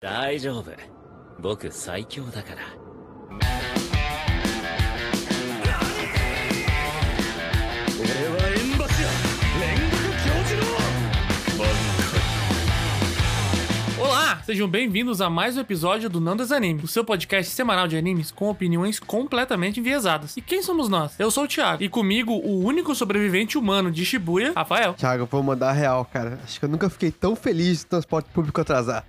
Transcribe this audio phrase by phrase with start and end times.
[0.00, 0.70] 大丈夫。
[1.40, 2.87] 僕最強だから。
[14.48, 18.48] Sejam bem-vindos a mais um episódio do Não Desanime, o seu podcast semanal de animes com
[18.48, 20.38] opiniões completamente enviesadas.
[20.38, 21.12] E quem somos nós?
[21.18, 24.94] Eu sou o Thiago, e comigo o único sobrevivente humano de Shibuya, Rafael.
[24.94, 26.40] Thiago, vou mandar real, cara.
[26.42, 29.04] Acho que eu nunca fiquei tão feliz de transporte público atrasar.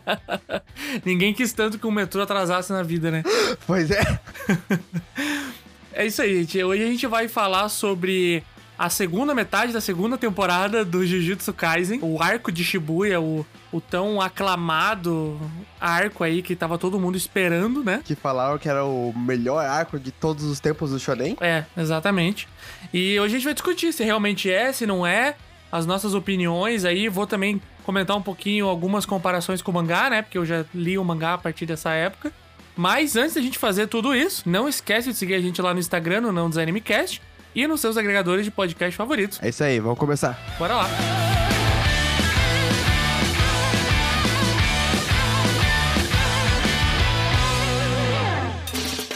[1.04, 3.22] Ninguém quis tanto que o metrô atrasasse na vida, né?
[3.66, 4.00] Pois é.
[5.94, 6.64] É isso aí, gente.
[6.64, 8.42] Hoje a gente vai falar sobre
[8.78, 13.80] a segunda metade da segunda temporada do Jujutsu Kaisen, o arco de Shibuya, o, o
[13.80, 15.38] tão aclamado
[15.80, 18.00] arco aí que tava todo mundo esperando, né?
[18.04, 21.36] Que falaram que era o melhor arco de todos os tempos do Shonen.
[21.40, 22.48] É, exatamente.
[22.92, 25.36] E hoje a gente vai discutir se realmente é, se não é,
[25.70, 27.08] as nossas opiniões aí.
[27.08, 30.22] Vou também comentar um pouquinho algumas comparações com o mangá, né?
[30.22, 32.32] Porque eu já li o mangá a partir dessa época.
[32.76, 35.80] Mas antes da gente fazer tudo isso, não esquece de seguir a gente lá no
[35.80, 37.20] Instagram, no Não Desanimecast,
[37.54, 39.38] e nos seus agregadores de podcast favoritos.
[39.42, 40.38] É isso aí, vamos começar.
[40.58, 40.88] Bora lá.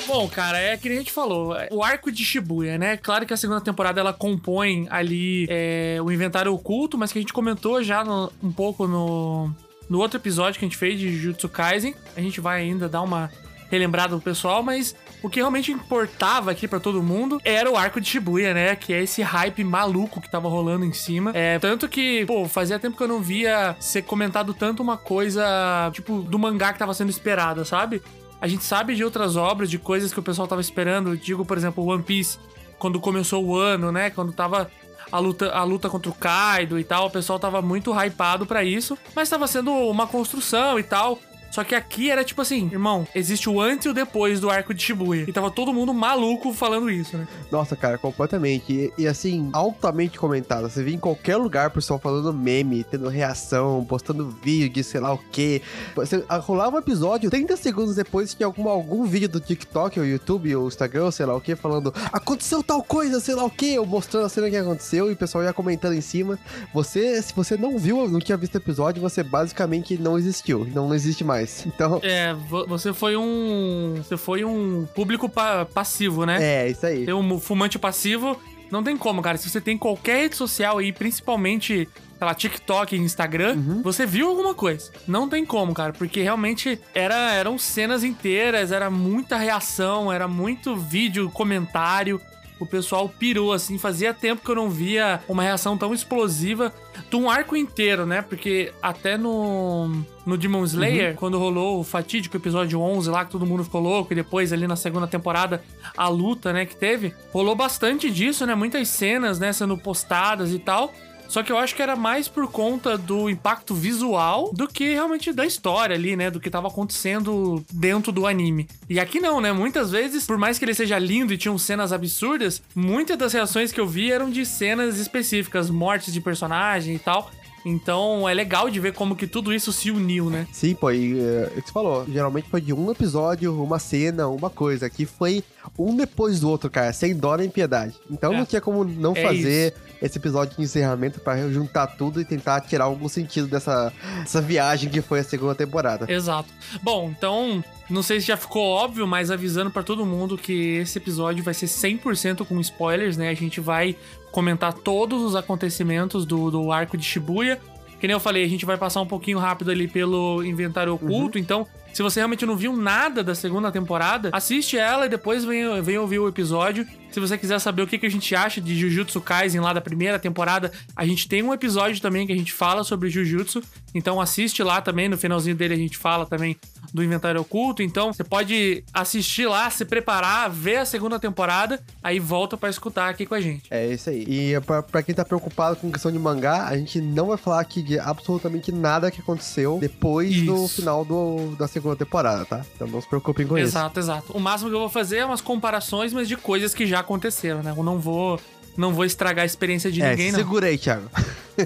[0.06, 2.96] Bom, cara, é que a gente falou, o arco de Shibuya, né?
[2.96, 7.20] Claro que a segunda temporada ela compõe ali é, o inventário oculto, mas que a
[7.22, 9.50] gente comentou já no- um pouco no,
[9.90, 11.94] no outro episódio que a gente fez de Jujutsu Kaisen.
[12.16, 13.30] A gente vai ainda dar uma
[13.68, 14.94] relembrada pro pessoal, mas
[15.26, 18.76] o que realmente importava aqui pra todo mundo era o arco de Shibuya, né?
[18.76, 21.32] Que é esse hype maluco que tava rolando em cima.
[21.34, 25.90] É, tanto que, pô, fazia tempo que eu não via ser comentado tanto uma coisa,
[25.92, 28.00] tipo, do mangá que tava sendo esperada, sabe?
[28.40, 31.16] A gente sabe de outras obras, de coisas que o pessoal tava esperando.
[31.16, 32.38] Digo, por exemplo, One Piece,
[32.78, 34.10] quando começou o ano, né?
[34.10, 34.70] Quando tava
[35.10, 38.62] a luta, a luta contra o Kaido e tal, o pessoal tava muito hypado pra
[38.62, 41.18] isso, mas tava sendo uma construção e tal.
[41.56, 44.74] Só que aqui era tipo assim, irmão, existe o antes e o depois do arco
[44.74, 45.24] de Shibuya.
[45.26, 47.26] E tava todo mundo maluco falando isso, né?
[47.50, 48.70] Nossa, cara, completamente.
[48.70, 50.68] E, e, assim, altamente comentado.
[50.68, 55.00] Você vê em qualquer lugar o pessoal falando meme, tendo reação, postando vídeo de sei
[55.00, 55.62] lá o quê.
[55.94, 60.04] Você ah, rolava um episódio, 30 segundos depois tinha algum, algum vídeo do TikTok, ou
[60.04, 63.50] YouTube, ou Instagram, ou sei lá o quê, falando aconteceu tal coisa, sei lá o
[63.50, 66.38] quê, ou mostrando a cena que aconteceu e o pessoal ia comentando em cima.
[66.74, 70.66] Você, se você não viu, não tinha visto o episódio, você basicamente não existiu.
[70.66, 71.45] Não existe mais.
[71.66, 73.94] Então, É, vo- você foi um.
[73.96, 76.38] Você foi um público pa- passivo, né?
[76.42, 77.04] é, isso aí.
[77.04, 78.38] Tem um fumante passivo.
[78.70, 79.38] Não tem como, cara.
[79.38, 84.28] Se você tem qualquer rede social aí, principalmente, sei lá, TikTok e Instagram, você viu
[84.28, 84.90] alguma coisa.
[85.06, 85.92] Não tem como, cara.
[85.92, 92.20] Porque realmente era, eram cenas inteiras, era muita reação, era muito vídeo, comentário.
[92.58, 93.78] O pessoal pirou, assim.
[93.78, 96.72] Fazia tempo que eu não via uma reação tão explosiva
[97.10, 98.22] de um arco inteiro, né?
[98.22, 99.88] Porque até no,
[100.24, 104.12] no Demon Slayer, quando rolou o fatídico episódio 11 lá, que todo mundo ficou louco,
[104.12, 105.62] e depois ali na segunda temporada,
[105.96, 108.54] a luta, né, que teve, rolou bastante disso, né?
[108.54, 110.92] Muitas cenas, né, sendo postadas e tal.
[111.28, 115.32] Só que eu acho que era mais por conta do impacto visual do que realmente
[115.32, 116.30] da história ali, né?
[116.30, 118.68] Do que tava acontecendo dentro do anime.
[118.88, 119.52] E aqui não, né?
[119.52, 123.72] Muitas vezes, por mais que ele seja lindo e tinham cenas absurdas, muitas das reações
[123.72, 127.30] que eu vi eram de cenas específicas, mortes de personagem e tal.
[127.68, 130.46] Então é legal de ver como que tudo isso se uniu, né?
[130.52, 132.06] Sim, pô, e é, é o que você falou.
[132.08, 134.86] Geralmente foi de um episódio, uma cena, uma coisa.
[134.86, 135.42] Aqui foi
[135.76, 137.94] um depois do outro, cara, sem dó nem piedade.
[138.08, 138.38] Então É.
[138.38, 142.60] não tinha como não É fazer esse episódio de encerramento pra juntar tudo e tentar
[142.60, 146.06] tirar algum sentido dessa, dessa viagem que foi a segunda temporada.
[146.10, 146.48] Exato.
[146.82, 150.98] Bom, então, não sei se já ficou óbvio, mas avisando pra todo mundo que esse
[150.98, 153.30] episódio vai ser 100% com spoilers, né?
[153.30, 153.96] A gente vai
[154.36, 157.58] comentar todos os acontecimentos do, do arco de Shibuya.
[157.98, 161.38] Que nem eu falei, a gente vai passar um pouquinho rápido ali pelo inventário oculto,
[161.38, 161.66] então.
[161.94, 165.96] Se você realmente não viu nada da segunda temporada, assiste ela e depois vem, vem
[165.96, 166.86] ouvir o episódio.
[167.16, 169.80] Se você quiser saber o que, que a gente acha de Jujutsu Kaisen lá da
[169.80, 173.62] primeira temporada, a gente tem um episódio também que a gente fala sobre Jujutsu.
[173.94, 176.58] Então assiste lá também, no finalzinho dele a gente fala também
[176.92, 177.82] do inventário oculto.
[177.82, 183.08] Então você pode assistir lá, se preparar, ver a segunda temporada, aí volta pra escutar
[183.08, 183.62] aqui com a gente.
[183.70, 184.26] É isso aí.
[184.28, 187.60] E pra, pra quem tá preocupado com questão de mangá, a gente não vai falar
[187.60, 190.76] aqui de absolutamente nada que aconteceu depois do Isso.
[190.76, 192.62] final do, da segunda temporada, tá?
[192.74, 193.68] Então não se preocupem com isso.
[193.68, 194.32] Exato, exato.
[194.36, 197.62] O máximo que eu vou fazer é umas comparações, mas de coisas que já aconteceram,
[197.62, 197.72] né?
[197.76, 198.40] Eu não vou.
[198.76, 200.38] Não vou estragar a experiência de É, ninguém, não.
[200.38, 201.08] segura aí, Thiago.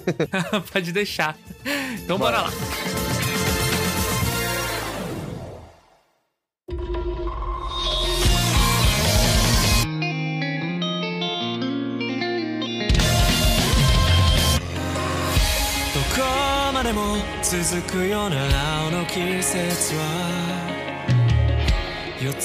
[0.72, 1.36] Pode deixar.
[2.04, 2.50] Então bora lá.
[17.50, 17.98] 続く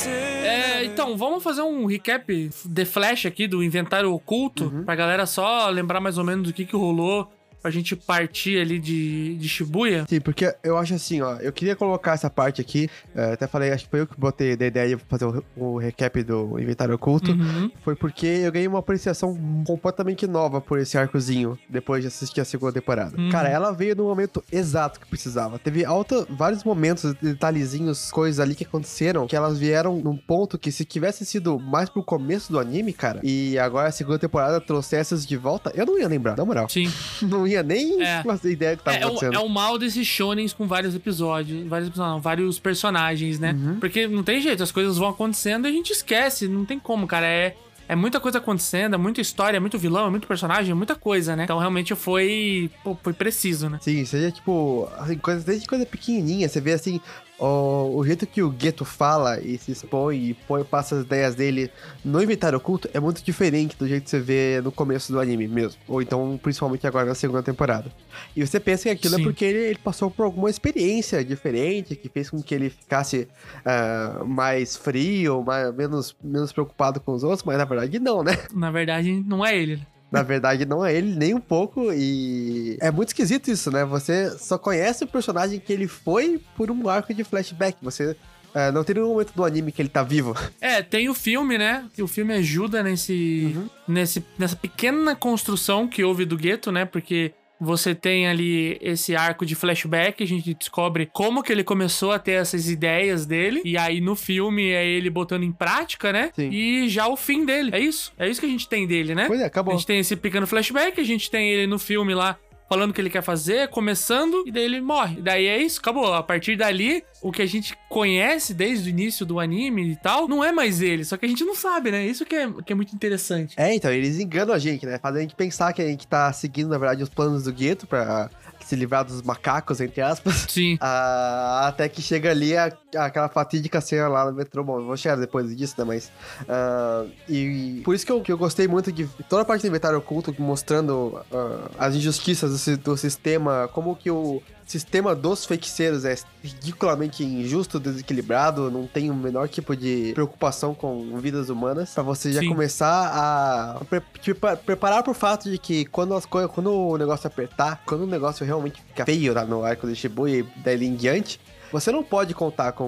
[0.10, 5.70] É, então, vamos fazer um recap de flash aqui do inventário oculto, pra galera só
[5.70, 7.30] lembrar mais ou menos do que, que rolou,
[7.66, 10.06] pra gente partir ali de, de Shibuya.
[10.08, 13.72] Sim, porque eu acho assim, ó, eu queria colocar essa parte aqui, é, até falei,
[13.72, 16.94] acho que foi eu que botei da ideia de fazer o, o recap do inventário
[16.94, 17.72] oculto, Uhum.
[17.84, 19.36] foi porque eu ganhei uma apreciação
[19.66, 23.20] completamente nova por esse arcozinho, depois de assistir a segunda temporada.
[23.20, 23.30] Uhum.
[23.32, 25.58] Cara, ela veio no momento exato que precisava.
[25.58, 30.72] Teve alta, vários momentos, detalhezinhos, coisas ali que aconteceram, que elas vieram num ponto que
[30.72, 34.96] se tivesse sido mais pro começo do anime, cara, e agora a segunda temporada trouxe
[34.96, 36.70] essas de volta, eu não ia lembrar, na moral.
[36.70, 36.92] Sim.
[37.26, 38.24] Não ia nem É.
[38.46, 39.36] ideia do que tava É, é, o, acontecendo.
[39.36, 41.66] é o mal desses shonens com vários episódios.
[41.68, 43.54] Vários episódios, não, vários personagens, né?
[43.54, 43.80] Uhum.
[43.80, 46.48] Porque não tem jeito, as coisas vão acontecendo e a gente esquece.
[46.48, 47.26] Não tem como, cara.
[47.26, 47.56] É,
[47.88, 50.96] é muita coisa acontecendo, é muita história, é muito vilão, é muito personagem, é muita
[50.96, 51.44] coisa, né?
[51.44, 53.78] Então realmente foi, pô, foi preciso, né?
[53.82, 57.00] Sim, seja tipo, assim, coisas, desde coisa pequenininha, você vê assim,
[57.40, 61.36] o, o jeito que o Gueto fala e se expõe e põe, passa as ideias
[61.36, 61.70] dele
[62.04, 65.48] no inventário oculto é muito diferente do jeito que você vê no começo do anime
[65.48, 65.80] mesmo.
[65.88, 67.92] Ou então, principalmente agora na segunda temporada.
[68.36, 69.22] E você pensa que aquilo Sim.
[69.22, 73.28] é porque ele, ele passou por alguma experiência diferente que fez com que ele ficasse
[73.66, 78.38] ah, mais frio, mais, menos, menos preocupado com os outros, mas na verdade não, né?
[78.54, 79.82] Na verdade, não é ele.
[80.12, 81.92] Na verdade, não é ele nem um pouco.
[81.92, 83.84] E é muito esquisito isso, né?
[83.86, 87.78] Você só conhece o personagem que ele foi por um arco de flashback.
[87.82, 88.16] Você
[88.54, 90.34] é, não tem nenhum momento do anime que ele tá vivo.
[90.62, 91.86] É, tem o filme, né?
[92.00, 93.70] O filme ajuda nesse, Uhum.
[93.88, 96.86] nesse nessa pequena construção que houve do gueto, né?
[96.86, 102.12] Porque você tem ali esse arco de flashback, a gente descobre como que ele começou
[102.12, 103.62] a ter essas ideias dele.
[103.64, 106.32] E aí no filme é ele botando em prática, né?
[106.36, 106.50] Sim.
[106.52, 107.72] E já o fim dele.
[107.74, 108.14] É isso?
[108.18, 109.26] É isso que a gente tem dele, né?
[109.28, 109.74] Pois é, A acabou.
[109.74, 112.38] gente tem esse pequeno flashback, a gente tem ele no filme lá
[112.70, 115.20] falando o que ele quer fazer, começando, e daí ele morre.
[115.20, 116.14] E daí é isso, acabou.
[116.14, 120.28] A partir dali, o que a gente conhece desde o início do anime e tal,
[120.28, 122.06] não é mais ele, só que a gente não sabe, né?
[122.06, 123.56] Isso que é, que é muito interessante.
[123.58, 124.98] É, então, eles enganam a gente, né?
[124.98, 127.88] Fazem a gente pensar que a gente tá seguindo, na verdade, os planos do gueto
[127.88, 128.30] pra
[128.66, 130.46] se livrar dos macacos, entre aspas.
[130.50, 130.78] Sim.
[130.82, 134.64] Ah, até que chega ali a- aquela fatídica cena lá no metrô.
[134.64, 135.84] Bom, vou chegar depois disso, né?
[135.84, 136.12] Mas.
[136.50, 139.68] ah, e, por isso que eu, que eu gostei muito de toda a parte do
[139.68, 146.06] inventário oculto mostrando ah, as injustiças do, do sistema, como que o sistema dos feiticeiros
[146.06, 152.04] é ridiculamente injusto, desequilibrado, não tem o menor tipo de preocupação com vidas humanas, pra
[152.04, 152.50] você já Sim.
[152.50, 156.98] começar a pre- te pre- preparar pro fato de que quando, as coisas, quando o
[156.98, 160.86] negócio apertar, quando o negócio realmente fica feio lá no arco de Shibuya e dali
[160.88, 161.40] em diante,
[161.72, 162.86] você não pode contar com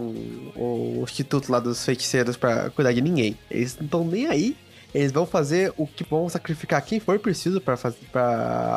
[0.55, 3.37] o instituto lá dos feiticeiros pra cuidar de ninguém.
[3.51, 4.55] Eles não estão nem aí.
[4.93, 7.75] Eles vão fazer o que vão sacrificar quem for preciso pra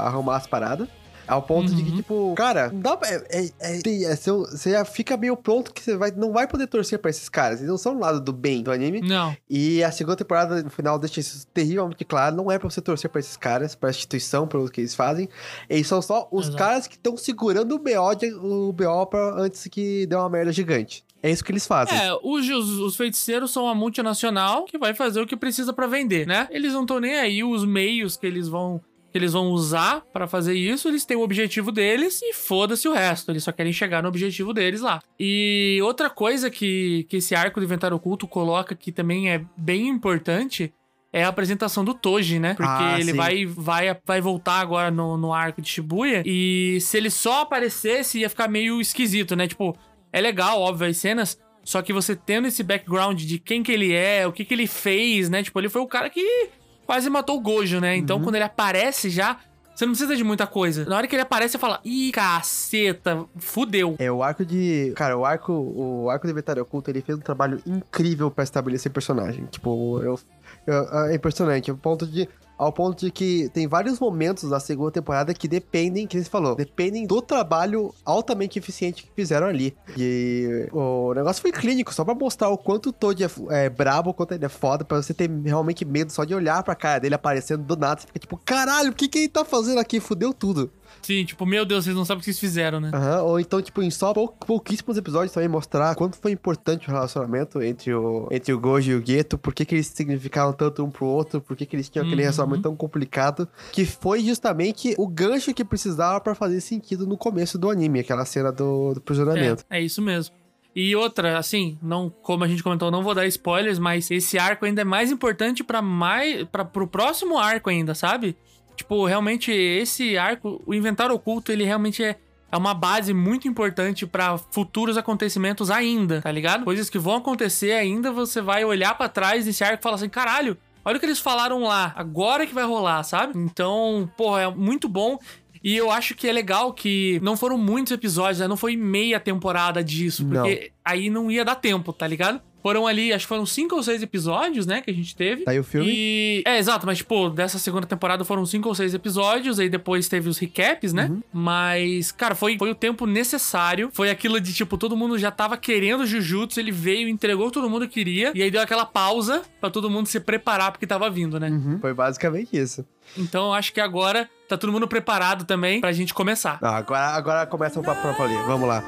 [0.05, 0.89] arrumar as paradas.
[1.27, 1.97] Ao ponto de que, Uhum.
[1.97, 5.37] tipo, cara, não dá pra- é, é, é, tem- é, seu- você já fica meio
[5.37, 7.59] pronto que você vai, não vai poder torcer pra esses caras.
[7.61, 9.01] Eles não são do lado do bem do anime.
[9.01, 9.37] Não.
[9.49, 12.35] E a segunda temporada, no final, deixa isso terrivelmente claro.
[12.37, 15.29] Não é pra você torcer pra esses caras, pra instituição, pelo que eles fazem.
[15.69, 16.57] Eles são só os Exato.
[16.59, 20.53] caras que estão segurando o BO, de- o BO pra, antes que dê uma merda
[20.53, 21.05] gigante.
[21.23, 21.95] É isso que eles fazem.
[21.99, 25.87] É, os, os, os feiticeiros são uma multinacional que vai fazer o que precisa pra
[25.87, 26.49] vender, né?
[26.51, 28.81] Eles não estão nem aí, os meios que eles vão
[29.11, 32.93] que eles vão usar pra fazer isso, eles têm o objetivo deles e foda-se o
[32.93, 35.01] resto, eles só querem chegar no objetivo deles lá.
[35.19, 39.89] E outra coisa que, que esse arco do inventário oculto coloca que também é bem
[39.89, 40.73] importante
[41.13, 42.55] é a apresentação do Toji, né?
[42.55, 43.17] Porque Ah, ele sim.
[43.17, 48.21] vai, vai, vai voltar agora no, no arco de Shibuya e se ele só aparecesse
[48.21, 49.49] ia ficar meio esquisito, né?
[49.49, 49.77] Tipo,
[50.13, 53.93] é legal, óbvio, as cenas, só que você tendo esse background de quem que ele
[53.93, 55.43] é, o que que ele fez, né?
[55.43, 56.49] Tipo, ele foi o cara que
[56.91, 57.97] quase matou o Gojo, né?
[57.97, 59.37] Então, quando ele aparece já,
[59.73, 60.85] você não precisa de muita coisa.
[60.87, 63.95] Na hora que ele aparece, você fala, ih, caceta, fudeu.
[64.01, 64.93] É, o arco de.
[64.97, 65.53] Cara, o arco.
[65.53, 69.47] O arco do Inventário Oculto, ele fez um trabalho incrível pra estabelecer personagem.
[69.47, 70.19] Tipo, eu,
[70.67, 71.71] eu- é impressionante.
[71.71, 72.29] Ao ponto de.
[72.61, 76.55] Ao ponto de que tem vários momentos da segunda temporada que dependem, que você falou,
[76.55, 79.75] dependem do trabalho altamente eficiente que fizeram ali.
[79.97, 84.11] E o negócio foi clínico, só pra mostrar o quanto o Toad é, é brabo,
[84.11, 87.01] o quanto ele é foda, pra você ter realmente medo só de olhar pra cara
[87.01, 88.03] dele aparecendo do nada.
[88.03, 89.99] Você fica tipo, caralho, o que, que ele tá fazendo aqui?
[89.99, 90.71] Fudeu tudo.
[91.03, 92.91] Sim, tipo, meu Deus, vocês não sabem o que vocês fizeram, né?
[92.93, 96.93] Aham, ou então, tipo, em só pou- pouquíssimos episódios também mostrar quanto foi importante o
[96.93, 100.85] relacionamento entre o, entre o Gojo e o Geto, por que, que eles significavam tanto
[100.85, 102.25] um pro outro, por que, que eles tinham aquele Uhum.
[102.27, 107.57] relacionamento tão complicado, que foi justamente o gancho que precisava pra fazer sentido no começo
[107.59, 109.65] do anime, aquela cena do, do prisionamento.
[109.71, 110.35] É, é isso mesmo.
[110.77, 114.65] E outra, assim, não, como a gente comentou, não vou dar spoilers, mas esse arco
[114.65, 118.37] ainda é mais importante para mais para pro próximo arco ainda, sabe?
[118.81, 122.17] Tipo, realmente esse arco, o inventário oculto, ele realmente é
[122.53, 126.65] é uma base muito importante pra futuros acontecimentos ainda, tá ligado?
[126.65, 130.09] Coisas que vão acontecer ainda, você vai olhar pra trás desse arco e falar assim,
[130.09, 133.39] caralho, olha o que eles falaram lá, agora que vai rolar, sabe?
[133.39, 135.17] Então, porra, é muito bom.
[135.63, 138.49] E eu acho que é legal que não foram muitos episódios, né?
[138.49, 140.43] Não foi meia temporada disso, Não.
[140.43, 142.41] porque aí não ia dar tempo, tá ligado?
[142.63, 145.45] Foram ali, acho que foram cinco ou seis episódios, né, que a gente teve.
[145.45, 145.91] Tá aí o filme.
[145.91, 146.43] E.
[146.47, 150.29] É, exato, mas, tipo, dessa segunda temporada foram cinco ou seis episódios, aí depois teve
[150.29, 151.07] os recaps, né?
[151.11, 151.23] Uhum.
[151.33, 153.91] Mas, cara, foi, foi o tempo necessário.
[153.93, 157.55] Foi aquilo de, tipo, todo mundo já tava querendo Jujutsu, ele veio, entregou o que
[157.55, 161.09] todo mundo queria, e aí deu aquela pausa pra todo mundo se preparar porque tava
[161.11, 161.49] vindo, né?
[161.49, 161.79] Uhum.
[161.81, 162.85] Foi basicamente isso.
[163.17, 166.59] Então acho que agora tá todo mundo preparado também pra gente começar.
[166.63, 168.35] Ah, agora, agora começa o papo pra ali.
[168.47, 168.85] Vamos lá.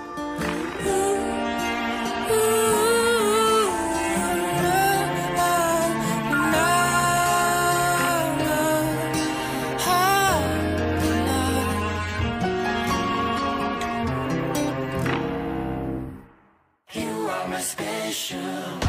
[18.31, 18.82] O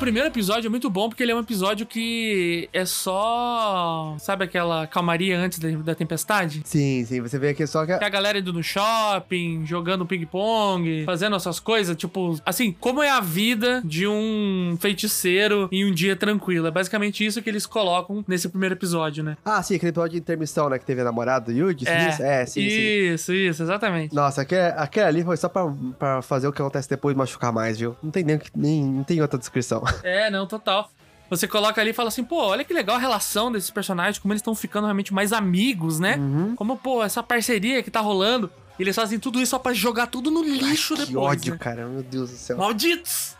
[0.00, 4.16] primeiro episódio é muito bom porque ele é um episódio que é só.
[4.18, 6.62] Sabe aquela calmaria antes da, da tempestade?
[6.64, 7.20] Sim, sim.
[7.20, 7.92] Você vê aqui só que.
[7.92, 13.20] A galera indo no shopping, jogando ping-pong, fazendo essas coisas, tipo, assim, como é a
[13.20, 16.66] vida de um feiticeiro em um dia tranquilo.
[16.66, 19.36] É basicamente isso que eles colocam nesse primeiro episódio, né?
[19.44, 20.78] Ah, sim, aquele episódio de intermissão, né?
[20.78, 21.74] Que teve a namorada do Yuji.
[21.74, 22.22] disse?
[22.22, 23.14] é sim, sim.
[23.14, 24.14] Isso, isso, exatamente.
[24.14, 27.78] Nossa, aquele, aquele ali foi só pra, pra fazer o que acontece depois machucar mais,
[27.78, 27.94] viu?
[28.02, 29.82] Não tem nem, nem não tem outra descrição.
[30.02, 30.90] É, não, total.
[31.28, 34.32] Você coloca ali e fala assim, pô, olha que legal a relação desses personagens, como
[34.32, 36.16] eles estão ficando realmente mais amigos, né?
[36.16, 36.56] Uhum.
[36.56, 38.50] Como, pô, essa parceria que tá rolando.
[38.80, 41.32] Eles fazem tudo isso só pra jogar tudo no lixo que depois.
[41.38, 41.58] ódio, né?
[41.58, 41.86] cara.
[41.86, 42.56] Meu Deus do céu.
[42.56, 43.36] Malditos!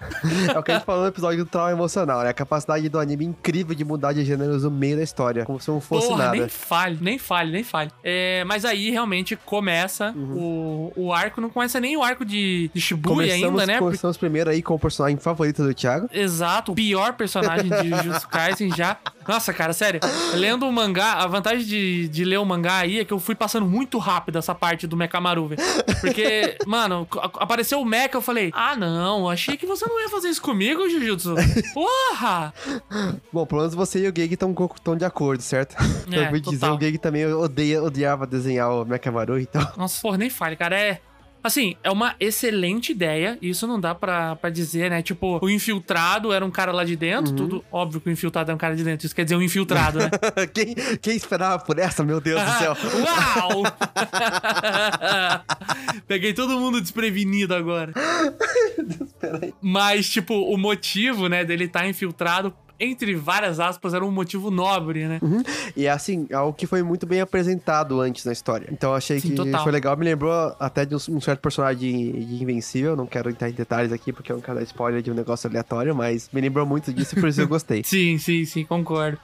[0.54, 2.28] É o que a gente falou no episódio do trauma emocional, né?
[2.30, 5.44] A capacidade do anime incrível de mudar de gêneros no meio da história.
[5.44, 6.36] Como se não fosse Porra, nada.
[6.36, 7.90] nem falhe, nem falhe, nem falhe.
[8.04, 12.80] É, mas aí realmente começa o, o arco, não começa nem o arco de, de
[12.80, 13.74] Shibuya ainda, né?
[13.74, 16.08] Porque- começamos primeiro aí com o personagem favorito do Thiago.
[16.12, 18.96] Exato, o pior personagem de Jujutsu Kaisen já.
[19.28, 20.00] Nossa, cara, sério.
[20.34, 23.34] Lendo o mangá, a vantagem de, de ler o mangá aí é que eu fui
[23.34, 25.29] passando muito rápido essa parte do Mekamaru,
[26.00, 30.28] Porque, mano, apareceu o Mecha, eu falei, ah, não, achei que você não ia fazer
[30.28, 31.34] isso comigo, Jujutsu.
[31.74, 32.52] Porra!
[33.32, 35.76] Bom, pelo menos você e o Gege estão tão de acordo, certo?
[36.10, 39.66] É, eu dizer, o Gege também odeia, odiava desenhar o Mekamaru, então...
[39.76, 40.78] Nossa, porra, nem fale, cara.
[40.78, 41.00] É.
[41.42, 43.38] Assim, é uma excelente ideia.
[43.40, 45.02] Isso não dá pra, pra dizer, né?
[45.02, 47.34] Tipo, o infiltrado era um cara lá de dentro.
[47.34, 49.06] Tudo óbvio que o infiltrado é um cara de dentro.
[49.06, 50.10] Isso quer dizer um infiltrado, né?
[50.52, 52.76] quem, quem esperava por essa, meu Deus do céu?
[53.00, 53.62] Uau!
[56.06, 57.92] Peguei todo mundo desprevenido agora.
[59.62, 65.06] Mas, tipo, o motivo, né, dele estar infiltrado, entre várias aspas, era um motivo nobre,
[65.06, 65.20] né?
[65.76, 68.66] E assim, é algo que foi muito bem apresentado antes na história.
[68.72, 69.62] Então eu achei Sim, que total.
[69.62, 69.96] foi legal.
[69.96, 72.96] Me lembrou até de um, um certo personagem de, de Invencível.
[72.96, 75.94] Não quero entrar em detalhes aqui porque não quero dar spoiler de um negócio aleatório,
[75.94, 77.82] mas me lembrou muito disso e por isso eu gostei.
[77.90, 79.18] Sim, sim, sim, concordo.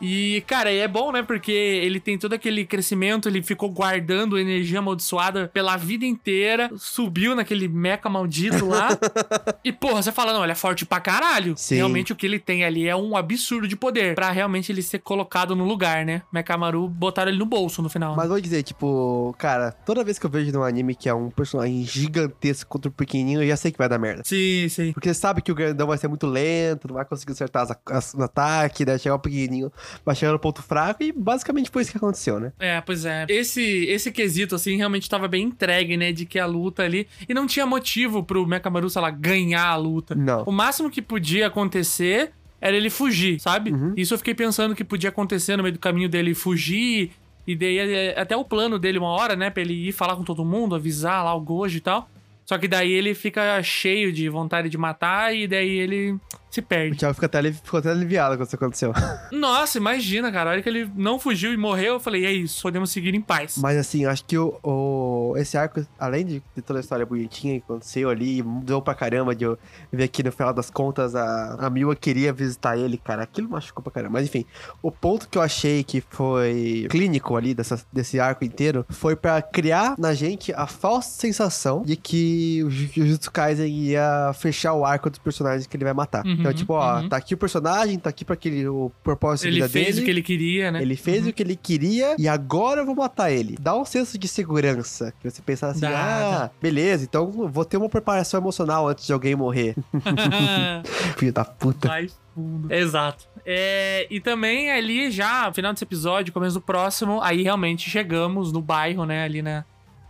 [0.00, 1.22] E, cara, é bom, né?
[1.22, 7.34] Porque ele tem todo aquele crescimento, ele ficou guardando energia amaldiçoada pela vida inteira, subiu
[7.34, 8.88] naquele meca maldito lá.
[9.62, 11.54] e, porra, você fala, não, ele é forte pra caralho.
[11.56, 11.76] Sim.
[11.76, 14.14] Realmente o que ele tem ali é um absurdo de poder.
[14.14, 16.22] Pra realmente ele ser colocado no lugar, né?
[16.32, 18.16] Mekamaru botaram ele no bolso no final.
[18.16, 21.30] Mas vou dizer, tipo, cara, toda vez que eu vejo num anime que é um
[21.30, 24.22] personagem gigantesco contra o pequenininho, eu já sei que vai dar merda.
[24.24, 24.92] Sim, sim.
[24.92, 28.14] Porque sabe que o grandão vai ser muito lento, não vai conseguir acertar as, as,
[28.14, 28.98] no ataque, né?
[28.98, 29.72] Chegar o pequenininho,
[30.04, 32.52] vai chegar no ponto fraco e basicamente foi isso que aconteceu, né?
[32.58, 33.26] É, pois é.
[33.28, 36.12] Esse, esse quesito, assim, realmente tava bem entregue, né?
[36.12, 37.08] De que a luta ali.
[37.28, 40.14] E não tinha motivo pro Mekamaru, sei lá, ganhar a luta.
[40.14, 40.42] Não.
[40.44, 42.32] O máximo que podia acontecer
[42.66, 43.70] era ele fugir, sabe?
[43.70, 43.94] Uhum.
[43.96, 47.12] Isso eu fiquei pensando que podia acontecer no meio do caminho dele fugir.
[47.46, 49.50] E daí é, até o plano dele uma hora, né?
[49.50, 52.08] Pra ele ir falar com todo mundo, avisar lá o Gojo e tal.
[52.46, 56.16] Só que daí ele fica cheio de vontade de matar e daí ele
[56.48, 56.96] se O perde.
[56.96, 58.92] Thiago ficou até, ficou até aliviado quando isso aconteceu.
[59.32, 60.50] Nossa, imagina, cara.
[60.50, 63.20] A hora que ele não fugiu e morreu, eu falei, é isso, podemos seguir em
[63.20, 63.58] paz.
[63.58, 67.04] Mas assim, eu acho que o, o- esse arco, além de, de toda a história
[67.04, 69.58] bonitinha que aconteceu ali, mudou pra caramba de eu
[69.92, 73.24] ver que no final das contas a, a Miwa queria visitar ele, cara.
[73.24, 74.12] Aquilo machucou pra caramba.
[74.14, 74.46] Mas enfim,
[74.80, 79.42] o ponto que eu achei que foi clínico ali dessa, desse arco inteiro foi pra
[79.42, 84.74] criar na gente a falsa sensação de que que o Ju- Jujutsu Kaisen ia fechar
[84.74, 86.24] o arco dos personagens que ele vai matar.
[86.24, 87.08] Uhum, então, tipo, ó, uhum.
[87.08, 90.00] tá aqui o personagem, tá aqui pra aquele, o propósito de Ele vida fez dele.
[90.00, 90.82] o que ele queria, né?
[90.82, 93.56] Ele fez o que ele queria e agora eu vou matar ele.
[93.60, 95.12] Dá um senso de segurança.
[95.20, 96.50] Que você pensa assim, Dá, ah, dá.
[96.60, 99.74] beleza, então vou ter uma preparação emocional antes de alguém morrer.
[101.16, 101.88] Filho da puta.
[101.88, 102.72] Mais fundo.
[102.72, 103.26] Exato.
[103.44, 108.60] É, e também ali já, final desse episódio, começo do próximo, aí realmente chegamos no
[108.60, 109.24] bairro, né?
[109.24, 109.64] Ali na,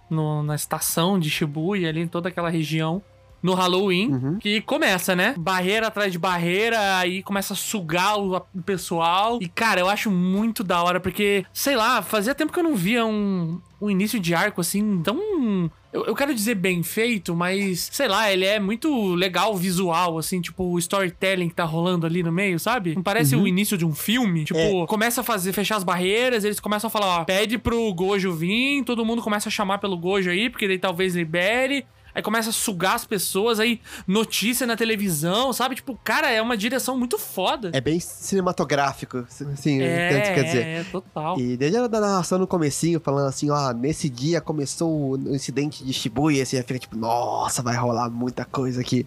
[0.09, 3.03] no- na estação de Shibuya, ali em toda aquela região.
[3.47, 4.39] No Halloween, Uhum.
[4.39, 5.35] que começa, né?
[5.39, 9.39] Barreira atrás de barreira, aí começa a sugar o, pessoal.
[9.41, 12.75] E, cara, eu acho muito da hora, porque, sei lá, fazia tempo que eu não
[12.75, 15.71] via um, um início de arco assim tão.
[15.93, 20.65] Eu, quero dizer bem feito, mas, sei lá, ele é muito legal visual, assim, tipo,
[20.65, 22.95] o storytelling que tá rolando ali no meio, sabe?
[22.95, 24.45] Não parece o início de um filme?
[24.45, 28.31] Tipo, começa a fazer, fechar as barreiras, eles começam a falar, ó, pede pro Gojo
[28.33, 31.87] vir, todo mundo começa a chamar pelo Gojo aí, porque daí talvez libere.
[32.17, 35.75] Aí começa a sugar as pessoas, aí notícia na televisão, sabe?
[35.75, 37.71] Tipo, cara, é uma direção muito foda.
[37.75, 39.45] É bem cinematográfico, assim,
[39.79, 40.67] tanto quer dizer.
[40.67, 41.39] é, total.
[41.39, 45.85] E desde a da narração no comecinho, falando assim, ó, nesse dia começou o incidente
[45.85, 49.07] de Shibuya, assim, fica tipo, nossa, vai rolar muita coisa aqui.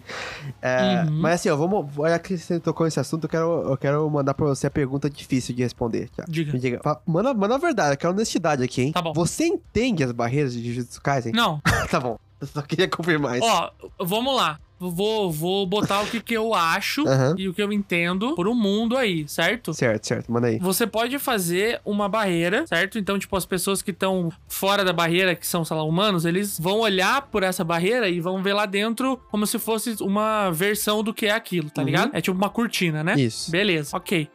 [0.62, 1.20] É, Uhum.
[1.20, 4.34] Mas assim, ó, vamos, já que você tocou nesse assunto, eu quero, eu quero mandar
[4.34, 6.08] pra você a pergunta difícil de responder.
[6.28, 6.52] Diga.
[6.52, 8.92] Me diga, fa- manda, manda a verdade, eu quero honestidade aqui, hein?
[8.92, 9.12] Tá bom.
[9.14, 11.32] Você entende as barreiras de Jujutsu Kaisen?
[11.32, 13.46] Não, tá bom, eu só queria confirmar isso.
[13.46, 14.58] ó, vamos lá.
[14.82, 17.34] Vou, vou botar o que, que eu acho Aham.
[17.36, 19.74] e o que eu entendo por um mundo aí, certo?
[19.74, 20.58] Certo, certo, manda aí.
[20.58, 22.98] Você pode fazer uma barreira, certo?
[22.98, 26.58] Então, tipo, as pessoas que estão fora da barreira, que são, sei lá, humanos, eles
[26.58, 31.02] vão olhar por essa barreira e vão ver lá dentro como se fosse uma versão
[31.04, 31.86] do que é aquilo, tá Uhum.
[31.86, 32.10] ligado?
[32.14, 33.16] É tipo uma cortina, né?
[33.20, 33.50] Isso.
[33.50, 34.30] Beleza, ok.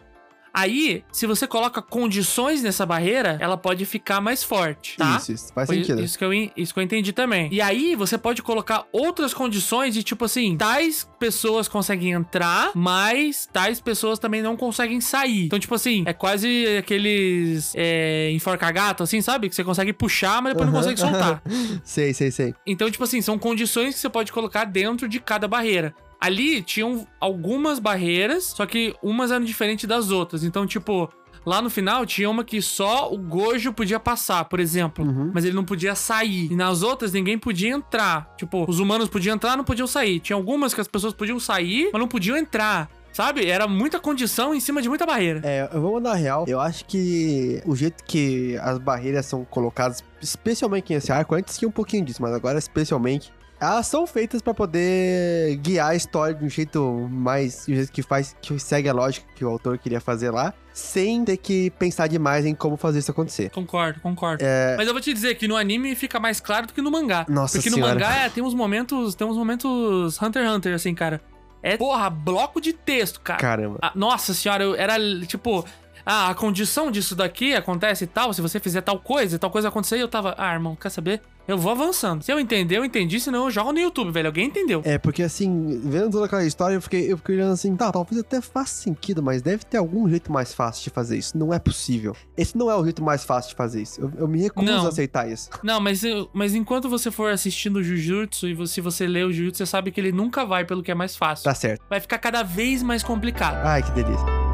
[0.55, 5.17] Aí, se você coloca condições nessa barreira, ela pode ficar mais forte, tá?
[5.17, 6.01] Isso, isso, faz Foi sentido.
[6.01, 7.49] Isso que, eu, isso que eu entendi também.
[7.51, 13.49] E aí, você pode colocar outras condições de tipo assim: tais pessoas conseguem entrar, mas
[13.51, 15.47] tais pessoas também não conseguem sair.
[15.47, 19.49] Então, tipo assim, é quase aqueles é, enforca-gato, assim, sabe?
[19.49, 20.83] Que você consegue puxar, mas depois não Aham.
[20.87, 21.41] consegue soltar.
[21.83, 22.53] Sei, sei, sei.
[22.65, 25.93] Então, tipo assim, são condições que você pode colocar dentro de cada barreira.
[26.19, 30.43] Ali tinham algumas barreiras, só que umas eram diferentes das outras.
[30.43, 31.09] Então, tipo,
[31.45, 35.05] lá no final tinha uma que só o Gojo podia passar, por exemplo.
[35.05, 35.31] Uhum.
[35.33, 36.51] Mas ele não podia sair.
[36.51, 38.33] E nas outras ninguém podia entrar.
[38.37, 40.19] Tipo, os humanos podiam entrar, não podiam sair.
[40.19, 42.89] Tinha algumas que as pessoas podiam sair, mas não podiam entrar.
[43.15, 43.49] Sabe?
[43.49, 45.39] Era muita condição em cima de muita barreira.
[45.41, 46.43] É, eu vou mandar real.
[46.49, 51.69] Eu acho que o jeito que as barreiras são colocadas, especialmente nesse arco, antes tinha
[51.69, 56.43] um pouquinho disso, mas agora especialmente, elas são feitas pra poder guiar a história de
[56.43, 59.77] um jeito mais, de um jeito que faz, que segue a lógica que o autor
[59.77, 63.49] queria fazer lá, sem ter que pensar demais em como fazer isso acontecer.
[63.49, 64.43] Concordo, concordo.
[64.43, 64.75] É.
[64.77, 67.25] Mas eu vou te dizer que no anime fica mais claro do que no mangá.
[67.29, 67.93] Nossa Porque senhora.
[67.93, 69.15] no mangá é, tem uns momentos.
[69.15, 71.21] Tem uns momentos Hunter x Hunter, assim, cara.
[71.63, 73.39] É, porra, bloco de texto, cara.
[73.39, 73.79] Caramba.
[73.81, 75.65] Ah, nossa senhora, eu era tipo.
[76.05, 78.31] Ah, a condição disso daqui acontece e tal.
[78.33, 80.35] Se você fizer tal coisa, tal coisa acontecer, eu tava.
[80.37, 81.21] Ah, irmão, quer saber?
[81.47, 82.23] Eu vou avançando.
[82.23, 84.27] Se eu entender, eu entendi, senão eu jogo no YouTube, velho.
[84.27, 84.81] Alguém entendeu.
[84.83, 88.19] É, porque assim, vendo toda aquela história, eu fiquei, eu fiquei olhando assim, tá, talvez
[88.19, 91.37] até faça sentido, mas deve ter algum jeito mais fácil de fazer isso.
[91.37, 92.15] Não é possível.
[92.35, 94.01] Esse não é o jeito mais fácil de fazer isso.
[94.01, 94.85] Eu, eu me recuso Não.
[94.85, 95.49] a aceitar isso.
[95.63, 96.01] Não, mas,
[96.33, 99.65] mas enquanto você for assistindo o Jujutsu e você, se você lê o Jujutsu, você
[99.65, 101.45] sabe que ele nunca vai pelo que é mais fácil.
[101.45, 101.81] Tá certo.
[101.89, 103.63] Vai ficar cada vez mais complicado.
[103.63, 104.44] Ai, que delícia.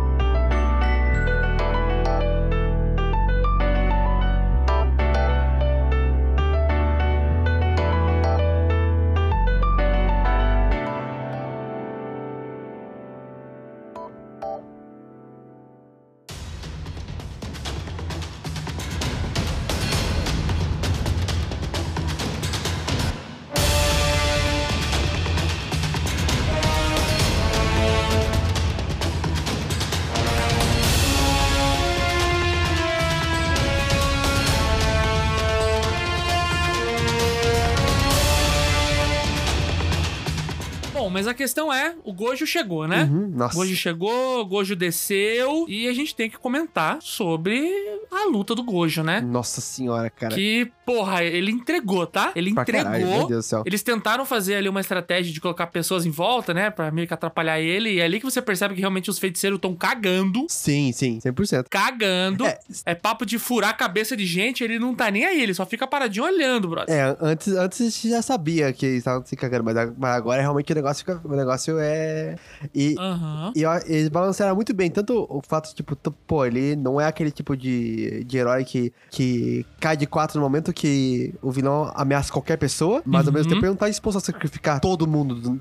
[41.51, 43.03] Questão é, o Gojo chegou, né?
[43.11, 43.55] Uhum, nossa.
[43.55, 47.69] Gojo chegou, Gojo desceu e a gente tem que comentar sobre
[48.09, 49.19] a luta do Gojo, né?
[49.19, 50.33] Nossa senhora, cara.
[50.33, 52.31] Que, porra, ele entregou, tá?
[52.35, 52.83] Ele Pra entregou.
[52.85, 53.63] caralho, meu Deus do céu.
[53.65, 56.69] Eles tentaram fazer ali uma estratégia de colocar pessoas em volta, né?
[56.69, 57.91] Pra meio que atrapalhar ele.
[57.95, 60.45] E é ali que você percebe que realmente os feiticeiros estão cagando.
[60.47, 61.65] Sim, sim, 100%.
[61.69, 62.45] Cagando.
[62.45, 62.59] É.
[62.85, 62.95] É.
[62.95, 65.85] papo de furar a cabeça de gente, ele não tá nem aí, ele só fica
[65.85, 66.95] paradinho olhando, brother.
[66.95, 69.75] É, antes, antes a gente já sabia que eles estavam se cagando, mas
[70.15, 71.19] agora realmente o negócio fica.
[71.41, 72.35] O negócio é.
[72.73, 73.51] E, Aham.
[73.55, 74.89] e eles balancearam muito bem.
[74.91, 75.95] Tanto o fato de, tipo,
[76.27, 80.45] pô, ele não é aquele tipo de, de herói que, que cai de quatro no
[80.45, 83.55] momento que o vilão ameaça qualquer pessoa, mas ao mesmo Uhum.
[83.55, 85.59] tempo ele não tá disposto a sacrificar todo mundo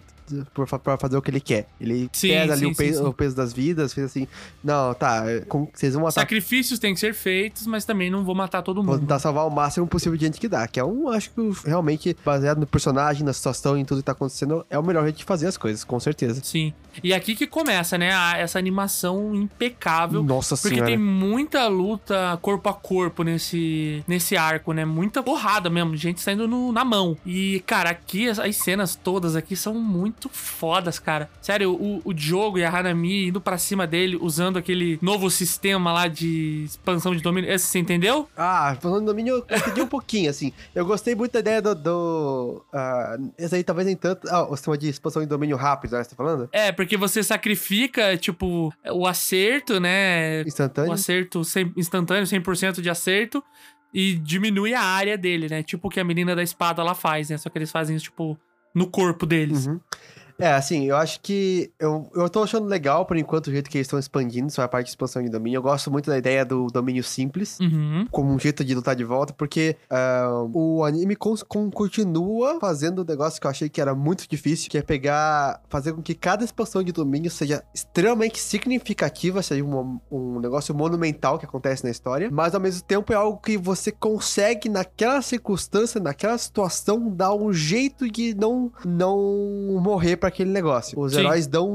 [0.83, 1.66] pra fazer o que ele quer.
[1.81, 4.27] Ele Sim, pesa ali sim, o, pe- sim, o peso das vidas, fez assim,
[4.62, 8.35] não, tá, com- vocês vão matar Sacrifícios têm que ser feitos, mas também não vou
[8.35, 9.01] matar todo Vou mundo.
[9.01, 10.66] tentar salvar o máximo possível de gente que dá.
[10.66, 14.05] Que é um, acho que realmente, baseado no personagem, na situação e em tudo que
[14.05, 16.40] tá acontecendo, é o melhor jeito de fazer as coisas, com certeza.
[16.43, 16.73] Sim.
[17.05, 18.11] E aqui que começa, né?
[18.38, 20.23] essa animação impecável.
[20.23, 20.87] Nossa Porque senhora.
[20.87, 24.85] tem muita luta corpo a corpo nesse, nesse arco, né?
[24.85, 27.16] Muita porrada mesmo, gente saindo no- na mão.
[27.25, 31.30] E, cara, aqui as, as cenas todas aqui são muito fodas, cara.
[31.40, 35.92] Sério, o, o Diogo e a Hanami indo pra cima dele, usando aquele novo sistema
[35.92, 37.50] lá de expansão de domínio.
[37.50, 38.28] Esse você entendeu?
[38.37, 40.52] Ah, falando do domínio, eu entendi um pouquinho, assim.
[40.74, 41.74] Eu gostei muito da ideia do.
[41.74, 44.28] do ah, esse aí talvez nem tanto.
[44.28, 46.04] Ah, o sistema de expansão de domínio rápido, né?
[46.04, 46.48] Você tá falando?
[46.52, 50.42] É, porque você sacrifica, tipo, o acerto, né?
[50.42, 50.92] O Instantâneo.
[50.92, 53.42] acerto 100 instantâneo, 100% de acerto.
[53.92, 55.64] E diminui a área dele, né?
[55.64, 57.37] Tipo o que a menina da espada ela faz, né?
[57.37, 58.38] Só que eles fazem isso, tipo,
[58.74, 59.66] no corpo deles.
[59.66, 59.80] Uhum.
[60.40, 61.72] É, assim, eu acho que.
[61.79, 64.68] Eu, eu tô achando legal, por enquanto, o jeito que eles estão expandindo, só a
[64.68, 65.59] parte de expansão de domínio.
[65.59, 67.59] Eu gosto muito da ideia do domínio simples.
[67.61, 68.07] Uhum.
[68.11, 73.40] como um jeito de lutar de volta, porque ah, o anime continua fazendo um negócio
[73.40, 76.83] que eu achei que era muito difícil, que é pegar, fazer com que cada expansão
[76.83, 82.55] de domínio seja extremamente significativa, seja um, um negócio monumental que acontece na história, mas
[82.55, 88.11] ao mesmo tempo é algo que você consegue, naquela circunstância, naquela situação, dar um jeito
[88.11, 90.99] de não, não morrer pra aquele negócio.
[90.99, 91.21] Os Sim.
[91.21, 91.69] heróis dão,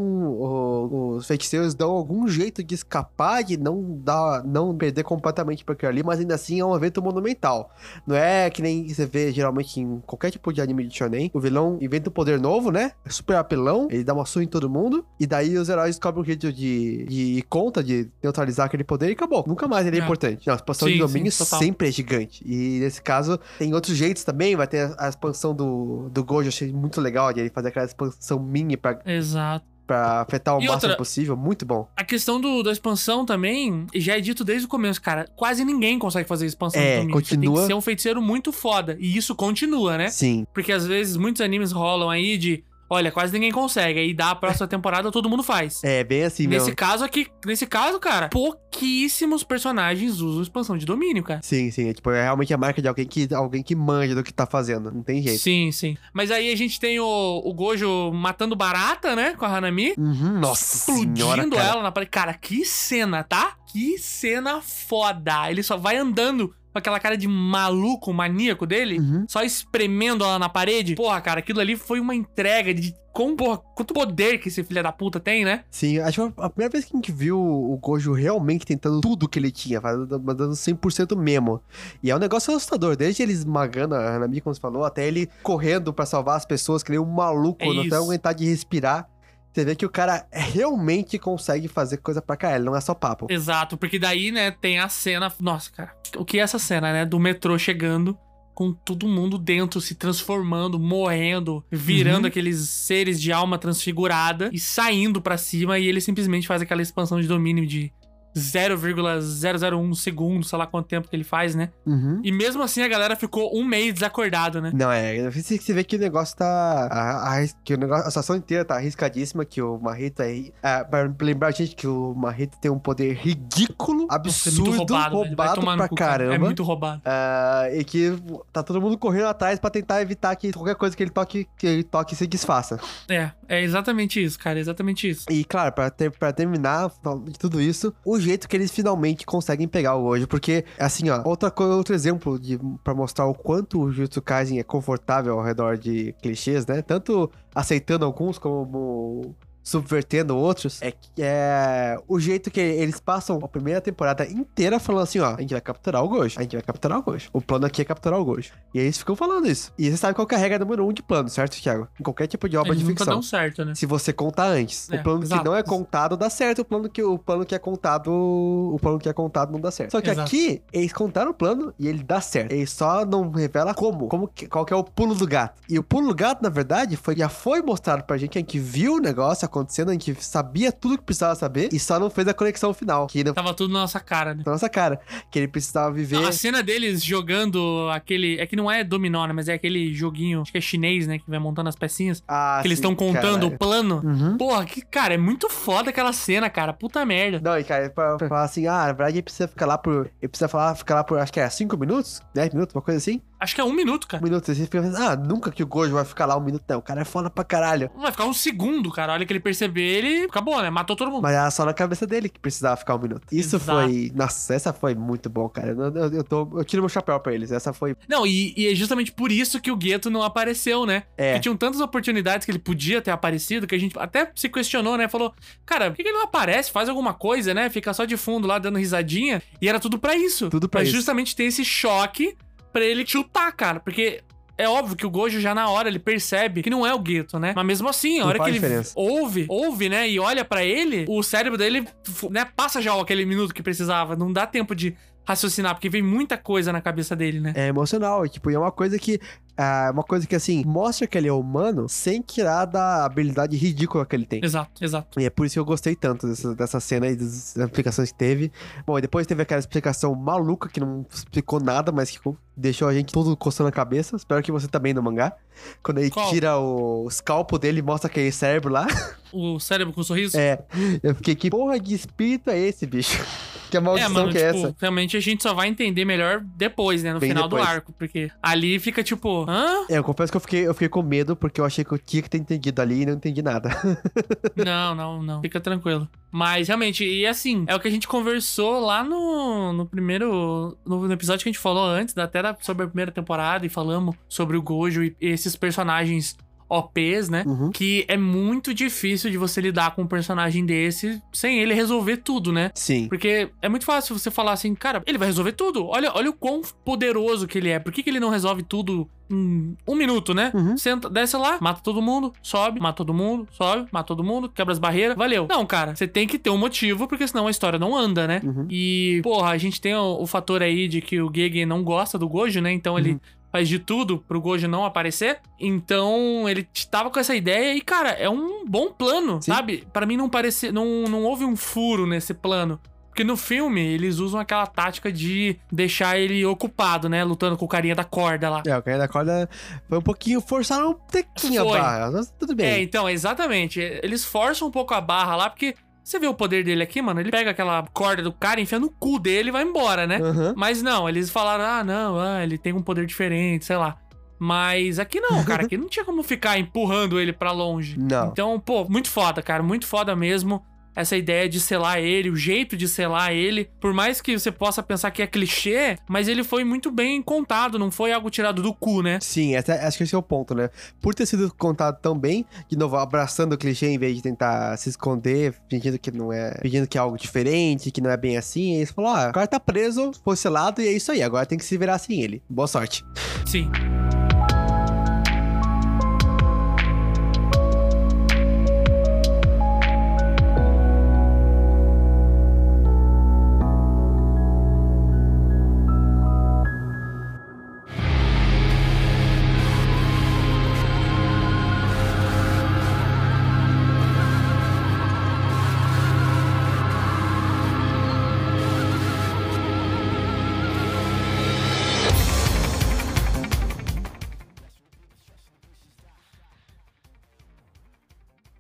[1.15, 5.89] os feiticeiros dão algum jeito de escapar, de não dar, não perder completamente pra aquilo
[5.91, 7.69] ali, mas ainda assim é um evento monumental.
[8.05, 11.39] Não é que nem você vê geralmente em qualquer tipo de anime de shonen, o
[11.39, 12.91] vilão inventa um poder novo, né?
[13.05, 16.21] É super apelão, ele dá uma surra em todo mundo, e daí os heróis descobrem
[16.21, 19.43] um jeito de, de conta, de neutralizar aquele poder e acabou.
[19.47, 20.03] Nunca mais ele é, É.
[20.03, 20.45] importante.
[20.47, 21.59] Não, a expansão Sim, de sim, domínio total.
[21.59, 22.43] sempre é gigante.
[22.45, 26.45] E nesse caso, tem outros jeitos também, vai ter a, a expansão do, do Gojo,
[26.47, 29.65] eu achei muito legal, de ele fazer aquela expansão mini pra, Exato.
[29.87, 31.87] pra afetar o E máximo outra- possível, muito bom.
[31.95, 35.27] A questão do, da expansão também, já é dito desde o começo, cara.
[35.35, 37.13] Quase ninguém consegue fazer expansão É, domínio.
[37.15, 38.95] Você tem continua- que ser um feiticeiro muito foda.
[38.99, 40.09] E isso continua, né?
[40.09, 40.45] Sim.
[40.53, 42.63] Porque às vezes muitos animes rolam aí de.
[42.89, 43.99] Olha, quase ninguém consegue.
[43.99, 45.83] Aí dá a próxima temporada, todo mundo faz.
[45.83, 46.75] É, bem assim Nesse mesmo.
[46.75, 51.41] caso aqui, nesse caso, cara, pouquíssimos personagens usam expansão de domínio, cara.
[51.41, 51.89] Sim, sim.
[51.89, 54.45] É, tipo, é realmente a marca de alguém que, alguém que manja do que tá
[54.45, 54.91] fazendo.
[54.91, 55.39] Não tem jeito.
[55.39, 55.97] Sim, sim.
[56.13, 59.33] Mas aí a gente tem o, o Gojo matando barata, né?
[59.35, 59.93] Com a Hanami.
[59.97, 61.63] Uhum, nossa explodindo senhora, cara.
[61.69, 62.11] ela na parede.
[62.11, 63.55] Cara, que cena, tá?
[63.71, 65.49] Que cena foda.
[65.49, 69.25] Ele só vai andando com aquela cara de maluco, maníaco dele, Uhum.
[69.29, 70.93] só espremendo ela na parede.
[70.95, 74.83] Porra, cara, aquilo ali foi uma entrega de com, porra, quanto poder que esse filho
[74.83, 75.63] da puta tem, né?
[75.71, 79.29] Sim, acho que a primeira vez que a gente viu o Gojo realmente tentando tudo
[79.29, 79.79] que ele tinha,
[80.21, 81.61] mandando 100% mesmo.
[82.03, 85.29] E é um negócio assustador, desde ele esmagando a Hanami, como você falou, até ele
[85.41, 89.07] correndo pra salvar as pessoas, que nem um maluco, É não até aguentar de respirar.
[89.55, 92.93] Você vê que o cara realmente consegue fazer coisa pra cá, ele não é só
[92.93, 93.25] papo.
[93.29, 95.31] Exato, porque daí, né, tem a cena.
[95.39, 97.05] Nossa, cara, o que é essa cena, né?
[97.05, 98.17] Do metrô chegando
[98.53, 102.27] com todo mundo dentro, se transformando, morrendo, virando Uhum.
[102.27, 105.79] aqueles seres de alma transfigurada e saindo pra cima.
[105.79, 107.93] E ele simplesmente faz aquela expansão de domínio de
[108.35, 111.69] 0,001 segundo, sei lá quanto tempo que ele faz, né?
[111.85, 112.21] Uhum.
[112.23, 114.71] E mesmo assim a galera ficou um mês desacordado, né?
[114.73, 115.29] Não, é.
[115.29, 116.87] Você vê que o negócio tá.
[116.91, 119.45] A, a- que o negócio, a situação inteira tá arriscadíssima.
[119.45, 120.51] Que o Marrito é.
[120.61, 124.63] é pra lembrar a gente que o Marrito tem um poder ridículo, Nossa, é absurdo,
[124.75, 126.11] muito roubado, no pra cu, cara.
[126.17, 126.35] caramba.
[126.35, 127.01] É muito roubado.
[127.05, 128.11] Ah, e que
[128.51, 131.67] tá todo mundo correndo atrás pra tentar evitar que qualquer coisa que ele toque, que
[131.67, 132.79] ele toque se desfaça.
[133.09, 134.57] É, é exatamente isso, cara.
[134.59, 135.25] É exatamente isso.
[135.29, 136.89] E claro, pra, ter, pra terminar
[137.25, 140.27] de tudo isso, o jeito que eles finalmente conseguem pegar o hoje.
[140.27, 144.63] Porque, assim, ó, outra outro exemplo de, pra mostrar o quanto o Jujutsu Kaisen é
[144.63, 146.81] confortável ao redor de clichês, né?
[146.81, 149.35] Tanto aceitando alguns como
[149.69, 155.01] subvertendo outros, é que é o jeito que eles passam a primeira temporada inteira falando
[155.03, 157.29] assim, ó, a gente vai capturar o Gojo, a gente vai capturar o Gojo.
[157.33, 158.51] O plano aqui é capturar o Gojo.
[158.73, 159.73] E aí eles ficam falando isso.
[159.77, 161.87] E você sabe qual que é a regra número um de plano, certo, Thiago?
[161.99, 163.15] Em qualquer tipo de obra Eles de nunca ficção.
[163.15, 163.73] dão certo, né?
[163.75, 164.89] Se você contar antes.
[164.91, 165.41] É, o plano exato.
[165.41, 168.11] que não é contado dá certo, o plano que, o plano que é contado.
[168.11, 169.91] O plano que é contado não dá certo.
[169.91, 170.27] Só que Exato.
[170.27, 172.51] aqui, eles contaram o plano e ele dá certo.
[172.51, 174.07] Ele só não revela como.
[174.07, 175.59] como que- qual que é o pulo do gato.
[175.67, 178.59] E o pulo do gato, na verdade, foi, já foi mostrado pra gente, a gente
[178.59, 182.27] viu o negócio acontecendo, a gente sabia tudo que precisava saber e só não fez
[182.27, 184.43] a conexão final, que não Tava tudo na nossa cara, né?
[184.45, 184.99] na nossa cara,
[185.31, 186.17] que ele precisava viver.
[186.25, 188.39] A cena deles jogando aquele.
[188.39, 189.33] É que não é dominó, né?
[189.33, 191.19] Mas é aquele joguinho, acho que é chinês, né?
[191.19, 192.23] Que vai montando as pecinhas.
[192.27, 193.47] Ah, que eles estão contando caralho.
[193.47, 194.01] o plano.
[194.03, 194.37] Uhum.
[194.37, 196.73] Porra, que, cara, é muito foda aquela cena, cara.
[196.73, 197.39] Puta merda.
[197.41, 200.09] Não, e cara, pra, pra falar assim, ah, na verdade ele precisa ficar lá por.
[200.21, 202.21] Ele precisa falar, ficar lá por, acho que é 5 minutos?
[202.33, 203.21] 10 minutos, uma coisa assim?
[203.39, 204.23] Acho que é um minuto, Um cara.
[204.23, 204.45] minuto.
[204.45, 206.63] Você fica pensando, ah, nunca que o Gojo vai ficar lá um minuto.
[206.67, 207.89] Não, o cara é foda pra caralho.
[207.97, 209.13] Vai ficar um segundo, cara.
[209.13, 210.69] Olha que ele perceber, ele acabou, né?
[210.69, 211.21] Matou todo mundo.
[211.21, 213.23] Mas era só na cabeça dele que precisava ficar um minuto.
[213.31, 213.81] Isso Exato.
[213.87, 214.11] foi.
[214.15, 215.69] Nossa, essa foi muito bom, cara.
[215.69, 217.51] Eu, eu, eu tô, eu tiro meu chapéu pra eles.
[217.51, 217.95] Essa foi.
[218.07, 221.03] Não, e, e é justamente por isso que o Gueto não apareceu, né?
[221.17, 221.29] É.
[221.33, 224.97] Porque tinham tantas oportunidades que ele podia ter aparecido que a gente até se questionou,
[224.97, 225.07] né?
[225.07, 225.33] Falou,
[225.65, 226.71] cara, por que ele não aparece?
[226.71, 227.69] Faz alguma coisa, né?
[227.69, 229.41] Fica só de fundo lá dando risadinha.
[229.61, 230.49] E era tudo pra isso.
[230.49, 230.97] Tudo pra Mas isso.
[230.97, 232.35] justamente ter esse choque
[232.75, 233.79] pra ele chutar, cara.
[233.79, 234.21] Porque.
[234.57, 237.37] É óbvio que o Gojo já na hora ele percebe que não é o Gueto,
[237.37, 237.51] né?
[237.53, 238.93] Mas mesmo assim, a hora que ele diferença.
[238.95, 241.85] ouve, ouve, né, e olha pra ele, o cérebro dele,
[242.31, 244.15] né, passa já aquele minuto que precisava.
[244.15, 244.95] Não dá tempo de
[245.27, 247.51] raciocinar, porque vem muita coisa na cabeça dele, né?
[247.55, 248.25] É emocional.
[248.25, 249.19] E, tipo, é uma coisa que.
[249.57, 254.05] É uma coisa que, assim, mostra que ele é humano sem tirar da habilidade ridícula
[254.05, 254.43] que ele tem.
[254.43, 255.19] Exato, exato.
[255.19, 258.17] E é por isso que eu gostei tanto dessa, dessa cena e das explicações que
[258.17, 258.51] teve.
[258.85, 262.19] Bom, e depois teve aquela explicação maluca que não explicou nada, mas que
[262.55, 264.15] deixou a gente todo coçando a cabeça.
[264.15, 265.33] Espero que você também no mangá.
[265.81, 266.29] Quando ele Qual?
[266.29, 268.85] tira o escalpo dele e mostra aquele cérebro lá.
[269.31, 270.37] O cérebro com sorriso.
[270.37, 270.59] É,
[271.03, 273.21] eu fiquei, que porra de espírito é esse, bicho?
[273.65, 274.75] Que maldição É, mano, que é tipo, essa?
[274.79, 277.11] realmente a gente só vai entender melhor depois, né?
[277.11, 277.67] No Bem final do depois.
[277.67, 277.91] arco.
[277.97, 279.85] Porque ali fica tipo, hã?
[279.89, 281.97] É, eu confesso que eu fiquei, eu fiquei com medo porque eu achei que eu
[281.97, 283.69] tinha que ter entendido ali e não entendi nada.
[284.55, 285.41] Não, não, não.
[285.41, 286.07] Fica tranquilo.
[286.31, 290.77] Mas realmente, e assim, é o que a gente conversou lá no, no primeiro.
[290.85, 293.65] No, no episódio que a gente falou antes, da- até da- sobre a primeira temporada,
[293.65, 296.37] e falamos sobre o Gojo e esses personagens
[296.69, 297.43] OPs, né?
[297.45, 297.71] Uhum.
[297.71, 302.51] Que é muito difícil de você lidar com um personagem desse sem ele resolver tudo,
[302.51, 302.71] né?
[302.73, 303.07] Sim.
[303.07, 305.85] Porque é muito fácil você falar assim, cara, ele vai resolver tudo.
[305.85, 307.79] Olha, olha o quão poderoso que ele é.
[307.79, 310.51] Por que, que ele não resolve tudo em um minuto, né?
[310.53, 310.77] Uhum.
[310.77, 314.71] Senta, desce lá, mata todo mundo, sobe, mata todo mundo, sobe, mata todo mundo, quebra
[314.71, 315.47] as barreiras, valeu.
[315.49, 318.41] Não, cara, você tem que ter um motivo, porque senão a história não anda, né?
[318.43, 318.67] Uhum.
[318.69, 322.17] E, porra, a gente tem o, o fator aí de que o Gege não gosta
[322.17, 322.71] do Gojo, né?
[322.71, 323.19] Então ele
[323.55, 325.39] faz de tudo pro Gojo não aparecer.
[325.57, 329.53] Então ele tava com essa ideia e, cara, é um bom plano, Sim.
[329.53, 329.87] sabe?
[329.93, 330.73] Pra mim não parece.
[330.73, 332.77] Não, não houve um furo nesse plano.
[333.07, 337.23] Porque no filme eles usam aquela tática de deixar ele ocupado, né?
[337.23, 338.61] Lutando com o carinha da corda lá.
[338.67, 339.49] É, o cara da corda
[339.87, 342.83] foi um pouquinho, forçaram um tequinho a barra, mas tudo É, bem.
[342.83, 343.79] então, exatamente.
[343.79, 347.19] Eles forçam um pouco a barra lá, porque você vê o poder dele aqui, mano.
[347.19, 350.17] Ele pega aquela corda do cara, enfia no cu dele e vai embora, né?
[350.21, 350.53] Aham.
[350.55, 353.97] Mas não, eles falaram, ah, não, ah, ele tem um poder diferente, sei lá.
[354.37, 357.97] Mas aqui não, cara, aqui não tinha como ficar empurrando ele pra longe.
[357.97, 358.27] Não.
[358.27, 360.63] Então, pô, muito foda, cara, muito foda mesmo.
[360.95, 363.69] Essa ideia de selar ele, o jeito de selar ele.
[363.81, 367.77] Por mais que você possa pensar que é clichê, mas ele foi muito bem contado,
[367.77, 369.19] não foi algo tirado do cu, né?
[369.21, 370.69] Sim, essa- acho que esse é o ponto, né?
[371.01, 374.77] Por ter sido contado tão bem, de novo, abraçando o clichê em vez de tentar
[374.77, 376.57] se esconder, fingindo que não é.
[376.61, 378.71] fingindo que é algo diferente, que não é bem assim.
[378.71, 381.21] Aí eles falaram: ah, o cara tá preso, foi selado e é isso aí.
[381.21, 382.41] Agora tem que se virar sem ele.
[382.49, 383.03] Boa sorte.
[383.45, 383.69] Sim.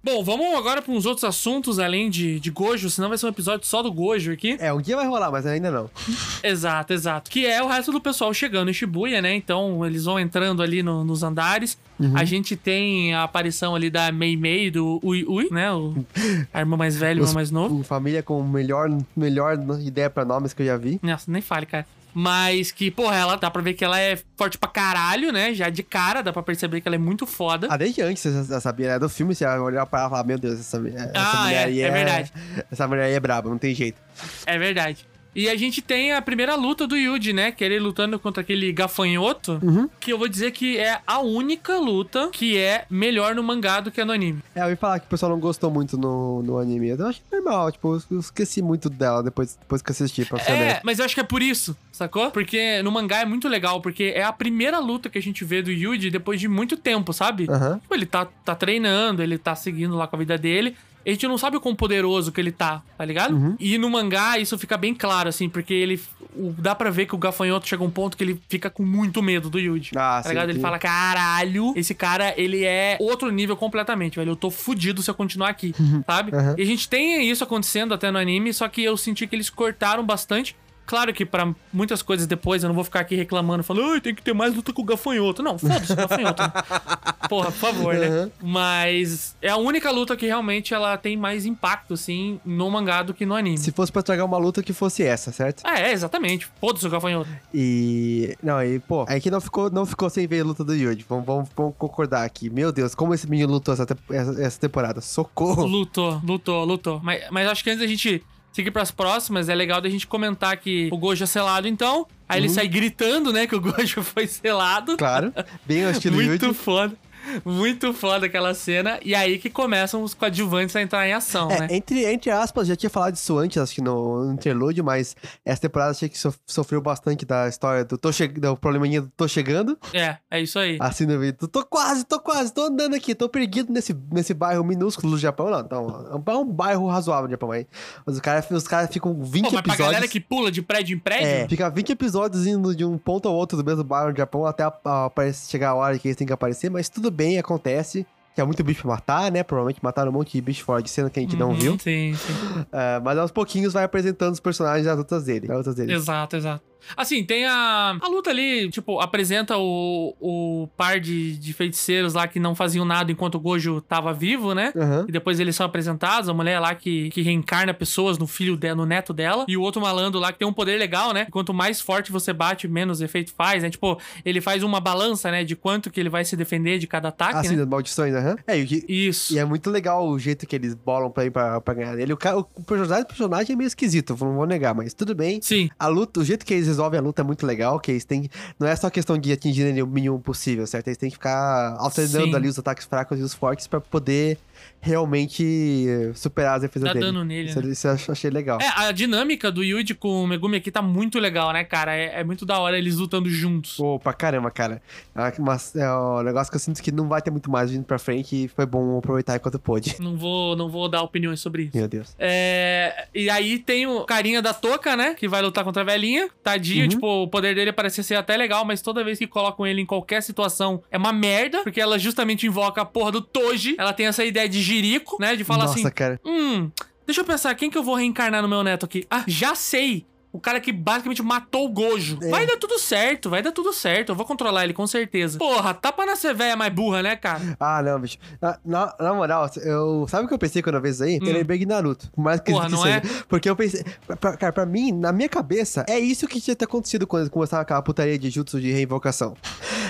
[0.05, 3.29] Bom, vamos agora para uns outros assuntos além de, de Gojo, senão vai ser um
[3.29, 4.55] episódio só do Gojo aqui.
[4.59, 5.89] É, um dia vai rolar, mas ainda não.
[6.43, 7.31] Exato, exato.
[7.31, 9.33] Que é o resto do pessoal chegando em Shibuya, né?
[9.35, 11.75] Então eles vão entrando ali no- nos andares.
[12.13, 15.71] A gente tem a aparição ali da Mei Mei, do Ui Ui, né?
[15.73, 16.05] O,
[16.53, 17.81] a irmã mais velha e o irmão mais novo.
[17.83, 20.99] Família com melhor, melhor ideia pra nomes que eu já vi.
[21.01, 21.87] Nossa, nem fale, cara.
[22.17, 25.53] Mas que, porra, ela dá pra ver que ela é forte pra caralho, né?
[25.53, 27.67] Já de cara, dá pra perceber que ela é muito foda.
[27.69, 28.99] Ah, desde antes você já sabia, né?
[28.99, 31.63] Do filme você olhar pra ela e falar: Meu Deus, essa, essa Ah, mulher é,
[31.65, 32.33] aí é verdade.
[32.71, 33.99] Essa mulher aí é braba, não tem jeito.
[34.45, 35.05] É verdade.
[35.35, 37.51] E a gente tem a primeira luta do Yuji, né?
[37.51, 39.59] Que é ele lutando contra aquele gafanhoto.
[39.61, 39.89] Uhum.
[39.99, 43.91] Que eu vou dizer que é a única luta que é melhor no mangá do
[43.91, 44.41] que no anime.
[44.55, 46.89] É, eu ia falar que o pessoal não gostou muito no, no anime.
[46.89, 50.81] Eu acho normal, tipo, eu esqueci muito dela depois, depois que assisti, pra ser É,
[50.83, 52.31] mas eu acho que é por isso, sacou?
[52.31, 55.61] Porque no mangá é muito legal, porque é a primeira luta que a gente vê
[55.61, 57.47] do Yuji depois de muito tempo, sabe?
[57.49, 57.79] Aham.
[57.79, 60.75] Tipo, ele tá, tá treinando, ele tá seguindo lá com a vida dele.
[61.05, 63.35] A gente não sabe o quão poderoso que ele tá, tá ligado?
[63.35, 63.55] Uhum.
[63.59, 66.01] E no mangá isso fica bem claro, assim, porque ele.
[66.35, 68.83] o- dá pra ver que o gafanhoto chega a um ponto que ele fica com
[68.83, 69.91] muito medo do Yuji.
[69.95, 70.49] Ah, tá sim, ligado?
[70.49, 70.61] Ele sim.
[70.61, 74.31] fala: caralho, esse cara, ele é outro nível completamente, velho.
[74.31, 75.73] Eu tô fudido se eu continuar aqui,
[76.07, 76.35] sabe?
[76.35, 76.55] Aham.
[76.57, 79.49] E a gente tem isso acontecendo até no anime, só que eu senti que eles
[79.49, 80.55] cortaram bastante.
[80.87, 84.21] Claro que pra muitas coisas depois eu não vou ficar aqui reclamando, falando, tem que
[84.21, 85.41] ter mais luta com o gafanhoto.
[85.41, 86.43] Não, foda-se o gafanhoto.
[87.29, 88.09] Porra, por favor, né?
[88.09, 88.31] Uhum.
[88.41, 93.13] Mas é a única luta que realmente ela tem mais impacto, assim, no mangá do
[93.13, 93.57] que no anime.
[93.57, 95.61] Se fosse pra estragar uma luta que fosse essa, certo?
[95.63, 96.47] Ah, é, exatamente.
[96.59, 97.29] Foda-se o gafanhoto.
[97.53, 98.35] E.
[98.41, 101.05] Não, e, pô, aí que não ficou, não ficou sem ver a luta do Yuji.
[101.07, 102.49] Vamos, vamos, vamos concordar aqui.
[102.49, 105.01] Meu Deus, como esse menino lutou essa, te- essa, temporada.
[105.01, 105.65] Socorro!
[105.65, 106.99] Lutou, lutou, lutou.
[107.03, 110.55] Mas, mas acho que antes da gente seguir pras próximas, é legal da gente comentar
[110.55, 112.07] que o Gojo é selado, então.
[112.27, 114.95] Aí ele sai gritando, né, que o Gojo foi selado.
[114.97, 115.33] Claro,
[115.65, 116.95] bem ao estilo Muito foda.
[117.43, 118.99] Muito foda aquela cena.
[119.03, 121.67] E aí que começam os coadjuvantes a entrar em ação, É, né?
[121.71, 125.91] entre, entre aspas, já tinha falado disso antes, acho que no, interlude, mas essa temporada
[125.91, 129.77] achei que sof- sofreu bastante da história do, tô che do probleminha do tô chegando.
[129.93, 130.77] É, é isso aí.
[130.79, 134.63] Assim no vídeo, tô quase, tô quase, tô andando aqui, tô perdido nesse, nesse bairro
[134.63, 135.49] minúsculo do Japão.
[135.49, 137.65] Não, então, é um- bairro razoável do Japão aí.
[138.05, 139.87] Mas os caras os cara ficam 20 Pô, mas pra episódios.
[139.87, 143.27] galera que pula de prédio em prédio, É, fica 20 episódios indo de um ponto
[143.27, 146.07] ao outro do mesmo bairro do Japão até a- a- aparecer- chegar a hora que
[146.07, 148.05] eles têm que aparecer, mas tudo bem, acontece.
[148.35, 149.43] Que é muito bicho matar, né?
[149.43, 151.71] Provavelmente mataram um monte de bicho fora de cena que a gente não Uhum, viu.
[151.79, 152.33] Sim, sim.
[152.69, 155.47] É, mas aos pouquinhos vai apresentando os personagens das lutas dele.
[155.47, 155.93] Das lutas dele.
[155.93, 156.61] Exato, exato.
[156.95, 162.27] Assim, tem a, a luta ali, tipo, apresenta o, o par de, de feiticeiros lá
[162.27, 164.71] que não faziam nada enquanto o Gojo tava vivo, né?
[164.75, 165.05] Aham.
[165.07, 168.75] E depois eles são apresentados, a mulher lá que, que reencarna pessoas no filho dela,
[168.75, 169.45] no neto dela.
[169.47, 171.25] E o outro malandro lá que tem um poder legal, né?
[171.31, 173.69] Quanto mais forte você bate, menos efeito faz, né?
[173.69, 175.43] Tipo, ele faz uma balança, né?
[175.43, 177.57] De quanto que ele vai se defender de cada ataque, Assim, né?
[177.57, 178.35] das maldições, aham.
[178.47, 179.33] É, e, Isso.
[179.33, 182.13] e é muito legal o jeito que eles bolam pra ir pra, pra ganhar dele.
[182.13, 185.39] O, cara, o personagem, o personagem é meio esquisito, não vou negar, mas tudo bem.
[185.41, 185.69] Sim.
[185.79, 188.29] A luta, o jeito que eles resolvem a luta é muito legal, que eles têm...
[188.59, 190.87] Não é só questão de atingir o mínimo possível, certo?
[190.87, 192.35] Eles têm que ficar alternando Sim.
[192.35, 194.37] ali os ataques fracos e os fortes pra poder
[194.79, 197.05] realmente superar as defesas Dá dele.
[197.05, 197.71] dano nele, Isso, né?
[197.71, 198.59] isso eu ach- achei legal.
[198.61, 201.95] É, a dinâmica do Yuji com o Megumi aqui tá muito legal, né, cara?
[201.95, 203.77] É, é muito da hora eles lutando juntos.
[203.77, 204.81] Pô, pra caramba, cara.
[205.15, 207.83] É, uma- é um negócio que eu sinto que não vai ter muito mais vindo
[207.85, 209.95] pra frente e foi bom aproveitar enquanto pôde.
[209.99, 211.77] Não vou, não vou dar opiniões sobre isso.
[211.77, 212.15] Meu Deus.
[212.19, 215.13] É, e aí tem o carinha da Toca, né?
[215.15, 216.29] Que vai lutar contra a velhinha.
[216.43, 216.89] Tadinho, Uhum.
[216.89, 219.85] tipo, o poder dele parece ser até legal, mas toda vez que colocam ele em
[219.85, 223.75] qualquer situação é uma merda, porque ela justamente invoca a porra do Toji.
[223.77, 225.35] Ela tem essa ideia de jirico, né?
[225.35, 226.19] De falar Nossa, assim: cara.
[226.25, 226.69] hum,
[227.05, 229.05] deixa eu pensar, quem que eu vou reencarnar no meu neto aqui?
[229.09, 230.05] Ah, já sei.
[230.35, 232.19] O cara que basicamente matou o Gojo.
[232.21, 232.29] É.
[232.29, 234.09] Vai dar tudo certo, vai dar tudo certo.
[234.09, 235.37] Eu vou controlar ele com certeza.
[235.37, 237.55] Porra, tapa na ser velha mais burra, né, cara?
[237.57, 238.17] Ah, não, bicho.
[238.41, 240.05] Na, na, na moral, eu.
[240.09, 241.19] Sabe o que eu pensei quando eu vi isso aí?
[241.21, 241.25] Hum.
[241.25, 242.11] Eu lembrei de Naruto.
[242.11, 242.97] Por mais que Porra, não seja.
[242.97, 243.01] é?
[243.29, 243.81] Porque eu pensei.
[244.19, 247.61] pra- cara, pra mim, na minha cabeça, é isso que tinha acontecido quando eles começaram
[247.61, 249.37] aquela putaria de jutsu de reinvocação.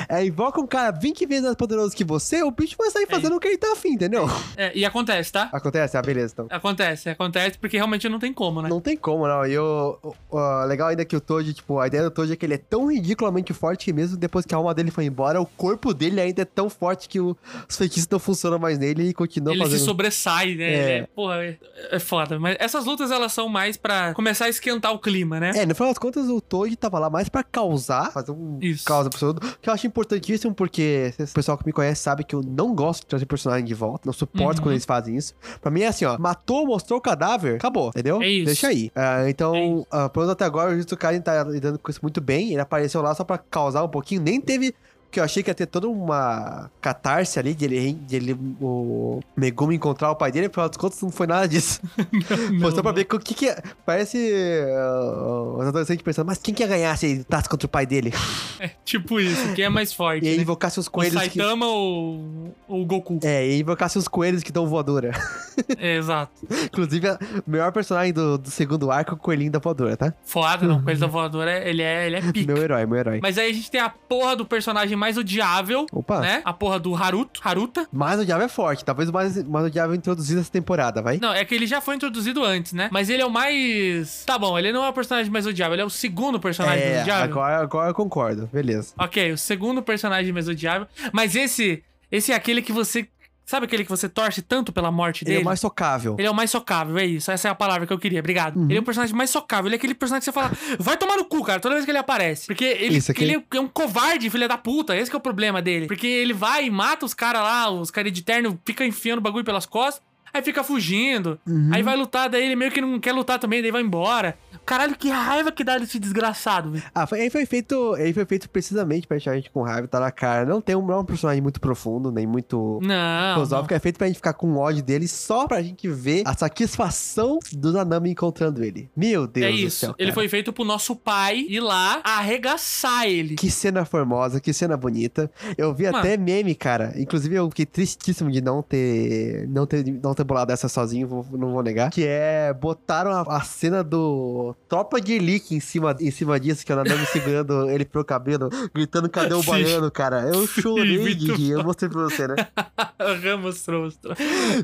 [0.08, 3.36] É, invoca um cara 20 vezes mais poderoso que você, o bicho vai sair fazendo
[3.36, 4.28] o que ele tá afim, entendeu?
[4.56, 5.50] É, e acontece, tá?
[5.52, 5.98] Acontece?
[5.98, 6.48] Ah, beleza, então.
[6.52, 8.70] Acontece, acontece, porque realmente não tem como, né?
[8.70, 9.46] Não tem como, não.
[9.46, 12.46] E eu, o- legal ainda que o Toji, tipo, a ideia do Toji é que
[12.46, 15.46] ele é tão ridiculamente forte que mesmo depois que a alma dele foi embora, o
[15.46, 17.36] corpo dele ainda é tão forte que o-
[17.70, 19.80] os feitiços não funcionam mais nele e continua ele fazendo...
[19.80, 20.64] se sobressai, né?
[20.74, 20.98] É.
[21.00, 21.08] É.
[21.16, 21.58] Porra, é,
[21.92, 22.40] é foda.
[22.40, 25.52] Mas essas lutas, elas são mais pra começar a esquentar o clima, né?
[25.56, 28.86] É, no final das contas, o Toji tava lá mais pra causar, fazer um Isso.
[28.86, 32.36] causa pro todo, que eu acho importantíssimo, porque o pessoal que me conhece sabe que
[32.36, 34.64] eu não gosto de trazer personagem de volta, não suporto Uhum.
[34.66, 35.34] quando eles fazem isso.
[35.62, 38.22] Pra mim é assim, ó, matou, mostrou o cadáver, acabou, entendeu?
[38.22, 38.46] É isso.
[38.46, 38.92] Deixa aí.
[38.96, 39.88] É então, isso.
[39.92, 42.62] ah, pelo menos até agora, o Jutsu Kaiden tá lidando com isso muito bem, ele
[42.62, 44.76] apareceu lá só pra causar um pouquinho, nem teve...
[45.16, 49.22] Que eu achei que ia ter toda uma catarse ali de ele, de ele o
[49.34, 51.80] Megumi encontrar o pai dele, afinal das contas não foi nada disso.
[52.60, 53.62] Foi só pra ver o que que é.
[53.86, 57.70] Parece uh, os adolescentes pensando, mas quem que ia ganhar se ele lutasse contra o
[57.70, 58.12] pai dele?
[58.58, 60.42] É tipo isso, quem é mais forte, E né?
[60.42, 61.38] invocasse os O coelhos que...
[61.38, 63.20] Saitama ou, o Goku.
[63.22, 65.12] É, e invocasse os coelhos que dão voadora.
[65.78, 66.32] É, exato.
[66.66, 67.08] Inclusive,
[67.48, 70.14] o melhor personagem do, do segundo arco é o coelhinho da voadora, tá?
[70.26, 70.84] Foda, não.
[70.84, 72.54] Coisa da voadora, ele é, ele é pica.
[72.54, 73.20] Meu herói, meu herói.
[73.22, 76.20] Mas aí a gente tem a porra do personagem mais odiável, Opa.
[76.22, 76.42] né?
[76.44, 77.88] A porra do Haruto, Haruta.
[77.92, 81.20] Mas o Diabo é forte, talvez o mais, mais o Diabo introduzido essa temporada, vai?
[81.22, 82.90] Não, é que ele já foi introduzido antes, né?
[82.92, 84.24] Mas ele é o mais...
[84.26, 86.98] Tá bom, ele não é o personagem mais odiável, ele é o segundo personagem mais
[86.98, 87.24] é, odiável.
[87.24, 88.94] agora, agora eu concordo, beleza.
[88.98, 90.88] Ok, o segundo personagem mais odiável.
[91.14, 93.08] Mas esse, esse é aquele que você...
[93.46, 95.42] Sabe aquele que você torce tanto pela morte Ele dele?
[95.42, 96.16] é o mais socável.
[96.18, 97.30] Ele é o mais socável, é isso.
[97.32, 98.60] Essa é a palavra que eu queria, obrigado.
[98.70, 99.68] Ele é o personagem mais socável.
[99.68, 101.92] Ele é aquele personagem que você fala, vai tomar no cu, cara, toda vez que
[101.92, 102.48] ele aparece.
[102.48, 104.98] Porque ele, aqui- ele é um covarde, filha da puta.
[104.98, 105.86] Esse que é o problema dele.
[105.86, 109.22] Porque ele vai e mata os caras lá, os caras de terno, fica enfiando o
[109.22, 110.02] bagulho pelas costas.
[110.36, 111.40] Aí fica fugindo.
[111.72, 114.38] Aí vai lutar, daí ele meio que não quer lutar também, daí vai embora.
[114.66, 116.84] Caralho, que raiva que dá desse desgraçado, velho.
[116.94, 117.96] Ah, foi, ele foi feito.
[117.98, 120.44] Ele foi feito precisamente pra deixar a gente com raiva, tá na cara.
[120.46, 123.34] Não tem um, não é um personagem muito profundo, nem muito Não.
[123.36, 123.74] filosófico.
[123.74, 127.72] É feito pra gente ficar com ódio dele só pra gente ver a satisfação do
[127.72, 128.90] Nanami encontrando ele.
[128.96, 129.78] Meu Deus É do isso.
[129.80, 129.96] céu.
[129.98, 130.16] ele cara.
[130.16, 133.36] foi feito pro nosso pai ir lá arregaçar ele.
[133.36, 135.32] Que cena formosa, que cena bonita.
[135.58, 135.98] Eu vi Mano.
[136.00, 136.94] até meme, cara.
[136.98, 139.48] Inclusive, eu fiquei tristíssimo de não ter.
[139.48, 141.90] Não ter, não ter bolado essa sozinho, vou- não vou negar.
[141.92, 142.54] Que é.
[142.54, 146.76] Botaram a, a cena do Tropa de Elite em cima, em cima disso, que é
[146.76, 149.52] o Nanami segurando ele pelo cabelo, gritando: cadê o Sim.
[149.52, 150.22] baiano, cara?
[150.22, 151.52] Eu chorei, muito Didi.
[151.52, 152.36] Eu mostrei pra você, né?
[153.00, 154.16] Aham, mostrou, mostrou.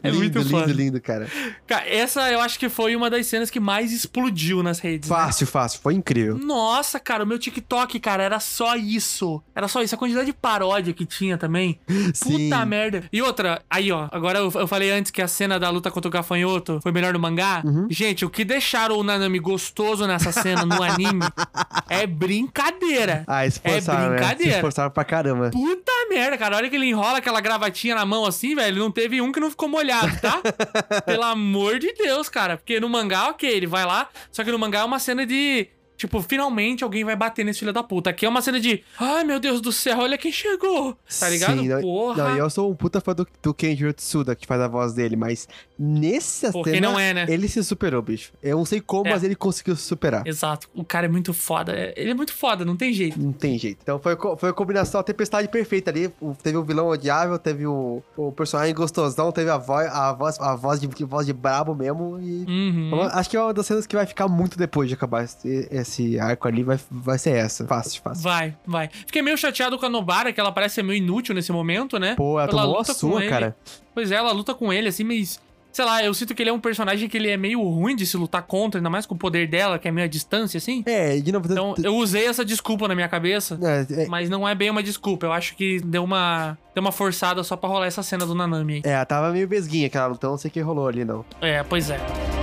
[0.03, 0.74] É lindo, muito lindo, foda.
[0.74, 1.28] lindo, cara.
[1.68, 5.09] Cara, essa eu acho que foi uma das cenas que mais explodiu nas redes.
[5.09, 5.16] né?
[5.16, 5.80] Fácil, fácil.
[5.82, 6.38] Foi incrível.
[6.38, 9.41] Nossa, cara, o meu TikTok, cara, era só isso.
[9.53, 9.93] Era só isso.
[9.95, 11.80] A quantidade de paródia que tinha também.
[12.14, 12.49] Sim.
[12.49, 13.03] Puta merda.
[13.12, 14.07] E outra, aí, ó.
[14.12, 17.14] Agora eu, eu falei antes que a cena da luta contra o gafanhoto foi melhor
[17.14, 17.62] no mangá.
[17.66, 17.88] Uhum.
[17.89, 21.22] Gente, o que deixaram o Nanami gostoso nessa cena no anime
[21.89, 23.24] é brincadeira.
[23.28, 24.18] Ah, esforçaram, É né?
[24.18, 24.56] Se brincadeira.
[24.56, 25.49] esforçaram pra caramba.
[25.52, 26.58] Puta merda, cara.
[26.58, 28.78] Olha que ele enrola aquela gravatinha na mão assim, velho.
[28.80, 30.41] Não teve um que não ficou molhado, tá?
[31.06, 32.58] Pelo amor de Deus, cara.
[32.58, 34.08] Porque no mangá, ok, ele vai lá.
[34.32, 35.68] Só que no mangá é uma cena de.
[36.02, 38.10] Tipo, finalmente alguém vai bater nesse filho da puta.
[38.10, 38.84] Aqui é uma cena de.
[38.99, 40.97] Ai, meu Deus do céu, olha quem chegou.
[41.20, 41.60] Tá ligado?
[41.60, 42.24] Sim, não, Porra.
[42.30, 45.16] Não, eu sou um puta fã do, do Kenjiro Tsuda, que faz a voz dele,
[45.16, 45.47] mas
[45.78, 47.26] nessa Pô, cena, não é, né?
[47.30, 48.32] ele se superou, bicho.
[48.41, 49.12] Eu não sei como, É.
[49.12, 50.26] mas ele conseguiu se superar.
[50.26, 50.68] Exato.
[50.74, 51.72] O cara é muito foda.
[51.72, 53.20] É- Ele é muito foda, não tem jeito.
[53.20, 53.78] Não tem jeito.
[53.84, 56.10] Então foi, foi a combinação, a tempestade perfeita ali.
[56.41, 60.56] Teve o vilão odiável, teve o, o personagem gostosão, teve a voz, a voz, a
[60.56, 62.20] voz, de, voz de brabo mesmo.
[62.20, 63.02] E Uhum.
[63.12, 65.90] Acho que é uma das cenas que vai ficar muito depois de acabar esse, esse
[66.19, 66.63] arco ali.
[66.63, 67.65] Vai, vai ser essa.
[67.65, 68.23] Fácil, fácil.
[68.23, 68.89] Vai, vai.
[68.89, 72.15] Fiquei meio chateado com a Nobara, que ela parece ser meio inútil nesse momento, né?
[72.15, 73.55] Pô, ela tomou a luta com sua, cara.
[73.93, 75.39] Pois é, ela luta com ele, assim, mas.
[75.73, 78.05] Sei lá, eu sinto que ele é um personagem que ele é meio ruim de
[78.05, 80.83] se lutar contra, ainda mais com o poder dela, que é meio a distância, assim.
[80.85, 81.47] É, de novo.
[81.49, 83.57] Então, eu usei essa desculpa na minha cabeça.
[83.63, 85.27] é, é, Mas não é bem uma desculpa.
[85.27, 88.73] Eu acho que deu uma, deu uma forçada só pra rolar essa cena do Nanami
[88.73, 88.81] aí.
[88.83, 91.23] é, ela tava meio besguinha aquela luta, não sei o que rolou ali, não.
[91.39, 92.40] É, pois é.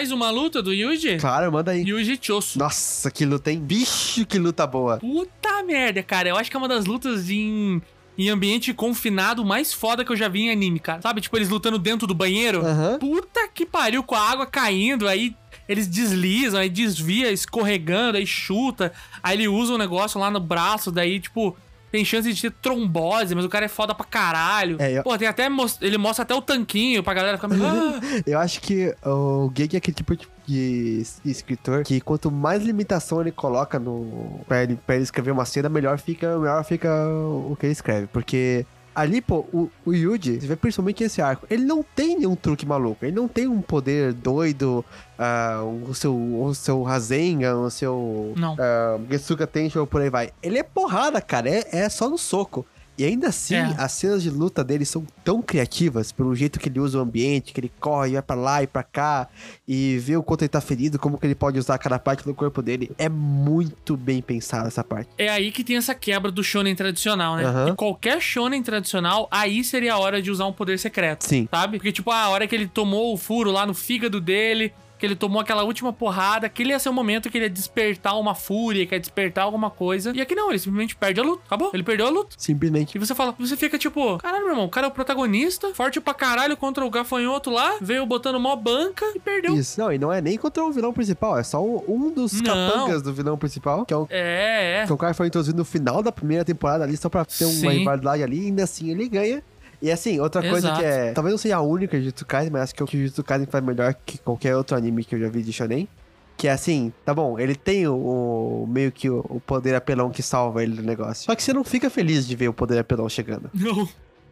[0.00, 1.18] Mais uma luta do Yuji?
[1.18, 1.82] Claro, manda aí.
[1.82, 2.58] Yuji Choso.
[2.58, 3.60] Nossa, que luta, hein?
[3.60, 4.96] Bicho, que luta boa.
[4.96, 6.30] Puta merda, cara.
[6.30, 7.82] Eu acho que é uma das lutas em,
[8.16, 11.02] em ambiente confinado mais foda que eu já vi em anime, cara.
[11.02, 12.64] Sabe, tipo, eles lutando dentro do banheiro.
[12.64, 12.98] Aham.
[12.98, 15.36] Puta que pariu, com a água caindo, aí
[15.68, 18.94] eles deslizam, aí desvia, escorregando, aí chuta.
[19.22, 21.54] Aí ele usa um negócio lá no braço, daí, tipo,
[21.90, 24.76] tem chance de ter trombose, mas o cara é foda pra caralho.
[24.78, 25.48] É, eu- Pô, tem até.
[25.80, 27.64] Ele mostra até o tanquinho pra galera ficar meio.
[27.64, 28.00] "Ah".
[28.26, 33.20] Eu acho que o Gege é aquele tipo de de escritor que quanto mais limitação
[33.20, 37.56] ele coloca no pra ele, pra ele escrever uma cena, melhor fica, melhor fica o
[37.58, 38.08] que ele escreve.
[38.08, 42.34] Porque ali, pô, o, o Yuji, você vê principalmente esse arco, ele não tem nenhum
[42.34, 43.04] truque maluco.
[43.04, 44.84] Ele não tem um poder doido,
[45.20, 48.56] ah, o seu, o seu Rasengan, o seu Não.
[48.58, 50.30] ah, Getsuga Tensho, por aí vai.
[50.42, 52.66] Ele é porrada, cara, é, é só no soco.
[52.98, 53.74] E ainda assim, É.
[53.78, 57.50] as cenas de luta dele são tão criativas, pelo jeito que ele usa o ambiente,
[57.50, 59.26] que ele corre, vai pra lá e pra cá,
[59.66, 62.34] e vê o quanto ele tá ferido, como que ele pode usar cada parte do
[62.34, 62.90] corpo dele.
[62.98, 65.08] É muito bem pensada essa parte.
[65.16, 67.44] É aí que tem essa quebra do shonen tradicional, né?
[67.46, 67.68] Aham.
[67.70, 71.24] Em qualquer shonen tradicional, aí seria a hora de usar um poder secreto.
[71.26, 71.48] Sim.
[71.50, 71.78] Sabe?
[71.78, 75.16] Porque, tipo, a hora que ele tomou o furo lá no fígado dele, que ele
[75.16, 78.86] tomou aquela última porrada, aquele ia ser o momento que ele ia despertar uma fúria,
[78.86, 80.12] que ia despertar alguma coisa.
[80.14, 81.42] E aqui não, ele simplesmente perde a luta.
[81.46, 81.70] Acabou.
[81.72, 82.36] Ele perdeu a luta.
[82.36, 82.94] Simplesmente.
[82.96, 85.98] E você fala, você fica tipo, caralho, meu irmão, o cara é o protagonista, forte
[86.00, 89.54] pra caralho contra o gafanhoto lá, veio botando mó banca e perdeu.
[89.56, 92.34] Isso, não, e não é nem contra o vilão principal, é só um, um dos
[92.42, 92.44] Não.
[92.44, 94.86] capangas do vilão principal, que é um, É, é.
[94.86, 97.24] que é um cara que foi introduzido no final da primeira temporada ali, só pra
[97.24, 97.68] ter uma Sim.
[97.78, 99.42] rivalidade ali, e ainda assim ele ganha.
[99.82, 100.80] E assim, outra coisa Exato.
[100.80, 101.12] que é.
[101.12, 103.64] Talvez não seja a única de Jujutsu Kaisen, mas acho que o Jujutsu Kaisen faz
[103.64, 105.88] melhor que qualquer outro anime que eu já vi de Shonen.
[106.36, 110.10] Que é assim, tá bom, ele tem o, o- meio que o, o poder apelão
[110.10, 111.24] que salva ele do negócio.
[111.24, 113.50] Só que você não fica feliz de ver o poder apelão chegando.
[113.54, 113.86] Não.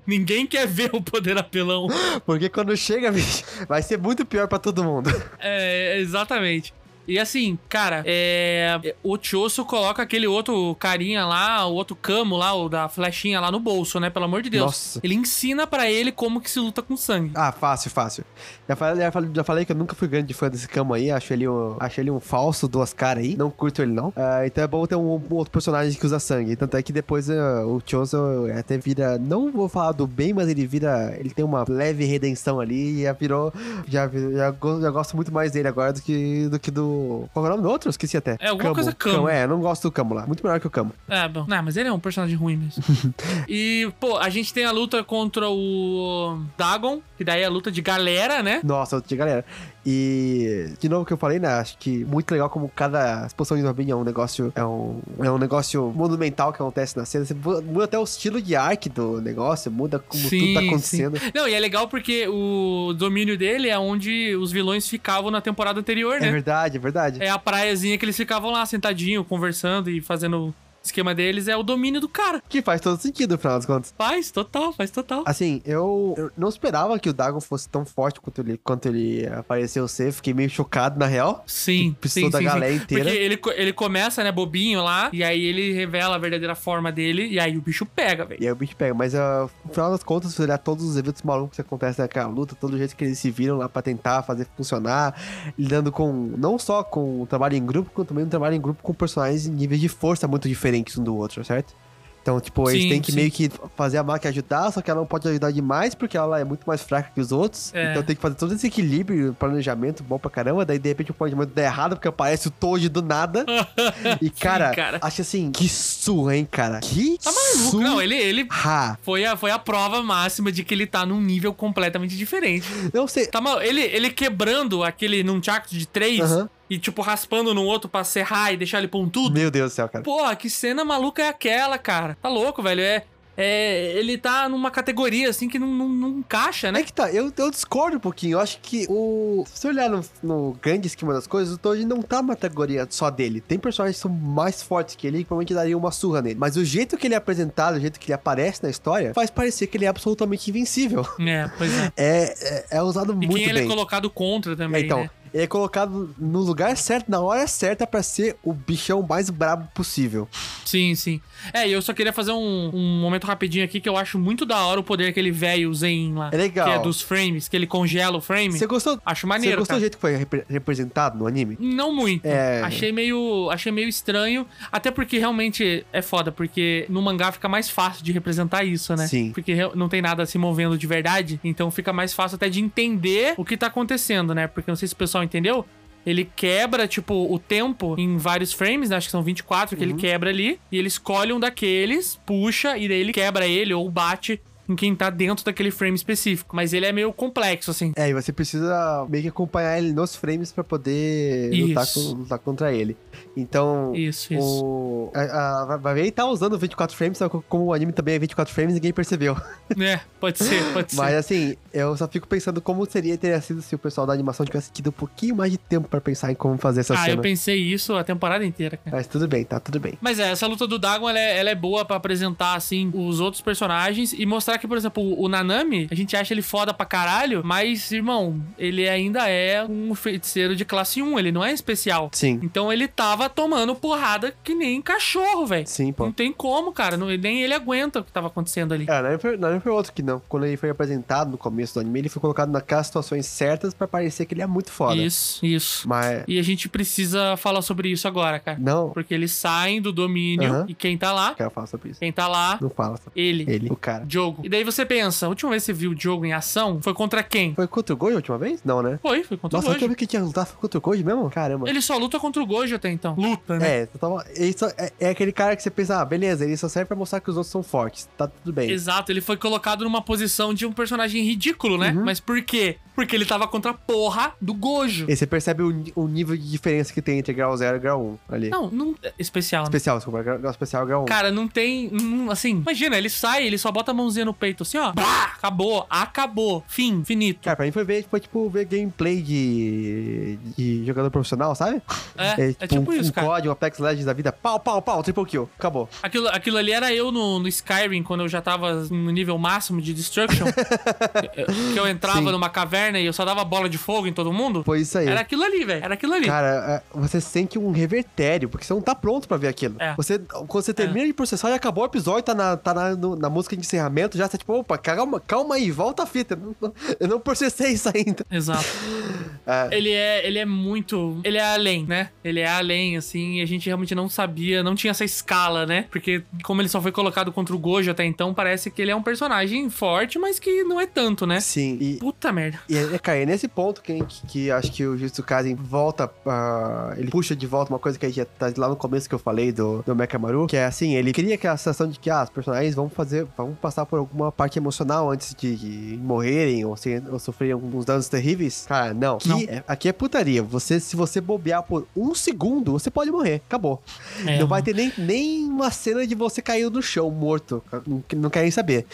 [0.07, 1.87] Ninguém quer ver o poder apelão.
[2.25, 5.11] Porque quando chega, bicho, vai ser muito pior pra todo mundo.
[5.39, 6.73] É, exatamente.
[7.09, 12.53] E assim, cara, é, o Choso coloca aquele outro carinha lá, o outro camo lá,
[12.55, 14.11] o da flechinha lá no bolso, né?
[14.11, 14.67] Pelo amor de Deus.
[14.67, 15.01] Nossa.
[15.03, 17.31] Ele ensina pra ele como que se luta com sangue.
[17.35, 18.25] Ah, fácil, fácil.
[18.69, 21.11] Já falei, já falei, já falei que eu nunca fui grande fã desse camo aí.
[21.11, 23.37] Acho ele um, acho ele um falso duas caras aí.
[23.37, 24.13] Não curto ele, não.
[24.15, 26.57] Ah, então é bom ter um, um outro personagem que usa sangue.
[26.57, 28.19] Tanto é que depois ah, o Chozo
[28.59, 29.17] até vira.
[29.19, 31.17] Não vou falar do bem, mas ele vira.
[31.19, 32.99] Ele tem uma leve redenção ali.
[33.01, 33.51] E já virou.
[33.89, 36.59] Já, já, go- já gosto muito mais dele agora do que do.
[36.61, 36.98] Que do
[37.33, 37.91] qual é o nome do outro?
[37.91, 38.37] Esqueci até.
[38.41, 39.29] É, alguma coisa Camo.
[39.29, 40.27] É, eu não gosto do Camo lá.
[40.27, 40.93] Muito melhor que o Camo.
[41.09, 41.45] É, bom.
[41.47, 42.83] Não, mas ele é um personagem ruim mesmo.
[43.49, 47.71] e, pô, a gente tem a luta contra o Dagon, que daí é a luta
[47.71, 48.61] de galera, né?
[48.63, 49.45] Nossa, outra galera.
[49.91, 51.49] E de novo que eu falei, né?
[51.49, 54.53] Acho que muito legal como cada exposição de Robin é um negócio.
[54.55, 57.25] É um, é um negócio monumental que acontece na cena.
[57.25, 61.19] Você muda até o estilo de arte do negócio, muda como tudo tá acontecendo.
[61.19, 61.31] sim.
[61.35, 65.81] Não, e é legal porque o domínio dele é onde os vilões ficavam na temporada
[65.81, 66.31] anterior, É né?
[66.33, 67.23] verdade, é verdade.
[67.23, 71.49] É a praiazinha que eles ficavam lá sentadinho, conversando e fazendo esquema deles.
[71.49, 72.43] É o domínio do cara.
[72.49, 73.95] Que faz todo sentido, no final das contas.
[73.97, 75.23] Faz, total, faz total.
[75.27, 79.27] Assim, eu, eu não esperava que o Dagon fosse tão forte quanto ele, quanto ele
[79.27, 80.13] apareceu ser.
[80.13, 81.45] Fiquei meio chocado, na real.
[81.47, 82.83] Sim, precisou sim, da sim, galera sim.
[82.83, 83.05] inteira.
[83.05, 87.27] Porque ele, ele começa, né, bobinho lá, e aí ele revela a verdadeira forma dele,
[87.29, 88.43] e aí o bicho pega, velho.
[88.43, 88.95] E aí o bicho pega.
[88.95, 92.55] Mas no final das contas, se olhar todos os eventos malucos que acontecem naquela luta,
[92.55, 95.15] todo o jeito que eles se viram lá pra tentar fazer funcionar,
[95.59, 96.13] lidando com.
[96.37, 99.47] Não só com o trabalho em grupo, como também um trabalho em grupo com personagens
[99.47, 101.75] em níveis de força muito diferentes um do outro, certo?
[102.21, 103.17] Então, tipo, eles Sim, têm que sim.
[103.17, 106.39] meio que fazer a máquina ajudar, só que ela não pode ajudar demais, porque ela
[106.39, 107.73] é muito mais fraca que os outros.
[107.75, 107.91] É.
[107.91, 110.63] Então tem que fazer todo esse equilíbrio, planejamento bom pra caramba.
[110.67, 113.47] Daí, de repente, o planejamento dá errado, porque aparece o Toji do nada.
[114.21, 114.99] e, cara, cara.
[115.01, 116.81] acho assim, que surra, hein, cara?
[116.81, 117.71] Que Tá maluco?
[117.71, 117.85] surra.
[117.85, 118.99] Não, ele, ele Ha.
[119.01, 122.67] foi, a, foi a prova máxima de que ele tá num nível completamente diferente.
[123.09, 123.27] Sei.
[123.27, 126.51] Tá mal, ele, ele quebrando aquele num chaco de três Aham.
[126.71, 129.35] E, tipo, raspando no outro pra serrar e deixar ele pontudo.
[129.35, 130.05] Meu Deus do céu, cara.
[130.05, 132.17] Porra, que cena maluca é aquela, cara?
[132.21, 132.81] Tá louco, velho.
[132.83, 133.05] É,
[133.41, 136.83] é, ele tá numa categoria assim que não, não, não encaixa, É né?
[136.83, 138.33] que tá, eu, eu discordo um pouquinho.
[138.33, 139.45] Eu acho que o.
[139.47, 142.85] Se você olhar no, no grande esquema das coisas, o Toji não tá numa categoria
[142.91, 143.41] só dele.
[143.41, 146.35] Tem personagens que são mais fortes que ele e que provavelmente daria uma surra nele.
[146.37, 149.31] Mas o jeito que ele é apresentado, o jeito que ele aparece na história, faz
[149.31, 151.07] parecer que ele é absolutamente invencível.
[151.21, 151.93] É, pois é.
[151.97, 153.65] É, é, é usado E muito quem ele bem.
[153.65, 155.11] é colocado contra É, também, então, né?
[155.33, 159.69] Ele é colocado no lugar certo, na hora certa, pra ser o bichão mais brabo
[159.75, 160.29] possível.
[160.65, 161.21] Sim, sim.
[161.53, 164.45] É, e eu só queria fazer um, um momento rapidinho aqui que eu acho muito
[164.45, 166.31] da hora o poder aquele velho Zen lá.
[166.33, 166.67] É legal.
[166.69, 168.53] Que é dos frames, que ele congela o frame.
[168.59, 169.01] Você gostou?
[169.05, 169.79] Acho Você maneiro, gostou cara.
[169.79, 171.57] do jeito que foi repre- representado no anime?
[171.61, 172.25] Não muito.
[172.27, 172.63] É.
[172.63, 177.69] Achei meio, achei meio estranho, até porque realmente é foda, porque no mangá fica mais
[177.71, 179.07] fácil de representar isso, né?
[179.07, 179.33] Sim.
[179.33, 183.35] Porque não tem nada se movendo de verdade, então fica mais fácil até de entender
[183.37, 184.47] o que tá acontecendo, né?
[184.47, 185.65] Porque não sei se o pessoal entendeu,
[186.07, 188.97] ele quebra, tipo, o tempo em vários frames, né?
[188.97, 189.99] acho que são 24 que ele Uhum.
[189.99, 194.41] quebra ali, e ele escolhe um daqueles, puxa, e daí ele quebra ele ou bate
[194.69, 196.55] em quem tá dentro daquele frame específico.
[196.55, 197.93] Mas ele é meio complexo, assim.
[197.97, 202.11] É, e você precisa meio que acompanhar ele nos frames pra poder lutar, Isso.
[202.15, 202.97] com- lutar contra ele.
[203.37, 204.65] Então, Isso, isso.
[204.65, 205.11] o...
[205.15, 208.15] a, a, vai ver ele tá usando 24 frames, só que como o anime também
[208.15, 209.37] é 24 frames, ninguém percebeu.
[209.79, 210.97] É, pode ser, pode ser.
[210.97, 214.45] Mas assim, eu só fico pensando como seria ter sido se o pessoal da animação
[214.47, 217.11] tivesse tido um pouquinho mais de tempo pra pensar em como fazer essa ah, eu
[217.13, 217.23] cena.
[217.23, 218.97] pensei isso a temporada inteira, cara.
[218.97, 219.95] Mas tudo bem, tá tudo bem.
[220.01, 223.21] Mas é, essa luta do Dagon, ela é, ela é boa pra apresentar, assim, os
[223.21, 226.85] outros personagens e mostrar que, por exemplo, o, Nanami, a gente acha ele foda pra
[226.87, 232.11] caralho, mas, irmão, ele ainda é um feiticeiro de classe 1, ele não é especial.
[232.13, 235.67] Sim, Então ele tava tomando porrada que nem cachorro, velho.
[235.67, 236.05] sim, pô.
[236.07, 236.97] Não tem como, cara.
[236.97, 238.87] Não, nem ele aguenta o que tava acontecendo ali.
[238.89, 240.21] É, não foi, não foi outro que não.
[240.29, 243.87] Quando ele foi apresentado no começo do anime, ele foi colocado naquelas situações certas pra
[243.89, 244.97] parecer que ele é muito foda.
[245.01, 245.89] Isso, isso.
[245.89, 248.59] Mas, E a gente precisa falar sobre isso agora, cara.
[248.61, 250.67] não, Porque eles saem do domínio Aham.
[250.69, 251.35] e quem tá lá?
[251.35, 252.01] quero falar sobre isso.
[252.01, 252.59] Quem tá lá?
[252.61, 253.45] Não fala sobre Ele.
[253.49, 254.05] ele, o cara.
[254.09, 254.43] Jogo.
[254.49, 256.95] E daí você pensa, a última vez que você viu o jogo em ação foi
[256.95, 257.55] contra quem?
[257.55, 258.61] Foi contra o Gojo a última vez?
[258.65, 258.99] Não, né?
[259.03, 259.85] Foi, foi contra Nossa, o Gojo.
[259.89, 261.29] vez que tinha lutado contra o Gojo mesmo?
[261.29, 261.69] Caramba.
[261.69, 263.15] Ele só luta contra o Gojo até então.
[263.15, 263.81] Luta, né?
[263.83, 266.67] É, tava- ele só- é, é aquele cara que você pensa, ah, beleza, ele só
[266.67, 268.09] serve pra mostrar que os outros são fortes.
[268.17, 268.71] Tá tudo bem.
[268.71, 271.91] Exato, ele foi colocado numa posição de um personagem ridículo, né?
[271.91, 272.07] Uhum.
[272.07, 272.79] Mas por quê?
[272.95, 275.05] Porque ele tava contra a porra do Gojo.
[275.11, 278.19] E você percebe o, o nível de diferença que tem entre grau 0 e grau
[278.29, 278.49] 1 ali.
[278.49, 278.95] Não, não.
[279.19, 279.69] Especial, né?
[279.69, 281.05] Especial, desculpa, grau, grau especial grau 1.
[281.05, 281.91] Cara, não tem.
[281.93, 284.93] não- assim, imagina, ele sai, ele só bota a mãozinha no peito assim, ó.
[284.93, 286.65] Bah, acabou, acabou.
[286.69, 287.41] Fim, finito.
[287.43, 291.83] Cara, pra mim foi ver, foi tipo ver gameplay de, de jogador profissional, sabe?
[292.17, 293.27] É, é tipo um, isso, um cara.
[293.27, 295.89] COD, um Apex Legends da vida, pau, pau, pau, triple kill, acabou.
[296.03, 299.81] Aquilo, aquilo ali era eu no, no Skyrim, quando eu já tava no nível máximo
[299.81, 300.47] de Destruction.
[301.73, 302.33] que eu entrava Sim.
[302.33, 304.63] numa caverna e eu só dava bola de fogo em todo mundo.
[304.65, 305.09] Foi isso aí.
[305.09, 305.85] Era aquilo ali, velho.
[305.85, 306.27] Era aquilo ali.
[306.27, 309.77] Cara, é, você sente um revertério, porque você não tá pronto pra ver aquilo.
[309.79, 309.95] É.
[309.97, 313.17] Você, quando você termina de processar e acabou o episódio, tá na, tá na, no-
[313.17, 316.35] na música de encerramento, já tá tipo, opa, calma, calma aí, volta a fita.
[316.35, 318.25] Eu não, eu não processei isso ainda.
[318.31, 318.65] Exato.
[319.49, 319.75] É.
[319.75, 321.23] Ele é, ele é muito.
[321.25, 322.11] Ele é além, né?
[322.23, 325.87] Ele é além, assim, e a gente realmente não sabia, não tinha essa escala, né?
[325.91, 328.97] Porque, como ele só foi colocado contra o Gojo até então, parece que ele é
[328.97, 331.41] um personagem forte, mas que não é tanto, né?
[331.41, 332.61] Sim, e, Puta merda.
[332.69, 336.11] E é, cara, é nesse ponto que, que, que acho que o Jujutsu Kaisen volta,
[336.27, 339.09] ah, ele puxa de volta uma coisa que a gente já tá lá no começo
[339.09, 342.11] que eu falei do, do Mekamaru, que é assim, ele cria aquela sensação de que
[342.11, 346.65] ah, os personagens vão fazer, vão passar por alguma parte emocional antes de, de morrerem
[346.65, 348.65] ou, se, ou sofrerem alguns danos terríveis.
[348.67, 349.17] Cara, não.
[349.17, 349.41] Aqui, Não.
[349.41, 350.43] É, aqui é putaria.
[350.43, 353.43] Você, se você bobear por um segundo, você pode morrer.
[353.47, 353.83] Acabou.
[354.27, 357.63] É, não vai ter nem, nem uma cena de você cair no chão morto.
[357.87, 358.87] Não, não querem saber.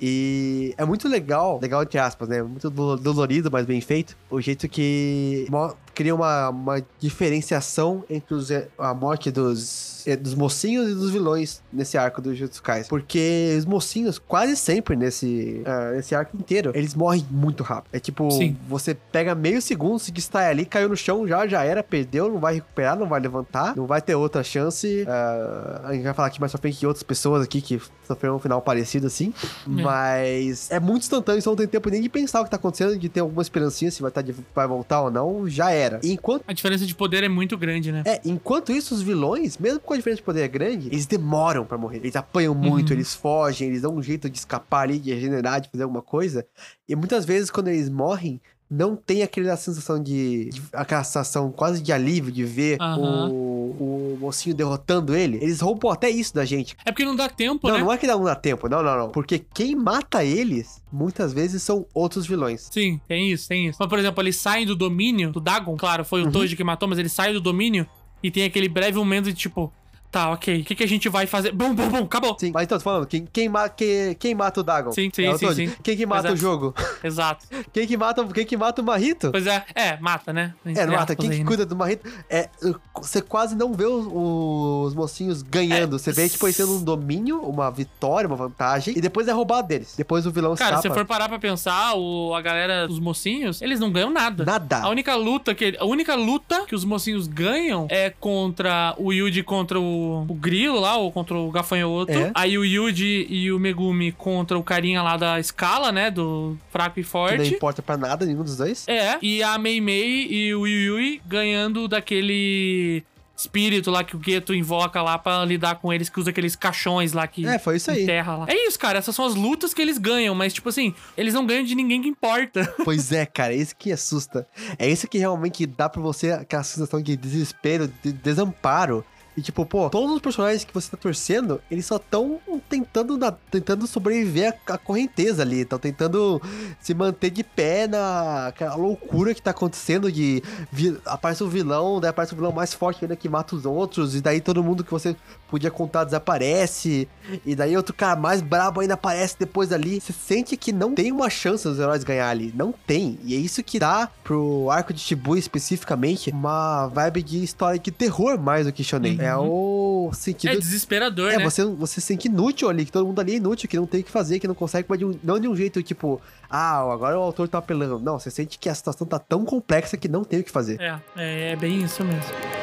[0.00, 2.42] E é muito legal, legal entre aspas, né?
[2.42, 4.16] Muito do- dolorido, mas bem feito.
[4.30, 5.46] O jeito que
[5.94, 8.48] cria uma, uma diferenciação entre os,
[8.78, 12.88] a morte dos, eh, dos mocinhos e dos vilões nesse arco do Jujutsu Kaisen.
[12.88, 17.90] Porque os mocinhos, quase sempre nesse, ah, nesse arco inteiro, eles morrem muito rápido.
[17.94, 18.56] É tipo, Sim.
[18.68, 22.38] você pega meio segundo, se distrai ali, caiu no chão, já, já era, perdeu, não
[22.38, 25.04] vai recuperar, não vai levantar, não vai ter outra chance.
[25.08, 28.36] Ah, a gente vai falar aqui mais pra frente de outras pessoas aqui que sofreram
[28.36, 29.32] um final parecido assim.
[29.66, 32.96] Mas é muito instantâneo, então não tem tempo nem de pensar o que tá acontecendo,
[32.96, 36.00] de ter alguma esperancinha se vai, tá de- vai voltar ou não, já era.
[36.02, 38.02] E enquanto A diferença de poder é muito grande, né?
[38.06, 41.76] é, enquanto isso, os vilões, mesmo com a diferença de poder grande, eles demoram pra
[41.78, 41.98] morrer.
[41.98, 42.96] Eles apanham muito, Uhum.
[42.96, 46.46] eles fogem, eles dão um jeito de escapar ali, de regenerar, de fazer alguma coisa.
[46.88, 48.40] E muitas vezes, quando eles morrem,
[48.70, 53.28] não tem aquela sensação de, de- aquela sensação quase de alívio de ver Aham.
[53.30, 55.36] o, o mocinho derrotando ele.
[55.36, 56.74] Eles roubam até isso da gente.
[56.82, 57.80] É porque não dá tempo, não, né?
[57.82, 59.08] não é que não dá tempo, não, não, não.
[59.10, 62.68] Porque quem mata eles, muitas vezes, são outros vilões.
[62.72, 63.76] Sim, tem isso, tem isso.
[63.78, 65.76] Mas, por exemplo, eles saem do domínio do Dagon.
[65.76, 66.32] Claro, foi o Uhum.
[66.32, 67.86] Toji que matou, mas ele sai do domínio
[68.22, 69.70] e tem aquele breve momento de tipo,
[70.12, 71.52] tá, ok, o que, que a gente vai fazer?
[71.52, 72.36] Bum, bum, bum, acabou.
[72.38, 74.92] Sim, mas então, tô falando, quem, quem, ma quem, quem mata o Dagon?
[74.92, 75.72] Sim, sim, É sim, sim.
[75.82, 76.74] Quem que mata é- o jogo?
[77.02, 77.46] Exato.
[77.72, 79.30] Quem que mata, quem que mata o Marrito?
[79.32, 80.54] Pois é, é, mata, né?
[80.66, 81.16] É, mata.
[81.16, 81.44] Quem que né?
[81.44, 82.08] cuida do Marrito?
[82.28, 82.48] É,
[82.94, 85.96] você quase não vê os, os mocinhos ganhando.
[85.96, 89.32] É, Você vê, tipo, eles tendo um domínio, uma vitória, uma vantagem, e depois é
[89.32, 89.94] roubado deles.
[89.96, 90.94] Depois o vilão Cara, se escapa.
[90.94, 94.44] você for parar pra pensar, o, a galera, os mocinhos, eles não ganham nada.
[94.44, 94.80] Nada.
[94.82, 99.42] A única luta que a única luta que os mocinhos ganham é contra o Yuji
[99.42, 102.12] contra o, o Grilo lá, ou contra o Gafanhoto.
[102.12, 102.30] É.
[102.34, 106.10] Aí o Yuji e o Megumi contra o carinha lá da escala, né?
[106.10, 107.54] Do fraco e Que não forte.
[107.54, 108.86] importa pra nada, nenhum dos dois.
[108.88, 113.02] É, e a Mei Mei e o Yu Yui ganhando daquele
[113.34, 117.12] espírito lá que o Geto invoca lá pra lidar com eles, que usa aqueles caixões
[117.12, 118.04] lá que É, foi isso aí.
[118.04, 118.46] enterra lá.
[118.48, 121.44] É isso, cara, essas são as lutas que eles ganham, mas tipo assim, eles não
[121.44, 122.62] ganham de ninguém que importa.
[122.84, 124.46] Pois é, cara, é isso que assusta.
[124.78, 129.04] É isso que realmente dá pra você aquela sensação de desespero, de desamparo.
[129.36, 133.18] E tipo, pô, todos os personagens que você tá torcendo, eles só estão tentando,
[133.50, 135.60] tentando sobreviver à, correnteza ali.
[135.62, 136.40] Estão tentando
[136.80, 142.10] se manter de pé na loucura que tá acontecendo de vi- aparece o vilão, daí
[142.10, 144.90] aparece o vilão mais forte ainda que mata os outros, e daí todo mundo que
[144.90, 145.16] você
[145.48, 147.08] podia contar desaparece,
[147.44, 150.00] e daí outro cara mais brabo ainda aparece depois ali.
[150.00, 152.52] Você sente que não tem uma chance dos heróis ganhar ali.
[152.56, 153.18] Não tem.
[153.24, 157.90] E é isso que dá pro arco de Shibuya especificamente uma vibe de história de
[157.90, 159.21] terror mais do que shonen.
[159.22, 159.46] Uhum.
[159.46, 160.50] É o sentido...
[160.52, 161.44] É desesperador, É, né?
[161.44, 164.00] você, você se sente inútil ali, que todo mundo ali é inútil, que não tem
[164.00, 166.20] o que fazer, que não consegue, mas de um- não de um jeito tipo,
[166.50, 167.98] ah, agora o autor tá apelando.
[167.98, 170.80] Não, você sente que a situação tá tão complexa que não tem o que fazer.
[170.80, 172.61] É, é, é bem isso mesmo.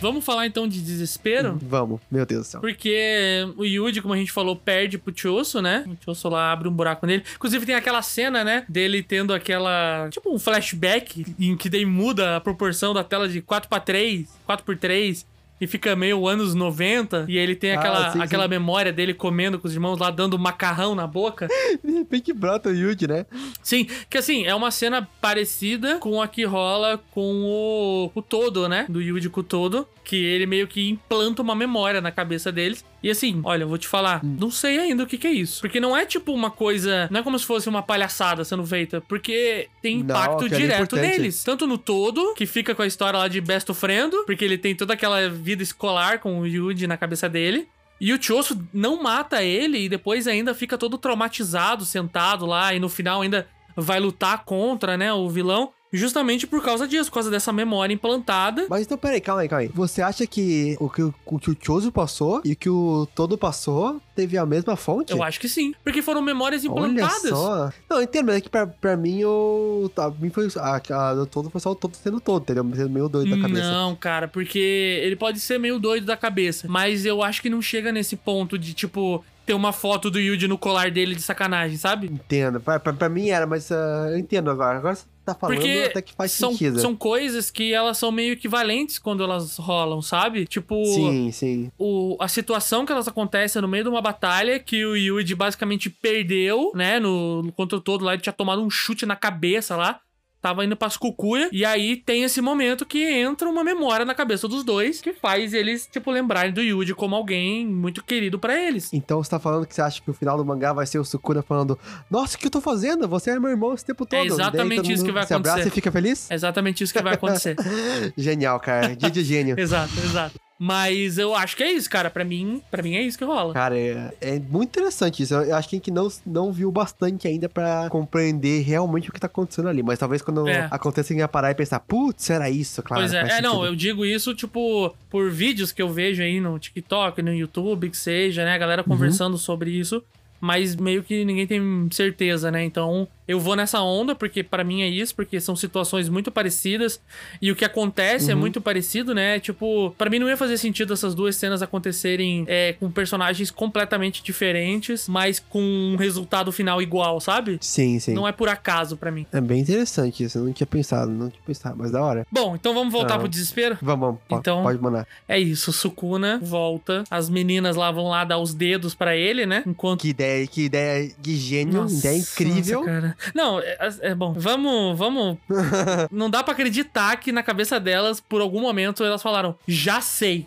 [0.00, 1.58] Vamos falar então de desespero?
[1.62, 2.60] Vamos, meu Deus do céu.
[2.60, 5.84] Porque o Yuji, como a gente falou, perde pro Choso, né?
[5.86, 7.24] O Choso lá abre um buraco nele.
[7.34, 8.64] Inclusive tem aquela cena, né?
[8.68, 10.08] Dele tendo aquela.
[10.10, 14.28] Tipo um flashback em que daí muda a proporção da tela de 4 pra 3,
[14.46, 15.26] 4 por 3
[15.60, 17.26] e fica meio anos 90.
[17.28, 18.50] E ele tem Ah, aquela, sim, aquela sim.
[18.50, 21.48] memória dele comendo com os irmãos lá, dando macarrão na boca.
[21.84, 23.26] De repente brota o Yuji, né?
[23.62, 28.68] Sim, que assim, é uma cena parecida com a que rola com o, o Todo,
[28.68, 28.86] né?
[28.88, 29.86] Do Yuji com o Todo.
[30.04, 32.82] Que ele meio que implanta uma memória na cabeça deles.
[33.02, 34.36] E assim, olha, eu vou te falar, Hum.
[34.40, 35.60] não sei ainda o que, que é isso.
[35.60, 37.06] Porque não é tipo uma coisa.
[37.10, 39.02] Não é como se fosse uma palhaçada sendo feita.
[39.02, 41.44] Porque tem Não, impacto aquilo é direto neles.
[41.44, 44.10] Tanto no Todo, que fica com a história lá de Best Friend.
[44.24, 47.68] Porque ele tem toda aquela vida escolar com o Yuji na cabeça dele.
[47.98, 52.78] E o Choso não mata ele e depois ainda fica todo traumatizado, sentado lá, e
[52.78, 55.72] no final ainda vai lutar contra, né, o vilão.
[55.92, 58.66] Justamente por causa disso, por causa dessa memória implantada.
[58.68, 59.70] Mas então, peraí, calma aí, calma aí.
[59.74, 63.08] Você acha que o que o, o que o Choso passou e o que o
[63.14, 65.12] Todo passou teve a mesma fonte?
[65.12, 65.72] Eu acho que sim.
[65.82, 67.30] Porque foram memórias Olha implantadas.
[67.30, 67.72] só.
[67.88, 69.90] Não, eu entendo, mas é que pra, pra mim, o.
[69.94, 70.48] Pra mim foi.
[70.56, 72.64] A, a do todo foi só o todo sendo todo, entendeu?
[72.74, 73.70] Sendo meio doido da cabeça.
[73.70, 74.58] Não, cara, porque
[75.02, 76.66] ele pode ser meio doido da cabeça.
[76.68, 80.46] Mas eu acho que não chega nesse ponto de, tipo, ter uma foto do Yuji
[80.46, 82.06] no colar dele de sacanagem, sabe?
[82.06, 82.60] Entendo.
[82.60, 84.78] Pra, pra, pra mim era, mas ah, eu entendo agora.
[84.78, 84.98] Agora
[85.34, 86.80] tá falando Porque até que faz são, sentido.
[86.80, 90.46] são coisas que elas são meio equivalentes quando elas rolam, sabe?
[90.46, 91.70] Tipo, Sim, sim.
[91.78, 95.88] o, a situação que elas acontecem no meio de uma batalha que o Yuji basicamente
[95.90, 96.98] perdeu, né?
[96.98, 100.00] No, no contra o todo lá, ele tinha tomado um chute na cabeça lá.
[100.40, 101.48] Tava indo pras cucuia.
[101.50, 105.52] E aí tem esse momento que entra uma memória na cabeça dos dois que faz
[105.52, 108.92] eles, tipo, lembrarem do Yuji como alguém muito querido pra eles.
[108.92, 111.04] Então você tá falando que você acha que o final do mangá vai ser o
[111.04, 111.78] Sukuna falando:
[112.10, 113.08] Nossa, o que eu tô fazendo?
[113.08, 114.18] Você é meu irmão esse tempo todo.
[114.18, 115.72] E daí exatamente todo isso que vai se abraça acontecer.
[115.72, 116.30] e fica feliz?
[116.30, 117.56] É exatamente isso que vai acontecer.
[118.16, 118.94] Genial, cara.
[118.94, 119.58] Dia de gênio.
[119.58, 120.47] exato, exato.
[120.58, 122.10] Mas eu acho que é isso, cara.
[122.10, 123.54] Pra mim, para mim é isso que rola.
[123.54, 125.32] Cara, é, é muito interessante isso.
[125.34, 129.20] Eu, acho que a gente não, não viu bastante ainda pra compreender realmente o que
[129.20, 129.82] tá acontecendo ali.
[129.84, 130.66] Mas talvez quando É.
[130.70, 133.02] aconteça, a gente ia parar e pensar, putz, era isso, claro.
[133.02, 136.40] Pois é, é, não, sentido." eu digo isso, tipo, por vídeos que eu vejo aí
[136.40, 138.54] no TikTok, no YouTube, que seja, né?
[138.54, 138.88] A galera Uhum.
[138.88, 140.02] conversando sobre isso,
[140.40, 142.64] mas meio que ninguém tem certeza, né?
[142.64, 147.00] Então, eu vou nessa onda, porque pra mim é isso, porque são situações muito parecidas
[147.40, 148.40] e o que acontece é Uhum.
[148.40, 149.38] muito parecido, né?
[149.38, 154.22] Tipo, pra mim não ia fazer sentido essas duas cenas acontecerem é, com personagens completamente
[154.22, 157.58] diferentes, mas com um resultado final igual, sabe?
[157.60, 158.14] Sim, sim.
[158.14, 159.26] Não é por acaso pra mim.
[159.32, 160.38] É bem interessante isso.
[160.38, 162.26] Eu não tinha pensado, não tinha pensado, mas da hora.
[162.32, 163.18] Bom, então vamos voltar Ah.
[163.18, 163.76] pro desespero?
[163.82, 164.20] Vamos, vamos.
[164.30, 165.06] Então- Pode mandar.
[165.28, 167.04] É isso, Sukuna volta.
[167.10, 169.62] As meninas lá vão lá dar os dedos pra ele, né?
[169.66, 170.00] Enquanto.
[170.00, 172.80] Que ideia, que ideia de gênio, Nossa, ideia incrível.
[172.80, 173.16] nossa, cara.
[173.34, 174.32] Não, é, é bom.
[174.36, 175.36] Vamos, vamos.
[176.10, 180.44] Não dá pra acreditar que na cabeça delas, por algum momento, elas falaram: já sei.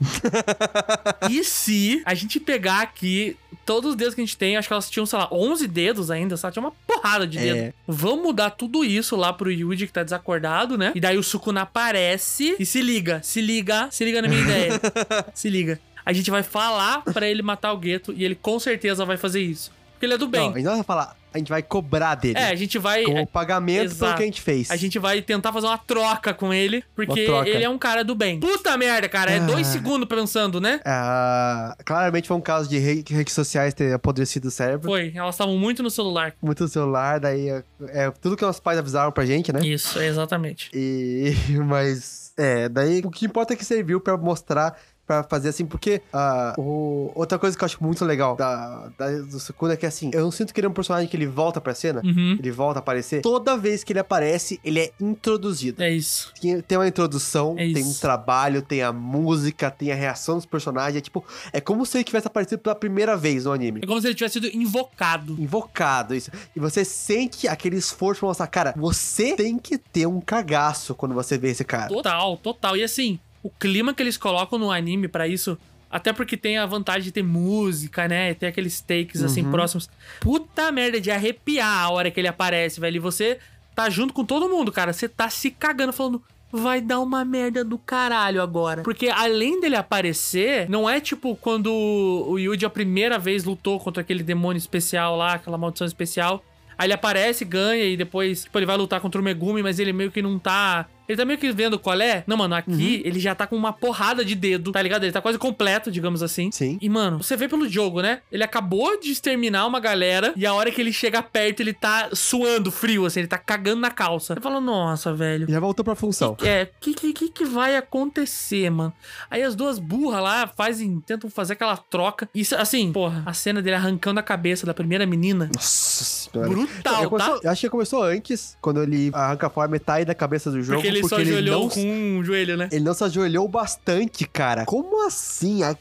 [1.29, 4.73] e se a gente pegar aqui todos os dedos que a gente tem, acho que
[4.73, 6.53] elas tinham, sei lá, 11 dedos ainda, sabe?
[6.53, 7.41] Tinha uma porrada de É.
[7.53, 7.73] dedo.
[7.87, 10.91] Vamos mudar tudo isso lá pro Yuji que tá desacordado, né?
[10.95, 14.81] E daí o Sukuna aparece e se liga, se liga, se liga na minha ideia.
[15.33, 15.79] se liga.
[16.05, 19.41] A gente vai falar pra ele matar o Gueto e ele com certeza vai fazer
[19.41, 19.71] isso.
[19.93, 20.41] Porque ele é do bem.
[20.41, 22.37] Não, a gente não vai falar, a gente vai cobrar dele.
[22.37, 23.03] É, a gente vai.
[23.03, 24.17] como pagamento pelo exato.
[24.17, 24.69] que a gente fez.
[24.71, 28.13] A gente vai tentar fazer uma troca com ele, porque ele é um cara do
[28.15, 28.39] bem.
[28.39, 29.31] Puta merda, cara.
[29.31, 29.71] É dois Ah.
[29.71, 30.79] segundos pensando, né?
[30.85, 34.89] Ah, claramente foi um caso de re- redes sociais ter apodrecido o cérebro.
[34.89, 35.11] Foi.
[35.15, 36.33] Elas estavam muito no celular.
[36.41, 39.61] Muito no celular, daí é, é tudo que nossos pais avisaram pra gente, né?
[39.65, 40.69] Isso, é exatamente.
[40.73, 41.33] E.
[41.65, 42.21] Mas.
[42.37, 44.75] É, daí o que importa é que serviu pra mostrar.
[45.11, 49.11] Pra fazer assim, porque ah, o- outra coisa que eu acho muito legal da, da-
[49.23, 51.27] do Sukuna é que assim, eu não sinto que ele é um personagem que ele
[51.27, 52.37] volta pra cena, Uhum.
[52.39, 53.21] ele volta a aparecer.
[53.21, 55.83] Toda vez que ele aparece, ele é introduzido.
[55.83, 56.31] É isso.
[56.41, 60.45] Tem, tem uma introdução, É tem um trabalho, tem a música, tem a reação dos
[60.45, 60.95] personagens.
[60.95, 63.81] É tipo, é como se ele tivesse aparecido pela primeira vez no anime.
[63.83, 65.33] É como se ele tivesse sido invocado.
[65.37, 66.31] Invocado, isso.
[66.55, 71.13] E você sente aquele esforço pra mostrar, cara, você tem que ter um cagaço quando
[71.13, 71.89] você vê esse cara.
[71.89, 72.77] Total, total.
[72.77, 75.57] E assim, o clima que eles colocam no anime pra isso.
[75.89, 78.33] Até porque tem a vantagem de ter música, né?
[78.33, 79.51] Ter aqueles takes assim Uhum.
[79.51, 79.89] próximos.
[80.21, 82.95] Puta merda, de arrepiar a hora que ele aparece, velho.
[82.95, 83.39] E você
[83.75, 84.93] tá junto com todo mundo, cara.
[84.93, 86.23] Você tá se cagando, falando.
[86.53, 88.83] Vai dar uma merda do caralho agora.
[88.83, 94.01] Porque além dele aparecer, não é tipo quando o Yuji a primeira vez lutou contra
[94.01, 96.43] aquele demônio especial lá, aquela maldição especial.
[96.77, 99.93] Aí ele aparece, ganha e depois tipo, ele vai lutar contra o Megumi, mas ele
[99.93, 102.23] meio que não tá Ele tá meio que vendo qual é.
[102.25, 105.03] Não, mano, aqui ele já tá com uma porrada de dedo, tá ligado?
[105.03, 106.49] Ele tá quase completo, digamos assim.
[106.51, 106.77] Sim.
[106.81, 108.21] E, mano, você vê pelo jogo, né?
[108.31, 112.09] Ele acabou de exterminar uma galera e a hora que ele chega perto, ele tá
[112.13, 114.33] suando frio, assim, ele tá cagando na calça.
[114.35, 115.45] Você fala, nossa, velho.
[115.49, 116.37] Já voltou pra função.
[116.43, 118.93] É, o que, que, que, que vai acontecer, mano?
[119.29, 122.29] Aí as duas burras lá fazem, tentam fazer aquela troca.
[122.33, 125.49] Isso, assim, porra, a cena dele arrancando a cabeça da primeira menina.
[125.53, 126.49] Nossa senhora.
[126.49, 127.47] Brutal, começou- tá?
[127.47, 130.75] eu acho que começou antes, quando ele arranca fora metade da cabeça do jogo.
[130.81, 131.79] Porque ele só ajoelhou não, com
[132.19, 132.69] um joelho, né?
[132.71, 134.65] ele não se ajoelhou bastante, cara.
[134.65, 135.63] Como assim?
[135.63, 135.75] A-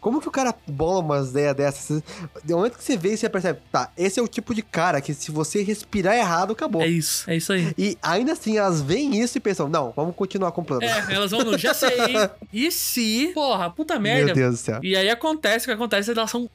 [0.00, 2.02] Como que o cara bola umas ideias dessas?
[2.44, 5.12] De momento que você vê, você percebe, tá, esse é o tipo de cara que
[5.12, 6.80] se você respirar errado, acabou.
[6.82, 7.74] É isso, é isso aí.
[7.76, 10.84] E ainda assim, elas veem isso e pensam, não, vamos continuar com o plano.
[10.84, 11.90] É, elas vão no já sei.
[12.52, 14.26] E se, porra, puta merda.
[14.26, 14.80] Meu Deus do céu.
[14.80, 16.48] E aí acontece o que acontece, elas são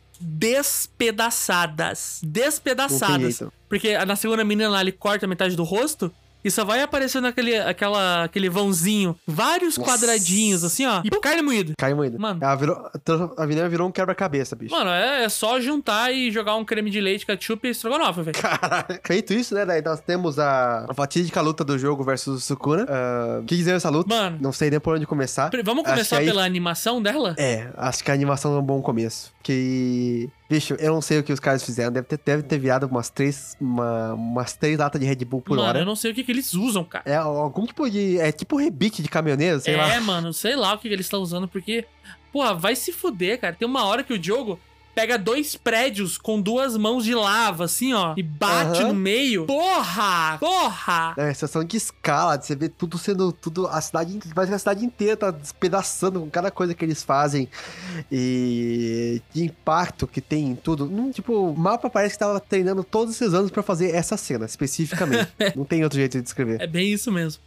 [1.00, 2.20] despedaçadas.
[2.24, 3.44] Despedaçadas.
[3.68, 6.12] Porque na segunda menina lá, ele corta metade do rosto.
[6.44, 9.16] E só vai aparecendo aquele, aquela, aquele vãozinho.
[9.28, 9.92] Vários Nossa.
[9.92, 11.02] quadradinhos, assim, ó.
[11.04, 11.74] E carne moída.
[11.78, 12.18] Cai moída.
[12.18, 12.40] Mano.
[12.42, 12.90] Ela virou,
[13.38, 14.74] a menina virou um quebra-cabeça, bicho.
[14.74, 18.38] Mano, é, é só juntar e jogar um creme de leite, ketchup e estrogonofe, velho.
[18.40, 19.00] Caralho.
[19.04, 19.66] Feito isso, né?
[19.66, 22.86] Daí nós temos a, fatídica luta do jogo versus o Sukuna.
[22.88, 24.08] Ah, O que dizer essa luta?
[24.16, 24.38] Mano.
[24.40, 25.50] Não sei nem por onde começar.
[25.66, 27.36] Vamos começar aí- pela animação dela?
[27.38, 29.34] É, acho que a animação é um bom começo.
[29.44, 30.30] Que.
[30.50, 31.92] Bicho, eu não sei o que os caras fizeram.
[31.92, 33.56] Deve ter, deve ter virado umas três.
[33.62, 35.80] Uma, umas três latas de Red Bull por Mano, hora.
[35.80, 37.04] eu não sei o que, que eles usam, cara.
[37.08, 38.18] É algum tipo de.
[38.20, 40.02] É tipo rebite de caminhoneiro, sei é, lá.
[40.02, 41.86] mano, sei lá o que, que eles estão usando, porque.
[42.34, 43.56] Porra, vai se fuder, cara.
[43.56, 44.60] Tem uma hora que o Diogo
[45.00, 48.90] pega dois prédios com duas mãos de lava, assim, ó, e bate Aham.
[48.90, 49.46] no meio.
[49.46, 50.38] Porra!
[50.38, 51.14] Porra!
[51.16, 53.32] É, sensação de escala, de você ver tudo sendo.
[53.32, 54.20] tudo A cidade.
[54.36, 57.48] Parece que a cidade inteira tá despedaçando com cada coisa que eles fazem.
[58.12, 59.22] E.
[59.34, 60.84] de impacto que tem em tudo.
[60.84, 64.46] Hum, tipo, o mapa parece que tava treinando todos esses anos pra fazer essa cena,
[64.46, 65.32] especificamente.
[65.56, 66.62] Não tem outro jeito de descrever.
[66.62, 67.42] É bem isso mesmo.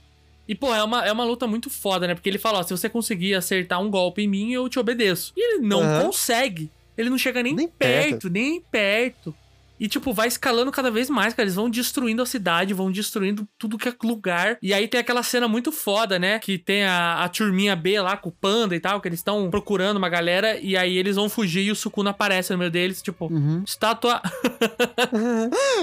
[0.48, 2.14] E, pô, é uma, é uma luta muito foda, né?
[2.14, 5.34] Porque ele fala, ó, se você conseguir acertar um golpe em mim, eu te obedeço.
[5.36, 6.06] E ele não Aham.
[6.06, 6.70] consegue.
[6.96, 8.30] Ele não chega nem, Nem perto, perto.
[8.30, 9.34] nem perto.
[9.80, 11.42] E, tipo, vai escalando cada vez mais, cara.
[11.44, 14.56] Eles vão destruindo a cidade, vão destruindo tudo que é lugar.
[14.62, 16.38] E aí tem aquela cena muito foda, né?
[16.38, 19.50] Que tem a, a turminha B lá com o panda e tal, que eles estão
[19.50, 20.56] procurando uma galera.
[20.60, 23.62] E aí eles vão fugir e o Sukuna aparece no meio deles, tipo, Uhum.
[23.66, 24.22] estátua.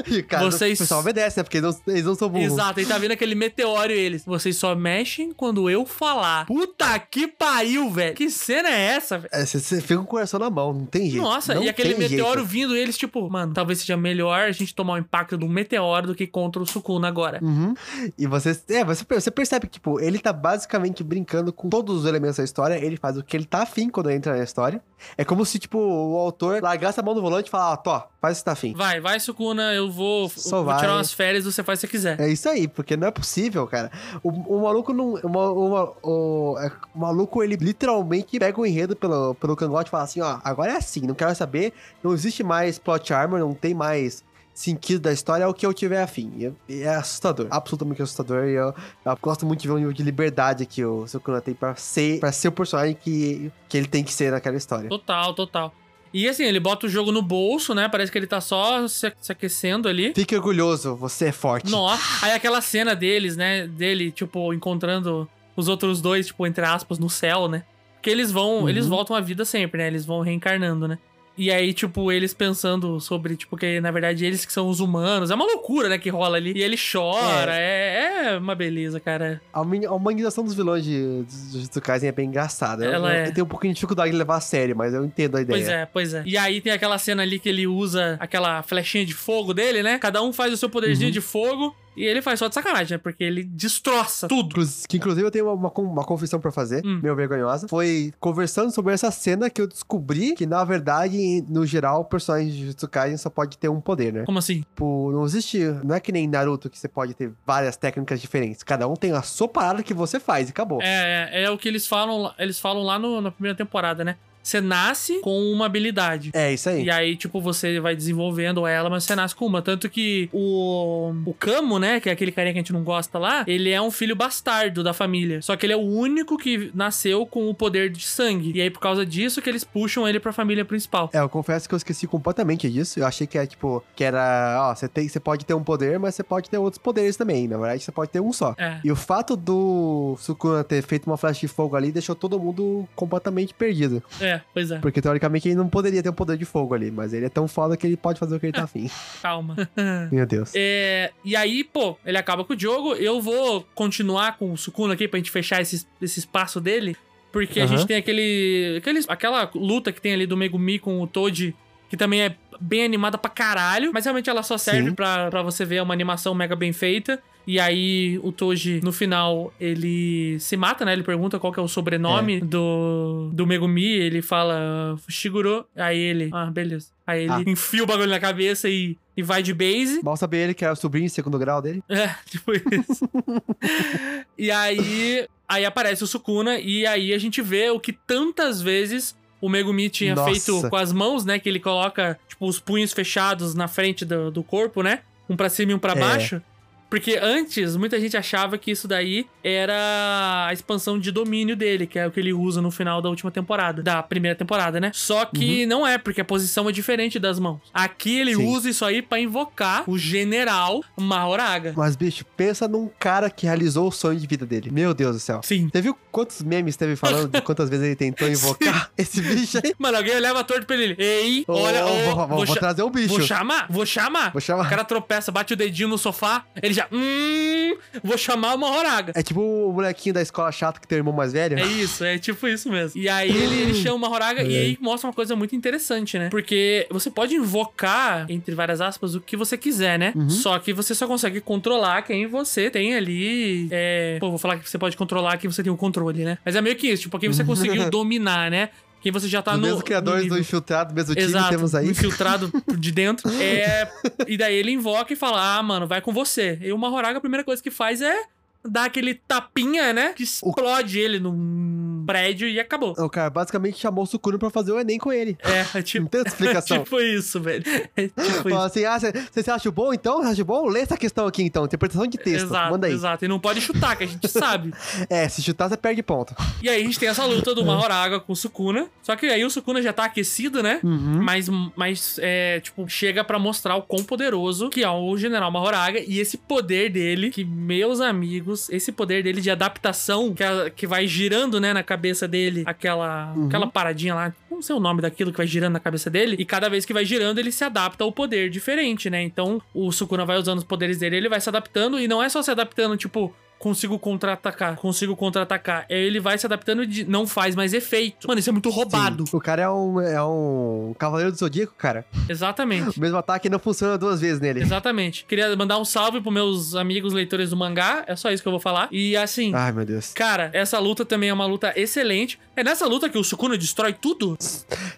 [0.07, 1.43] E, cara, Vocês- o pessoal obedece, né?
[1.43, 2.53] Porque eles não, eles não são burros.
[2.53, 4.23] Exato, aí tá vendo aquele meteoro e eles.
[4.25, 6.45] Vocês só mexem quando eu falar.
[6.45, 8.15] Puta que pariu, velho.
[8.15, 9.29] Que cena é essa, velho?
[9.33, 11.21] É, você, você fica com o coração na mão, não tem jeito.
[11.21, 12.45] Nossa, Não e aquele meteoro jeito.
[12.49, 16.07] vindo e eles, tipo, mano, talvez seja melhor a gente tomar o impacto do meteoro
[16.07, 17.39] do que contra o Sukuna agora.
[17.41, 17.73] Uhum.
[18.17, 22.05] E você, é, você, você percebe que, tipo, ele tá basicamente brincando com todos os
[22.05, 24.81] elementos da história, ele faz o que ele tá afim quando entra na história.
[25.17, 28.07] É como se, tipo, o autor largasse a mão no volante e falasse, ó, Tó,
[28.21, 28.73] faz o que tá afim.
[28.73, 31.91] Vai, vai, Sukuna, eu vou, Só vou tirar umas férias você faz o que você
[31.91, 32.19] quiser.
[32.19, 33.91] É isso aí, porque não é possível, cara.
[34.23, 35.13] O, o maluco não.
[35.23, 39.91] uma- uma- o, é, o maluco, ele literalmente pega o enredo pelo, pelo cangote e
[39.91, 41.73] fala assim: ó, agora é assim, não quero saber,
[42.03, 44.23] não existe mais plot armor, não tem mais
[44.59, 46.51] sentido da história, é o que eu tiver afim.
[46.67, 48.45] E é- assustador, absolutamente assustador.
[48.45, 48.73] E eu,
[49.05, 52.19] eu gosto muito de ver o nível de liberdade que o Sukuna tem pra ser,
[52.19, 54.89] pra ser o personagem que, que ele tem que ser naquela história.
[54.89, 55.73] Total, total.
[56.13, 57.87] E assim, ele bota o jogo no bolso, né?
[57.87, 60.11] Parece que ele tá só se, se aquecendo ali.
[60.13, 61.69] Fique orgulhoso, você é forte.
[61.71, 62.25] Nossa.
[62.25, 63.65] Aí aquela cena deles, né?
[63.67, 67.63] Dele, tipo, encontrando os outros dois, tipo, entre aspas, no céu, né?
[67.95, 68.69] Porque eles vão, Uhum.
[68.69, 69.87] eles voltam à vida sempre, né?
[69.87, 70.97] Eles vão reencarnando, né?
[71.39, 75.31] E aí, tipo, eles pensando sobre, tipo, que na verdade eles que são os humanos.
[75.31, 76.51] É uma loucura, né, que rola ali.
[76.53, 77.55] E ele chora.
[77.55, 79.41] É, é uma beleza, cara.
[79.53, 82.83] A, humanização dos vilões de Jujutsu Kaisen é bem engraçada.
[82.83, 83.27] Eu- Ela eu, é.
[83.29, 85.57] eu tenho um pouquinho de dificuldade de levar a sério, mas eu entendo a ideia.
[85.57, 86.23] Pois é, pois é.
[86.25, 89.97] E aí tem aquela cena ali que ele usa aquela flechinha de fogo dele, né?
[89.97, 91.13] Cada um faz o seu poderzinho Uhum.
[91.13, 91.73] de fogo.
[91.97, 92.97] E ele faz só de sacanagem, né?
[92.97, 94.55] Porque ele destroça tudo.
[94.87, 96.99] Que inclusive eu tenho uma, uma, uma confissão pra fazer, Hum.
[97.03, 97.67] meio vergonhosa.
[97.67, 102.49] Foi conversando sobre essa cena que eu descobri que, na verdade, no geral, o personagem
[102.49, 104.23] de Jujutsu Kaisen só pode ter um poder, né?
[104.25, 104.61] Como assim?
[104.61, 105.59] Tipo, não existe.
[105.83, 108.63] Não é que nem Naruto que você pode ter várias técnicas diferentes.
[108.63, 110.81] Cada um tem a sua parada que você faz e acabou.
[110.81, 114.03] É, é, é o que eles falam, lá- eles falam lá no- na primeira temporada,
[114.03, 114.15] né?
[114.41, 116.31] Você nasce com uma habilidade.
[116.33, 116.83] É, isso aí.
[116.83, 119.61] E aí, tipo, você vai desenvolvendo ela, mas você nasce com uma.
[119.61, 123.19] Tanto que o, o Camo, né, que é aquele carinha que a gente não gosta
[123.19, 125.41] lá, ele é um filho bastardo da família.
[125.41, 128.51] Só que ele é o único que nasceu com o poder de sangue.
[128.55, 131.09] E aí, por causa disso, que eles puxam ele pra família principal.
[131.13, 132.99] É, eu confesso que eu esqueci completamente disso.
[132.99, 135.99] Eu achei que é tipo, que era, ó, você tem, você pode ter um poder,
[135.99, 137.47] mas você pode ter outros poderes também.
[137.47, 138.55] Na verdade, você pode ter um só.
[138.57, 138.79] É.
[138.83, 142.87] E o fato do Sukuna ter feito uma flecha de fogo ali deixou todo mundo
[142.95, 144.01] completamente perdido.
[144.19, 144.79] É, É, pois é.
[144.79, 147.47] Porque teoricamente ele não poderia ter o poder de fogo ali, mas ele é tão
[147.47, 148.89] foda que ele pode fazer o que ele tá afim.
[149.21, 149.55] Calma.
[150.11, 150.51] Meu Deus.
[150.55, 152.93] É, e aí, pô, ele acaba com o jogo.
[152.95, 156.95] Eu vou continuar com o Sukuna aqui pra gente fechar esse, esse espaço dele.
[157.31, 157.77] Porque a Aham.
[157.77, 158.99] gente tem aquele, aquele.
[159.07, 161.55] Aquela luta que tem ali do Megumi com o Toad,
[161.89, 163.91] que também é bem animada pra caralho.
[163.93, 167.21] Mas realmente ela só serve pra você ver uma animação mega bem feita.
[167.47, 170.93] E aí o Toji, no final, ele se mata, né?
[170.93, 172.39] Ele pergunta qual que é o sobrenome É.
[172.41, 173.87] do, do Megumi.
[173.87, 175.65] Ele fala Shiguro.
[175.75, 176.89] Aí ele, ah, beleza.
[177.07, 177.43] Aí ele Ah.
[177.47, 179.99] enfia o bagulho na cabeça e, e vai de base.
[180.03, 181.81] Mal saber ele que era o sobrinho segundo grau dele.
[181.89, 183.09] É, tipo isso.
[184.37, 189.17] e aí, aí aparece o Sukuna e aí a gente vê o que tantas vezes
[189.41, 190.29] o Megumi tinha Nossa.
[190.31, 191.39] feito com as mãos, né?
[191.39, 194.99] Que ele coloca, tipo, os punhos fechados na frente do, do corpo, né?
[195.29, 195.95] Um pra cima e um pra É.
[195.95, 196.41] baixo.
[196.89, 201.99] Porque antes, muita gente achava que isso daí era a expansão de domínio dele, que
[201.99, 204.91] é o que ele usa no final da última temporada, da primeira temporada, né?
[204.93, 207.59] Só que não é, porque a posição é diferente das mãos.
[207.73, 208.45] Aqui ele Sim.
[208.47, 211.73] usa isso aí pra invocar o general Mahoraga.
[211.75, 214.69] Mas, bicho, pensa num cara que realizou o sonho de vida dele.
[214.71, 215.41] Meu Deus do céu.
[215.43, 215.69] Sim.
[215.71, 219.73] Você viu quantos memes teve falando de quantas vezes ele tentou invocar esse bicho aí?
[219.77, 220.95] Mano, alguém leva torto pra ele.
[220.97, 223.09] Ei, Ô, olha, ô, vou, vou- vou, trazer um bicho.
[223.09, 224.31] vou chamar, vou chamar.
[224.31, 224.65] Vou chamar.
[224.65, 229.13] O cara tropeça, bate o dedinho no sofá, ele já, hum, vou chamar uma horaga.
[229.15, 231.57] É tipo o molequinho da escola chato que tem o irmão mais velho.
[231.59, 232.99] É isso, é tipo isso mesmo.
[232.99, 236.29] E aí ele, ele chama uma horaga e aí mostra uma coisa muito interessante, né?
[236.29, 240.13] Porque você pode invocar, entre várias aspas, o que você quiser, né?
[240.15, 240.29] Uhum.
[240.29, 243.67] Só que você só consegue controlar quem você tem ali.
[243.71, 244.17] É...
[244.19, 246.37] Pô, vou falar que você pode controlar quem você tem o controle, né?
[246.45, 248.69] Mas é meio que isso, tipo, quem você conseguiu dominar, né?
[249.01, 249.63] Quem você já tá no.
[249.63, 250.39] mesmos criadores no do.
[250.39, 251.89] Infiltrado, mesmo time, Exato, temos aí.
[251.89, 253.29] infiltrado de dentro.
[253.39, 253.89] É,
[254.27, 256.59] e daí ele invoca e fala: Ah, mano, vai com você.
[256.61, 258.23] E o Mahoraga, a primeira coisa que faz é
[258.67, 260.13] dar aquele tapinha, né?
[260.13, 262.93] Que explode ele num prédio e acabou.
[262.97, 265.37] O cara basicamente chamou o Sukuna pra fazer o Enem com ele.
[265.43, 266.07] É, é Não tipo.
[266.09, 266.79] tem outra explicação.
[266.83, 267.63] tipo isso, velho.
[267.95, 268.79] É tipo Fala isso.
[268.79, 268.97] assim, ah,
[269.31, 270.21] você acha bom então?
[270.23, 270.65] Você acha bom?
[270.67, 272.45] Lê essa questão aqui então, interpretação de texto.
[272.47, 272.93] Exato, Manda aí.
[272.93, 273.25] exato.
[273.25, 274.73] E não pode chutar, que a gente sabe.
[275.09, 276.35] É, se chutar, você perde ponto.
[276.61, 278.87] E aí a gente tem essa luta do Mahoraga com o Sukuna.
[279.01, 280.79] Só que aí o Sukuna já tá aquecido, né?
[280.83, 281.21] Uhum.
[281.23, 285.99] Mas, mas é, tipo, chega pra mostrar o quão poderoso que é o General Mahoraga
[285.99, 290.85] e esse poder dele, que, meus amigos, esse poder dele de adaptação, que, a- que
[290.87, 293.47] vai girando, né, na cabeça dele, aquela, Uhum.
[293.47, 296.45] aquela paradinha lá, não sei o nome daquilo que vai girando na cabeça dele, e
[296.45, 299.21] cada vez que vai girando, ele se adapta ao poder diferente, né?
[299.21, 302.29] Então, o Sukuna vai usando os poderes dele, ele vai se adaptando, e não é
[302.29, 305.85] só se adaptando, tipo, consigo contra-atacar, consigo contra-atacar.
[305.89, 308.27] É, Ele vai se adaptando e não faz mais efeito.
[308.27, 309.27] Mano, isso é muito roubado.
[309.27, 309.35] Sim.
[309.37, 312.05] O cara é um, é um cavaleiro do zodíaco, cara.
[312.27, 312.79] Exatamente.
[312.97, 314.61] O mesmo ataque não funciona duas vezes nele.
[314.61, 315.25] Exatamente.
[315.25, 318.03] Queria mandar um salve pros meus amigos leitores do mangá.
[318.07, 318.87] É só isso que eu vou falar.
[318.91, 320.13] E assim, Ai, meu Deus.
[320.13, 322.39] cara, essa luta também é uma luta excelente.
[322.55, 324.37] É nessa luta que o Sukuna destrói tudo?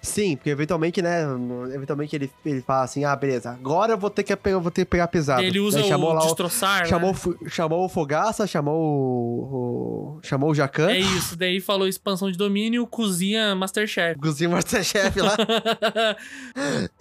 [0.02, 1.24] Sim, porque eventualmente, né?
[1.74, 4.86] Eventualmente ele, ele fala assim: ah, beleza, agora eu vou ter que pegar, vou ter
[4.86, 5.42] que pegar pesado.
[5.42, 6.86] Ele usa Daí chamou o lá destroçar.
[6.88, 7.16] Chamou, né?
[7.16, 10.90] o Fu- chamou o Fogaça, chamou o, o- Chamou o Jacan.
[10.90, 11.36] É isso.
[11.36, 14.20] Daí falou expansão de domínio, cozinha Masterchef.
[14.20, 15.36] Cozinha Masterchef lá.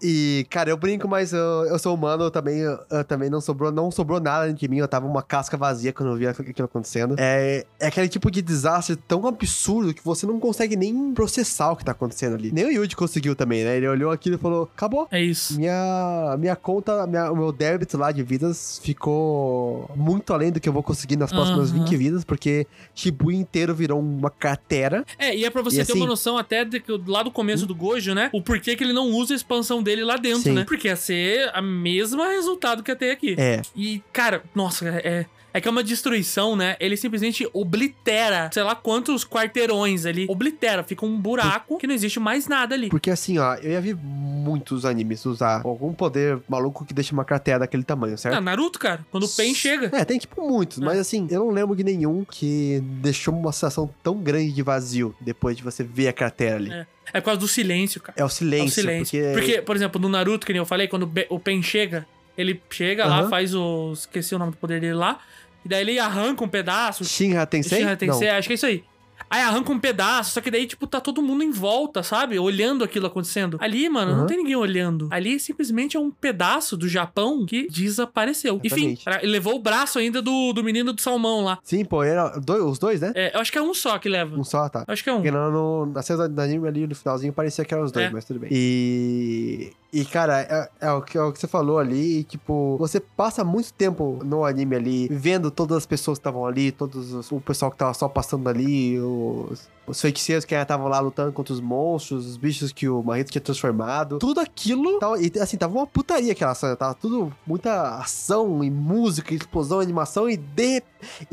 [0.03, 3.41] e, cara, eu brinco, mas eu, eu sou humano, eu também, eu, eu também não
[3.41, 4.79] sobrou, não sobrou nada de mim.
[4.79, 7.15] Eu tava uma casca vazia quando eu vi aquilo acontecendo.
[7.19, 11.77] É, é aquele tipo de desastre tão absurdo que você não consegue nem processar o
[11.77, 12.51] que tá acontecendo ali.
[12.53, 13.77] Nem o Yuji conseguiu também, né?
[13.77, 15.07] Ele olhou aquilo e falou: acabou.
[15.11, 15.57] É isso.
[15.57, 20.69] Minha, minha conta, minha- o meu débito lá de vidas ficou muito além do que
[20.69, 21.85] eu vou conseguir nas próximas Aham.
[21.85, 25.05] 20 vidas, porque Shibuya inteiro virou uma cratera.
[25.19, 27.31] É, e é pra você E ter assim- uma noção até de que, lá do
[27.31, 28.31] começo do Gojo, né?
[28.33, 30.53] O porquê que ele não usa a expansão dele lá dentro, Sim.
[30.53, 30.65] né?
[30.65, 33.35] Porque ia ser a mesma resultado que ia ter aqui.
[33.39, 35.27] É, E, cara, nossa, é.
[35.53, 36.77] É que é uma destruição, né?
[36.79, 40.27] Ele simplesmente oblitera, sei lá quantos quarteirões ali.
[40.29, 42.89] Oblitera, fica um buraco que não existe mais nada ali.
[42.89, 47.25] porque assim, ó, eu já vi muitos animes usar algum poder maluco que deixa uma
[47.25, 48.37] cratera daquele tamanho, certo?
[48.37, 49.91] Ah, Naruto, cara, quando o Pen chega.
[49.93, 50.85] É, tem tipo muitos, É.
[50.85, 55.15] mas assim, eu não lembro de nenhum que deixou uma sensação tão grande de vazio
[55.21, 56.73] depois de você ver a cratera ali.
[56.73, 56.87] É.
[57.13, 58.15] É por causa do silêncio, cara.
[58.17, 59.21] É o É silêncio, o silêncio.
[59.21, 59.33] porque...
[59.53, 59.63] Porque...
[59.63, 62.07] por exemplo, no Naruto, que nem eu falei, quando o Pen chega,
[62.41, 63.29] ele chega lá, Aham.
[63.31, 63.93] faz o.
[63.93, 65.19] Esqueci o nome do poder dele lá.
[65.65, 67.05] E daí ele arranca um pedaço.
[67.05, 67.79] Shinra Tensei?
[67.81, 68.83] Shinra Tensei, acho que é isso aí.
[69.29, 72.37] Aí arranca um pedaço, só que daí, tipo, tá todo mundo em volta, sabe?
[72.37, 73.59] Olhando aquilo acontecendo.
[73.61, 74.27] Ali, mano, não Uhum.
[74.27, 75.07] tem ninguém olhando.
[75.09, 78.59] Ali simplesmente é um pedaço do Japão que desapareceu.
[78.65, 79.27] Enfim, Exatamente.
[79.27, 81.59] levou o braço ainda do, do menino do salmão lá.
[81.63, 83.13] Sim, pô, era dois, os dois, né?
[83.15, 84.35] É, eu acho que é um só que leva.
[84.37, 84.85] Um só, tá.
[84.89, 85.17] Acho que é um.
[85.17, 88.07] Porque no, no, na cena do anime ali no finalzinho parecia que eram os dois,
[88.07, 88.11] É.
[88.11, 88.49] mas tudo bem.
[88.51, 89.73] E.
[89.93, 92.19] E, cara, é, é o que, é o que você falou ali.
[92.21, 96.47] E, tipo, você passa muito tempo no anime ali, vendo todas as pessoas que estavam
[96.47, 100.87] ali, todos os- o pessoal que tava só passando ali, os, os feiticeiros que estavam
[100.87, 104.19] lá lutando contra os monstros, os bichos que o Marito tinha transformado.
[104.21, 105.01] Tudo aquilo.
[105.01, 106.77] Tava, e, assim, tava uma putaria aquela cena.
[106.77, 110.31] Tava tudo muita ação e música, explosão, animação.
[110.31, 110.83] E, de,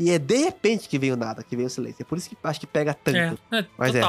[0.00, 2.02] e é de repente que veio nada, que veio o silêncio.
[2.02, 3.16] É por isso que acho que pega tanto.
[3.52, 4.00] É, é Mas é.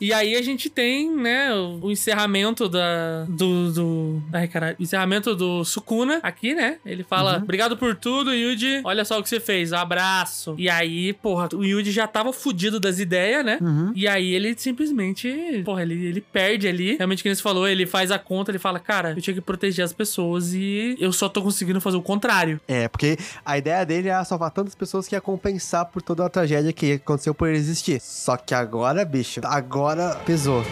[0.00, 3.26] E aí a gente tem, né, o, encerramento da.
[3.28, 3.72] Do.
[3.72, 4.76] do ai, caralho.
[4.78, 6.78] o Encerramento do Sukuna aqui, né?
[6.86, 7.42] Ele fala: Uhum.
[7.42, 8.80] Obrigado por tudo, Yuji.
[8.84, 9.72] Olha só o que você fez.
[9.72, 10.54] Abraço.
[10.56, 13.58] E aí, porra, o Yuji já tava fudido das ideias, né?
[13.60, 13.92] Uhum.
[13.94, 16.96] E aí ele simplesmente, porra, ele, ele perde ali.
[16.96, 19.84] Realmente, como você falou, ele faz a conta, ele fala, cara, eu tinha que proteger
[19.84, 22.60] as pessoas e eu só tô conseguindo fazer o contrário.
[22.66, 26.28] É, porque a ideia dele era salvar tantas pessoas que ia compensar por toda a
[26.28, 28.00] tragédia que aconteceu por ele existir.
[28.00, 29.89] Só que agora, bicho, agora
[30.24, 30.64] pesou.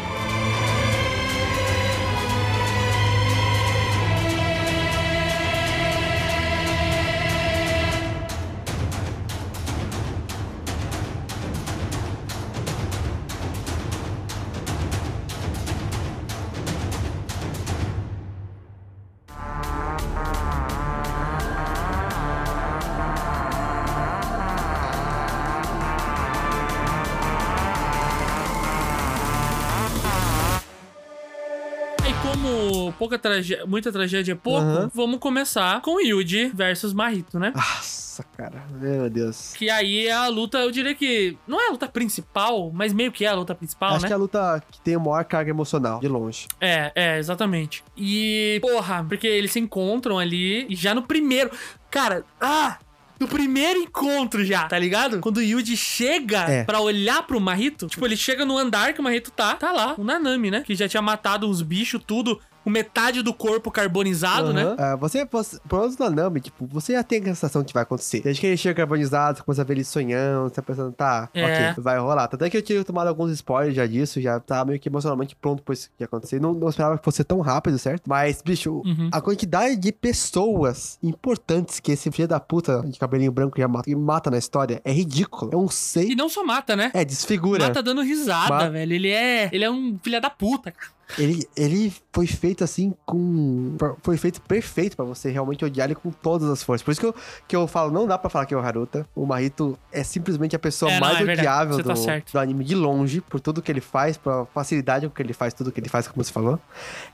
[33.09, 34.91] Pouca tragédia, muita tragédia é pouco, Aham.
[34.95, 37.53] vamos começar com Yuji versus Marito, né?
[37.57, 38.63] Nossa, cara.
[38.79, 39.55] Meu Deus.
[39.57, 43.11] Que aí é a luta, eu diria que não é a luta principal, mas meio
[43.11, 44.09] que é a luta principal, Acho né?
[44.09, 46.47] que é a luta que tem a maior carga emocional, de longe.
[46.61, 47.83] É, é, exatamente.
[47.97, 51.51] E, porra, porque eles se encontram ali e já no primeiro.
[51.91, 52.77] Cara, ah!
[53.21, 55.19] No primeiro encontro já, tá ligado?
[55.19, 56.63] Quando o Yuji chega É.
[56.63, 59.97] pra olhar pro Marito, tipo, ele chega no andar que o Marito tá, tá lá,
[59.99, 60.61] o Nanami, né?
[60.65, 64.63] Que já tinha matado uns bichos, tudo, metade do corpo carbonizado, né?
[64.63, 64.77] Aham.
[64.79, 67.83] Ah, você, você, pelo menos na Nami, tipo, você já tem a sensação que vai
[67.83, 68.21] acontecer.
[68.23, 71.29] Desde que ele chega carbonizado, você começa a ver ele sonhando, você tá pensando, tá,
[71.33, 71.71] É.
[71.73, 72.29] ok, vai rolar.
[72.29, 75.35] Tanto é que eu tinha tomado alguns spoilers já disso, já tava meio que emocionalmente
[75.37, 76.41] pronto pra isso que ia acontecer.
[76.41, 78.03] Não, não esperava que fosse tão rápido, certo?
[78.07, 79.09] Mas, bicho, Uhum.
[79.13, 83.85] a quantidade de pessoas importantes que esse filho da puta de cabelinho branco já mata,
[83.85, 85.51] que mata na história é ridículo.
[85.53, 86.15] É um E sei.
[86.15, 86.91] não só mata, né?
[86.95, 87.67] É, desfigura.
[87.67, 88.71] Mata dando risada, Mata.
[88.71, 88.93] velho.
[88.93, 89.49] Ele é.
[89.53, 90.98] Ele é um filho da puta, cara.
[91.19, 93.77] Ele, ele foi feito assim com.
[94.03, 96.83] Foi feito perfeito pra você realmente odiar ele com todas as forças.
[96.85, 97.15] Por isso que eu,
[97.47, 99.07] que eu falo, não dá pra falar que é o Haruta.
[99.15, 101.41] O Marito é simplesmente a pessoa É, não, mais é verdade.
[101.41, 105.09] odiável Você do, tá do anime de longe, por tudo que ele faz, pela facilidade
[105.09, 106.59] com que ele faz, tudo que ele faz, como você falou.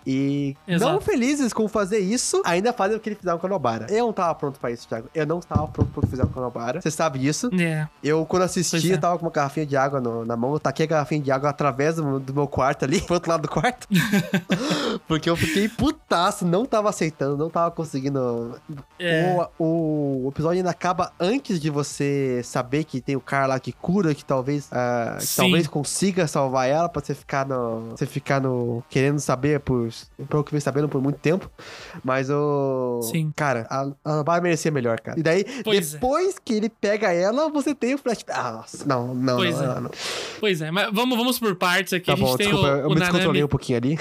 [0.06, 0.92] E Exato.
[0.92, 3.86] não felizes com fazer isso, ainda fazem o que ele fizeram com o Nobara.
[3.90, 5.08] Eu não tava pronto pra isso, Thiago.
[5.14, 6.80] Eu não estava pronto pro que fizeram com o Nobara.
[6.80, 7.48] Você sabe disso.
[7.60, 7.86] É.
[8.02, 8.94] Eu, quando assisti, é.
[8.94, 10.52] eu tava com uma garrafinha de água no- na mão.
[10.52, 13.42] Eu taquei a garrafinha de água através do, do meu quarto ali, pro outro lado
[13.42, 13.83] do quarto.
[15.06, 18.58] Porque eu fiquei putaço, não tava aceitando, não tava conseguindo.
[18.98, 19.34] É.
[19.58, 23.72] O, o episódio ainda acaba antes de você saber que tem o cara lá que
[23.72, 27.90] cura, que talvez, ah, que talvez consiga salvar ela pra você ficar no.
[27.90, 28.82] Você ficar no.
[28.88, 29.88] querendo saber por.
[30.28, 31.50] Pelo que vem sabendo por muito tempo.
[32.02, 33.00] Mas o.
[33.02, 33.32] Sim.
[33.34, 35.18] Cara, a, a merecia melhor, cara.
[35.18, 35.92] E daí, Pois é.
[35.92, 38.38] depois que ele pega ela, você tem o flashback.
[38.38, 39.66] Ah, nossa, não, não, Pois não, é.
[39.66, 39.90] não, não.
[40.40, 42.06] Pois é, mas vamos, vamos por partes aqui.
[42.06, 43.98] Tá bom, desculpa, o, eu o me descontrolei um pouquinho ali.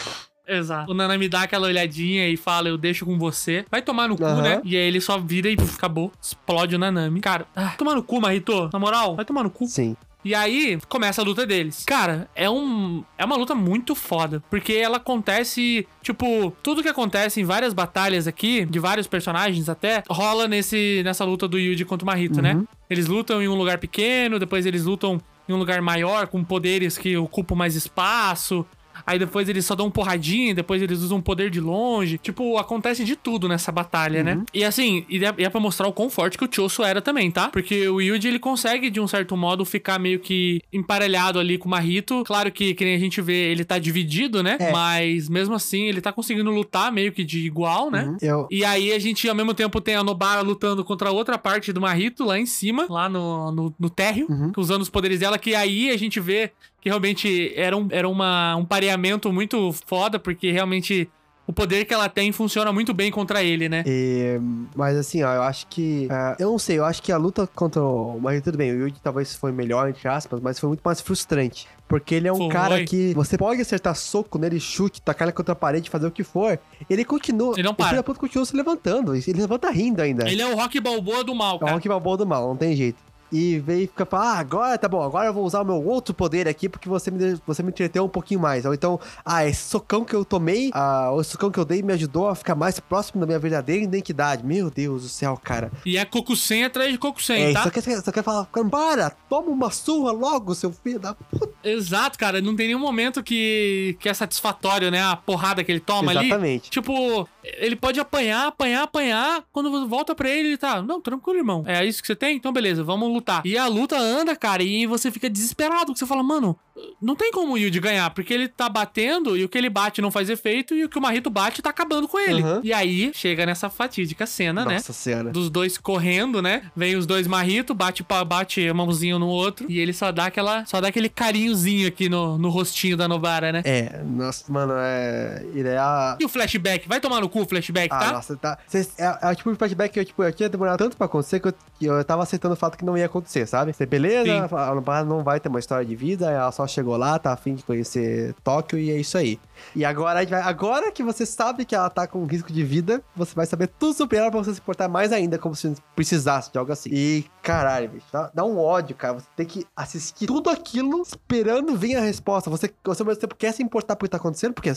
[0.47, 0.91] Exato.
[0.91, 3.65] O Nanami dá aquela olhadinha e fala, eu deixo com você.
[3.71, 4.41] Vai tomar no cu, Aham.
[4.41, 4.61] né?
[4.63, 6.11] E aí ele só vira e puf, acabou.
[6.21, 7.21] Explode o Nanami.
[7.21, 8.69] Cara, ah, tomar no cu, Marito.
[8.71, 9.65] Na moral, vai tomar no cu.
[9.67, 9.95] Sim.
[10.25, 11.83] E aí começa a luta deles.
[11.85, 17.41] Cara, é um é uma luta muito foda, porque ela acontece, tipo, tudo que acontece
[17.41, 22.05] em várias batalhas aqui, de vários personagens até, rola nesse nessa luta do Yuji contra
[22.05, 22.63] o Marito, né?
[22.89, 26.97] Eles lutam em um lugar pequeno, depois eles lutam em um lugar maior com poderes
[26.97, 28.65] que ocupam mais espaço.
[29.05, 32.17] Aí depois eles só dão porradinha, depois eles usam poder de longe.
[32.17, 34.41] Tipo, acontece de tudo nessa batalha, né?
[34.53, 37.29] E assim, e é, é pra mostrar o quão forte que o Choso era também,
[37.31, 37.49] tá?
[37.49, 41.67] Porque o Yuji, ele consegue, de um certo modo, ficar meio que emparelhado ali com
[41.67, 42.23] o Marito.
[42.25, 44.57] Claro que, que nem a gente vê, ele tá dividido, né?
[44.59, 44.71] É.
[44.71, 48.15] Mas mesmo assim, ele tá conseguindo lutar meio que de igual, né?
[48.21, 51.71] Eu, E aí a gente, ao mesmo tempo, tem a Nobara lutando contra outra parte
[51.73, 54.51] do Marito lá em cima, lá no, no, no térreo, Uhum.
[54.57, 56.51] usando os poderes dela, que aí a gente vê
[56.83, 61.09] que realmente era um, era uma, um pareamento muito foda, porque realmente
[61.47, 63.85] o poder que ela tem funciona muito bem contra ele, né?
[63.87, 64.37] E,
[64.75, 66.09] mas assim, ó, eu acho que.
[66.11, 68.79] ah, eu não sei, eu acho que a luta contra o Marito, tudo bem, o
[68.79, 71.69] Yuji talvez foi melhor, entre aspas, mas foi muito mais frustrante.
[71.87, 72.49] Porque ele é um Foi.
[72.49, 76.11] cara que você pode acertar soco nele, chute, tacar ele contra a parede, fazer o
[76.11, 76.59] que for.
[76.89, 77.53] Ele continua.
[77.53, 78.03] Ele não para.
[78.03, 79.15] puta continua se levantando.
[79.15, 80.29] Ele levanta rindo ainda.
[80.29, 81.71] Ele é o Rock Balboa do mal, É o cara.
[81.73, 83.01] Rock Balboa do mal, não tem jeito.
[83.33, 85.83] E vem e fica falando, ah, agora tá bom, agora eu vou usar o meu
[85.83, 88.63] outro poder aqui porque você me, você me entreteu um pouquinho mais.
[88.63, 91.91] Ou então, ah, esse socão que eu tomei, ah, o socão que eu dei me
[91.93, 94.45] ajudou a ficar mais próximo da minha verdadeira identidade.
[94.45, 95.71] Meu Deus do céu, cara.
[95.83, 97.63] E é Kokusen atrás de Kokusen, É, tá?
[97.63, 101.49] só quer, só quer falar, para, toma uma surra logo, seu filho da puta.
[101.63, 102.39] Exato, cara.
[102.41, 105.01] Não tem nenhum momento que, que é satisfatório, né?
[105.01, 106.27] A porrada que ele toma ali.
[106.27, 106.69] Exatamente.
[106.69, 109.43] Tipo, ele pode apanhar, apanhar, apanhar.
[109.51, 110.81] Quando volta pra ele, ele tá.
[110.81, 111.63] Não, tranquilo, irmão.
[111.67, 112.37] É isso que você tem?
[112.37, 113.41] Então, beleza, vamos lutar.
[113.45, 115.87] E a luta anda, cara, e você fica desesperado.
[115.87, 116.57] Porque você fala, mano,
[117.01, 118.09] não tem como o Yuji ganhar.
[118.11, 120.73] Porque ele tá batendo e o que ele bate não faz efeito.
[120.73, 122.41] E o que o Marrito bate tá acabando com ele.
[122.41, 122.61] Uhum.
[122.63, 124.75] E aí chega nessa fatídica cena, né?
[124.75, 125.31] Nossa senhora.
[125.31, 126.71] Dos dois correndo, né?
[126.75, 129.65] Vem os dois Marrito, bate, bate a mãozinha no outro.
[129.69, 130.65] E ele só dá aquela.
[130.65, 133.61] Só dá aquele carinhozinho aqui no, no rostinho da Nobara, né?
[133.65, 135.45] É, nossa, mano, é.
[135.53, 136.17] Ele é a.
[136.19, 136.87] E o flashback?
[136.87, 138.11] Vai tomar no cu o flashback, Ah, tá?
[138.13, 138.57] nossa, tá.
[138.67, 141.05] Cês- é, é o tipo de flashback que eu, tipo, eu tinha demorado tanto pra
[141.05, 143.73] acontecer que eu, que eu tava aceitando o fato que não ia acontecer, sabe?
[143.73, 144.55] Você, beleza, Sim.
[144.55, 147.55] a Nobara não vai ter uma história de vida, ela só chegou lá, tá afim
[147.55, 149.39] de conhecer Tóquio e é isso aí.
[149.75, 152.63] E agora, a gente vai- agora que você sabe que ela tá com risco de
[152.63, 155.73] vida, você vai saber tudo sobre ela pra você se portar mais ainda, como se
[155.95, 156.89] precisasse de algo assim.
[156.91, 159.13] E caralho, bicho, dá, dá um ódio, cara.
[159.15, 162.49] Você tem que assistir tudo aquilo esperando vir a resposta.
[162.49, 164.71] Você, você ao mesmo tempo quer se importar por que tá acontecendo, porque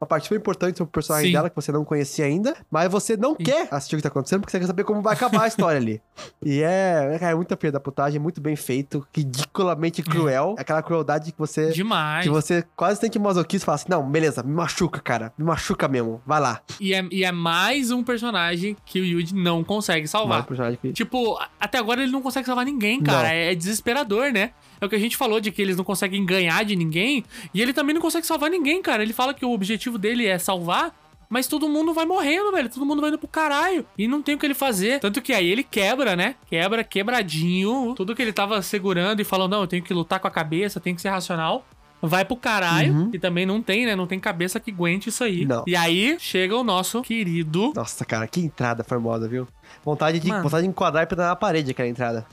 [0.00, 1.32] uma parte super importante sobre o personagem Sim.
[1.32, 4.40] dela que você não conhecia ainda, mas você não quer assistir o que tá acontecendo
[4.40, 6.00] porque você quer saber como vai acabar a história ali.
[6.44, 11.32] E é, cara, é muita filha da putagem, muito bem feito, ridiculamente cruel, aquela crueldade
[11.32, 12.24] que você Demais.
[12.24, 15.32] que você quase tem que masoquista e falar assim: não, beleza, me machuca, cara.
[15.36, 16.20] Me machuca mesmo.
[16.24, 16.60] Vai lá.
[16.80, 20.40] E é, e é mais um personagem que o Yuji não consegue Mais salvar.
[20.42, 23.32] um personagem que- Tipo, até agora ele não consegue salvar ninguém, cara.
[23.34, 24.52] É, é desesperador, né?
[24.80, 27.24] É o que a gente falou de que eles não conseguem ganhar de ninguém.
[27.52, 29.02] E ele também não consegue salvar ninguém, cara.
[29.02, 30.94] Ele fala que o objetivo dele é salvar.
[31.28, 32.70] Mas todo mundo vai morrendo, velho.
[32.70, 33.84] Todo mundo vai indo pro caralho.
[33.98, 34.98] E não tem o que ele fazer.
[34.98, 36.36] Tanto que aí ele quebra, né?
[36.48, 37.94] Quebra, quebradinho.
[37.94, 40.80] Tudo que ele tava segurando e falando, não, eu tenho que lutar com a cabeça,
[40.80, 41.66] tenho que ser racional.
[42.00, 42.94] Vai pro caralho.
[42.94, 43.10] Uhum.
[43.12, 43.96] E também não tem, né?
[43.96, 45.44] Não tem cabeça que aguente isso aí.
[45.44, 45.64] Não.
[45.66, 47.72] E aí chega o nosso querido.
[47.74, 49.48] Nossa, cara, que entrada formosa, viu?
[49.84, 50.42] Vontade de, Mano.
[50.42, 52.24] vontade de enquadrar e pegar na parede aquela entrada.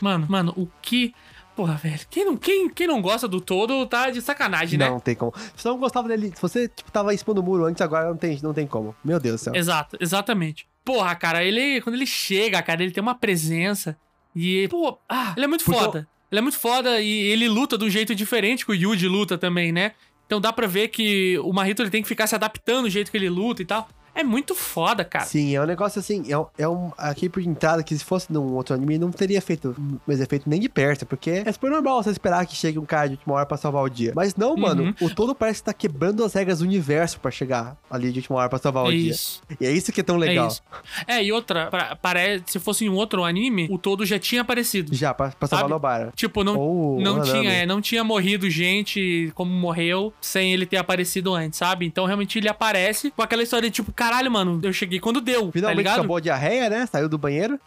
[0.00, 1.14] Mano, mano, o que.
[1.54, 2.00] Porra, velho.
[2.08, 4.88] Quem não, quem, quem não gosta do todo tá de sacanagem, né?
[4.88, 5.32] Não tem como.
[5.36, 8.16] Se você não gostava dele, se você, tipo, tava expondo o muro antes, agora não
[8.16, 8.94] tem, não tem como.
[9.04, 9.54] Meu Deus do céu.
[9.54, 10.66] Exato, exatamente.
[10.84, 11.80] Porra, cara, ele.
[11.82, 13.96] Quando ele chega, cara, ele tem uma presença.
[14.34, 14.66] E.
[14.68, 16.08] Pô, ah, ele é muito Porque foda.
[16.30, 19.36] Ele é muito foda e ele luta de um jeito diferente que o Yuji luta
[19.36, 19.92] também, né?
[20.26, 23.10] Então dá pra ver que o Marrito ele tem que ficar se adaptando do jeito
[23.10, 23.86] que ele luta e tal.
[24.14, 25.24] É muito foda, cara.
[25.24, 28.32] Sim, é um negócio assim, é um, é um aqui por entrada que se fosse
[28.32, 29.74] num outro anime não teria feito
[30.06, 33.08] mais efeito nem de perto, porque é super normal você esperar que chegue um cara
[33.08, 34.12] de última hora pra salvar o dia.
[34.14, 34.94] Mas não, mano, Uhum.
[35.06, 38.38] o todo parece que tá quebrando as regras do universo pra chegar ali de última
[38.38, 39.10] hora pra salvar o É dia.
[39.12, 39.42] isso.
[39.60, 40.44] E é isso que é tão legal.
[40.44, 40.62] É isso.
[41.06, 44.42] É, e outra, pra- parece, se fosse em um outro anime, o todo já tinha
[44.42, 44.94] aparecido.
[44.94, 46.12] Já, pra, pra salvar Nobara.
[46.14, 47.30] Tipo, não, Ou não Hanami.
[47.30, 51.86] tinha, é, não tinha morrido gente como morreu sem ele ter aparecido antes, sabe?
[51.86, 55.46] Então realmente ele aparece com aquela história de tipo, caralho, mano, eu cheguei quando deu,
[55.46, 55.98] tá Finalmente ligado?
[56.00, 56.86] acabou a diarreia, né?
[56.86, 57.58] Saiu do banheiro.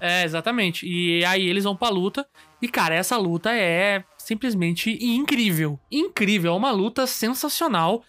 [0.00, 0.84] É, exatamente.
[0.86, 2.26] E aí eles vão pra luta.
[2.60, 5.78] E, cara, essa luta é simplesmente incrível.
[5.90, 6.52] Incrível.
[6.52, 8.02] É uma luta sensacional.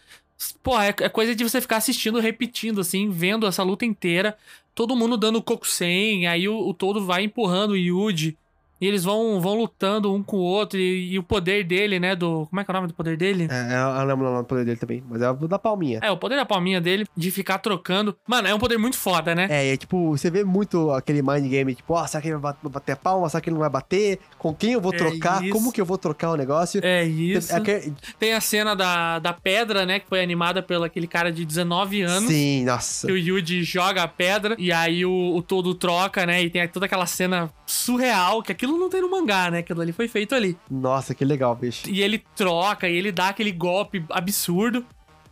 [0.64, 4.36] Pô, é, é coisa de você ficar assistindo, repetindo, assim, vendo essa luta inteira.
[4.74, 6.26] Todo mundo dando Kokusen.
[6.26, 8.36] Aí o, o todo vai empurrando o Yuji.
[8.80, 10.78] E eles vão, vão lutando um com o outro.
[10.80, 12.16] E, e o poder dele, né?
[12.16, 12.46] Do.
[12.50, 13.48] Como é que é o nome do poder dele?
[13.50, 16.00] É, eu lembro o nome do poder dele também, mas é o da palminha.
[16.04, 18.16] É, o poder da palminha dele de ficar trocando.
[18.28, 19.48] Mano, é um poder muito foda, né?
[19.50, 22.38] É, e é tipo, você vê muito aquele mind game, tipo, ó, será que ele
[22.38, 23.30] vai bat- bater a palma?
[23.30, 24.20] Será que ele não vai bater?
[24.38, 25.42] Com quem eu vou É trocar?
[25.44, 25.54] isso.
[25.54, 26.82] Como que eu vou trocar o negócio?
[26.84, 27.56] É isso.
[27.56, 30.00] É que- Tem a cena da, da pedra, né?
[30.00, 32.30] Que foi animada pelo aquele cara de 19 anos.
[32.30, 33.08] Sim, nossa.
[33.08, 36.44] Que o Yuji joga a pedra e aí o, o todo troca, né?
[36.44, 39.60] E tem toda aquela cena surreal, que aquilo não tem no mangá, né?
[39.60, 40.58] Aquilo ali foi feito ali.
[40.70, 41.90] Nossa, que legal, bicho.
[41.90, 44.86] E ele troca e ele dá aquele golpe absurdo.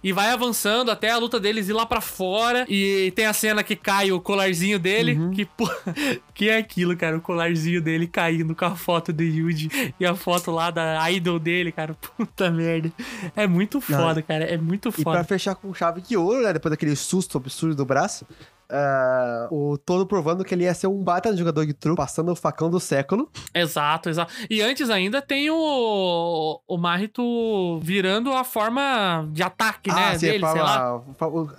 [0.05, 2.65] E vai avançando até a luta deles ir lá pra fora.
[2.67, 5.13] E tem a cena que cai o colarzinho dele.
[5.13, 5.31] Uhum.
[5.31, 5.65] Que, pô,
[6.35, 7.17] que é aquilo, cara?
[7.17, 11.39] O colarzinho dele caindo com a foto do Yuji e a foto lá da idol
[11.39, 11.95] dele, cara.
[12.17, 12.91] Puta merda.
[13.33, 14.43] É muito foda, cara.
[14.43, 15.23] É muito E pra foda.
[15.23, 16.51] fechar com chave de ouro, né?
[16.51, 18.27] Depois daquele susto absurdo do braço.
[18.69, 22.35] Ah, o todo provando que ele ia ser um baita jogador de truco, passando o
[22.35, 23.29] facão do século.
[23.53, 24.33] Exato, exato.
[24.49, 30.17] E antes ainda tem o, o Marito virando a forma de ataque, né?
[30.17, 31.01] sim, dele, pra- sei lá.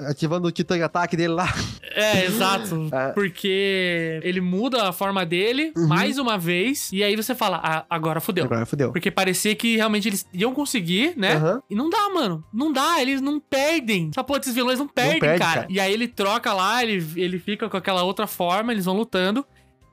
[0.09, 1.52] ativando o titã de ataque dele lá.
[1.93, 2.64] É, exato.
[2.94, 3.09] É.
[3.12, 6.90] Porque ele muda a forma dele mais uma vez.
[6.93, 8.44] E aí você fala, ah, agora fodeu.
[8.44, 8.51] Uhum.
[8.51, 8.93] Agora fodeu.
[8.93, 11.35] Porque parecia que realmente eles iam conseguir, né?
[11.35, 11.62] Aham.
[11.68, 12.44] E não dá, mano.
[12.52, 14.10] Não dá, eles não perdem.
[14.12, 15.55] Essa porra desses vilões não perdem, perde, cara.
[15.62, 15.66] cara.
[15.70, 19.44] E aí ele troca lá, ele, ele fica com aquela outra forma, eles vão lutando.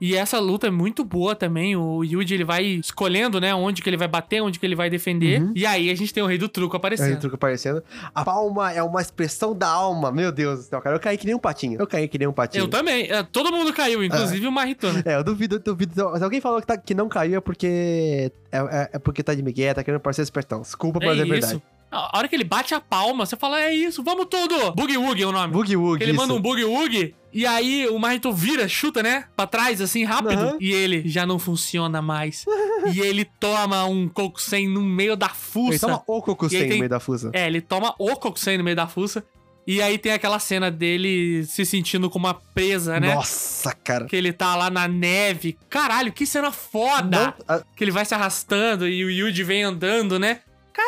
[0.04, 1.76] E essa luta é muito boa também.
[1.76, 4.90] O Yuji, ele vai escolhendo, né, onde que ele vai bater, onde que ele vai
[4.90, 5.48] defender.
[5.54, 7.18] E aí a gente tem o Rei do Truco aparecendo.
[7.18, 7.84] o truque aparecendo.
[8.16, 10.12] A palma é uma expressão da alma.
[10.12, 10.96] Meu Deus do céu, cara.
[10.96, 11.80] Eu caí que nem um patinho.
[11.80, 12.64] Eu caí que nem um patinho.
[12.64, 13.12] Eu também.
[13.12, 15.04] É, Todo mundo caiu, inclusive o Marito, né?
[15.06, 15.94] É, eu duvido, duvido.
[15.94, 18.32] Se alguém falou que, tá- que não caiu é porque.
[18.52, 20.62] É, é- é porque tá de Miguel, tá querendo parecer espertão.
[20.62, 21.62] Desculpa, mas é, É verdade.
[21.92, 24.72] A hora que ele bate a palma, você fala, é isso, vamos tudo!
[24.72, 25.52] Boogie Woogie é o nome.
[25.54, 26.04] Boogie Woogie.
[26.04, 26.22] Ele isso.
[26.22, 29.26] manda um boogie woogie e aí o Marito vira, chuta, né?
[29.36, 30.40] Pra trás, assim, rápido.
[30.42, 30.58] Aham.
[30.60, 32.46] E ele já não funciona mais.
[32.94, 35.70] e ele toma um Kokusen no meio da fuça.
[35.74, 37.30] Ele toma o Kokusen tem- no meio da fusa.
[37.34, 39.24] É, ele toma o Kokusen no meio da fuça.
[39.68, 43.14] E aí tem aquela cena dele se sentindo como uma presa, né?
[43.14, 44.06] Nossa, cara.
[44.06, 45.58] Que ele tá lá na neve.
[45.70, 47.36] Caralho, que cena foda!
[47.48, 50.40] Não, a- Que ele vai se arrastando e o Yuji vem andando, né?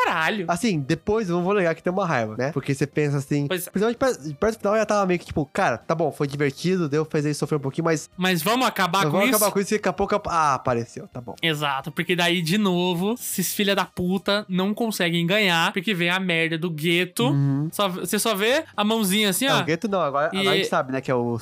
[0.05, 0.45] Caralho.
[0.47, 2.51] assim, depois eu não vou negar que tem uma raiva, né?
[2.51, 3.47] Porque você pensa assim.
[3.47, 3.67] Pois.
[3.69, 6.87] Principalmente perto, perto do final já tava meio que tipo, cara, tá bom, foi divertido,
[6.89, 9.35] deu, fez ele sofrer um pouquinho, mas Mas vamos acabar nós com vamos isso?
[9.37, 10.21] acabar com isso e daqui a pouco.
[10.27, 11.35] Ah, apareceu, tá bom.
[11.41, 16.19] Exato, porque daí, de novo, esses filha da puta não conseguem ganhar, porque vem a
[16.19, 17.27] merda do gueto.
[17.29, 17.69] Uhum.
[17.71, 19.61] Só- você só vê a mãozinha assim, É, ó.
[19.61, 21.01] o Gueto não, agora, E- agora a gente sabe, né?
[21.01, 21.35] Que é o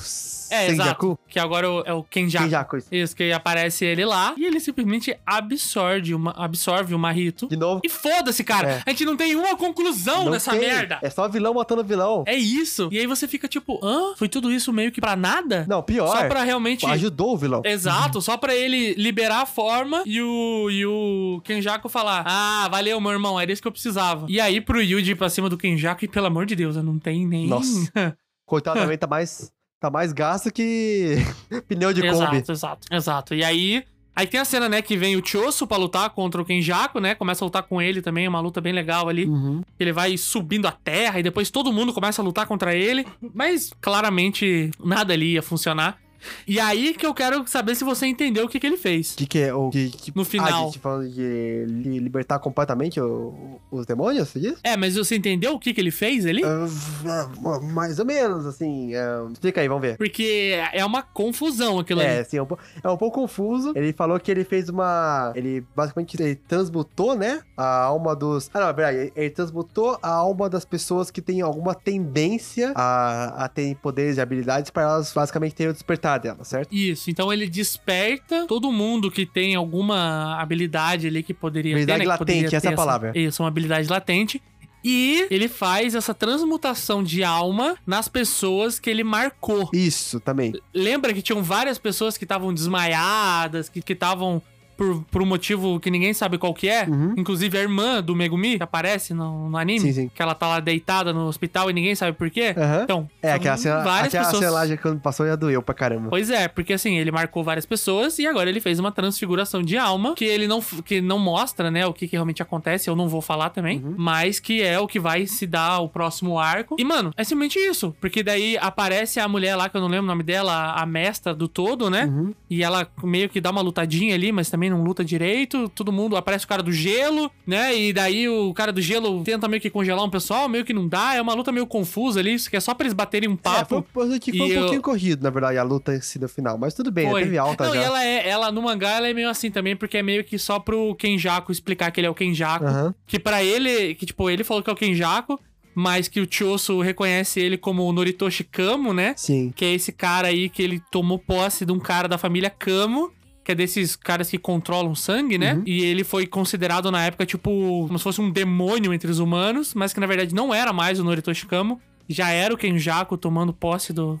[0.50, 1.06] É, Senjaku.
[1.06, 1.18] exato.
[1.28, 2.44] Que agora é o- é Kenjaku.
[2.44, 2.88] Kenjaku, isso.
[2.92, 4.34] Isso, que aparece ele lá.
[4.36, 7.46] E ele simplesmente absorve, uma, absorve o Marito.
[7.48, 7.80] De novo.
[7.84, 8.70] E foda-se, cara.
[8.70, 8.82] É.
[8.86, 10.60] A gente não tem uma conclusão não nessa tem.
[10.60, 10.98] merda.
[11.02, 12.24] É só vilão matando vilão.
[12.26, 12.88] É isso.
[12.92, 14.14] E aí você fica tipo, hã?
[14.16, 15.64] Foi tudo isso meio que pra nada?
[15.68, 16.08] Não, pior.
[16.16, 16.86] Só pra realmente.
[16.86, 17.62] Ajudou o vilão.
[17.64, 23.00] Exato, só pra ele liberar a forma e o, e o Kenjaku falar: Ah, valeu,
[23.00, 24.26] meu irmão, era isso que eu precisava.
[24.28, 26.98] E aí pro Yuji ir pra cima do Kenjaku, e pelo amor de Deus, não
[26.98, 27.46] tem nem.
[27.46, 27.92] Nossa.
[28.46, 29.50] Coitado também tá mais,
[29.80, 31.16] tá mais gasto que
[31.68, 32.14] pneu de Kombi.
[32.14, 33.34] exato, exato, exato.
[33.34, 33.84] E aí.
[34.14, 37.14] Aí tem a cena, né, que vem o Choso pra lutar contra o Kenjaku, né?
[37.14, 39.24] Começa a lutar com ele também, é uma luta bem legal ali.
[39.24, 39.62] Uhum.
[39.80, 43.06] Ele vai subindo a terra e depois todo mundo começa a lutar contra ele.
[43.34, 45.98] Mas claramente nada ali ia funcionar.
[46.46, 49.12] E aí que eu quero saber se você entendeu o que, que ele fez.
[49.12, 50.68] O que, que é o que, que- No final.
[50.68, 54.54] Ah, de, falando de li- libertar completamente o- os demônios, você diz?
[54.62, 56.42] É, mas você entendeu o que, que ele fez ali?
[56.44, 58.94] Ah, mais ou menos, assim.
[58.94, 59.96] ah, explica aí, vamos ver.
[59.96, 62.18] Porque é uma confusão aquilo É, ali.
[62.20, 63.72] assim, é um, pouco, é um pouco confuso.
[63.76, 65.32] Ele falou que ele fez uma.
[65.34, 67.40] Ele basicamente ele transmutou, né?
[67.56, 68.50] A alma dos.
[68.54, 69.12] Ah, não, é verdade.
[69.16, 74.20] Ele, transmutou a alma das pessoas que têm alguma tendência a, a terem poderes e
[74.20, 76.72] habilidades para elas basicamente terem o despertar dela, certo?
[76.74, 82.06] Isso, então ele desperta todo mundo que tem alguma habilidade ali que poderia Habilidade ter,
[82.06, 83.12] né, que poderia latente, essa é a ter palavra.
[83.14, 84.42] Isso, uma habilidade latente.
[84.84, 89.70] E ele faz essa transmutação de alma nas pessoas que ele marcou.
[89.72, 90.52] Isso, também.
[90.74, 94.42] Lembra que tinham várias pessoas que estavam desmaiadas, que estavam
[94.76, 96.84] por, por um motivo que ninguém sabe qual que é?
[96.84, 97.14] Uhum.
[97.16, 100.10] Inclusive a irmã do Megumi, que aparece no, no anime, Sim, sim.
[100.14, 102.54] que ela tá lá deitada no hospital e ninguém sabe por quê.
[102.56, 102.80] Aham.
[102.84, 104.68] Então, É, aquela cena, várias aquela pessoas...
[104.68, 106.08] já quando passou já doeu pra caramba.
[106.10, 109.76] Pois é, porque assim, ele marcou várias pessoas e agora ele fez uma transfiguração de
[109.76, 113.08] alma que ele não, que não mostra, né, o que, que realmente acontece, eu não
[113.08, 113.94] vou falar também, Uhum.
[113.96, 116.76] mas que é o que vai se dar o próximo arco.
[116.78, 120.04] E, mano, é simplesmente isso, porque daí aparece a mulher lá, que eu não lembro
[120.04, 122.34] o nome dela, a- a mestra do todo, né, Uhum.
[122.48, 126.16] e ela meio que dá uma lutadinha ali, mas também não luta direito, todo mundo,
[126.16, 129.70] aparece o cara do gelo, né, e daí o cara do gelo tenta meio que
[129.70, 132.56] congelar um pessoal, meio que não dá, é uma luta meio confusa ali, isso que
[132.56, 133.84] é só pra eles baterem um É, papo.
[133.92, 136.28] foi, foi, que foi um eu- pouquinho corrido, na verdade, a luta em si no
[136.28, 136.58] final.
[136.58, 137.10] Mas tudo bem, né?
[137.12, 137.22] Foi.
[137.22, 137.80] teve alta Não, já.
[137.80, 140.38] e ela é, ela no mangá ela é meio assim também, porque é meio que
[140.38, 142.64] só pro Kenjaku explicar que ele é o Kenjaku.
[142.64, 142.94] Aham.
[143.06, 145.38] Que pra ele, que tipo, ele falou que é o Kenjaku,
[145.74, 149.14] mas que o Choso reconhece ele como o Noritoshi Kamo, né?
[149.16, 149.52] Sim.
[149.54, 153.10] Que é esse cara aí que ele tomou posse de um cara da família Kamo.
[153.44, 155.54] Que é desses caras que controlam sangue, né?
[155.54, 155.62] Uhum.
[155.66, 157.50] E ele foi considerado na época, tipo,
[157.86, 161.00] como se fosse um demônio entre os humanos, mas que na verdade não era mais
[161.00, 161.80] o Noritoshi Kamo.
[162.08, 164.20] Já era o Kenjaku tomando posse do,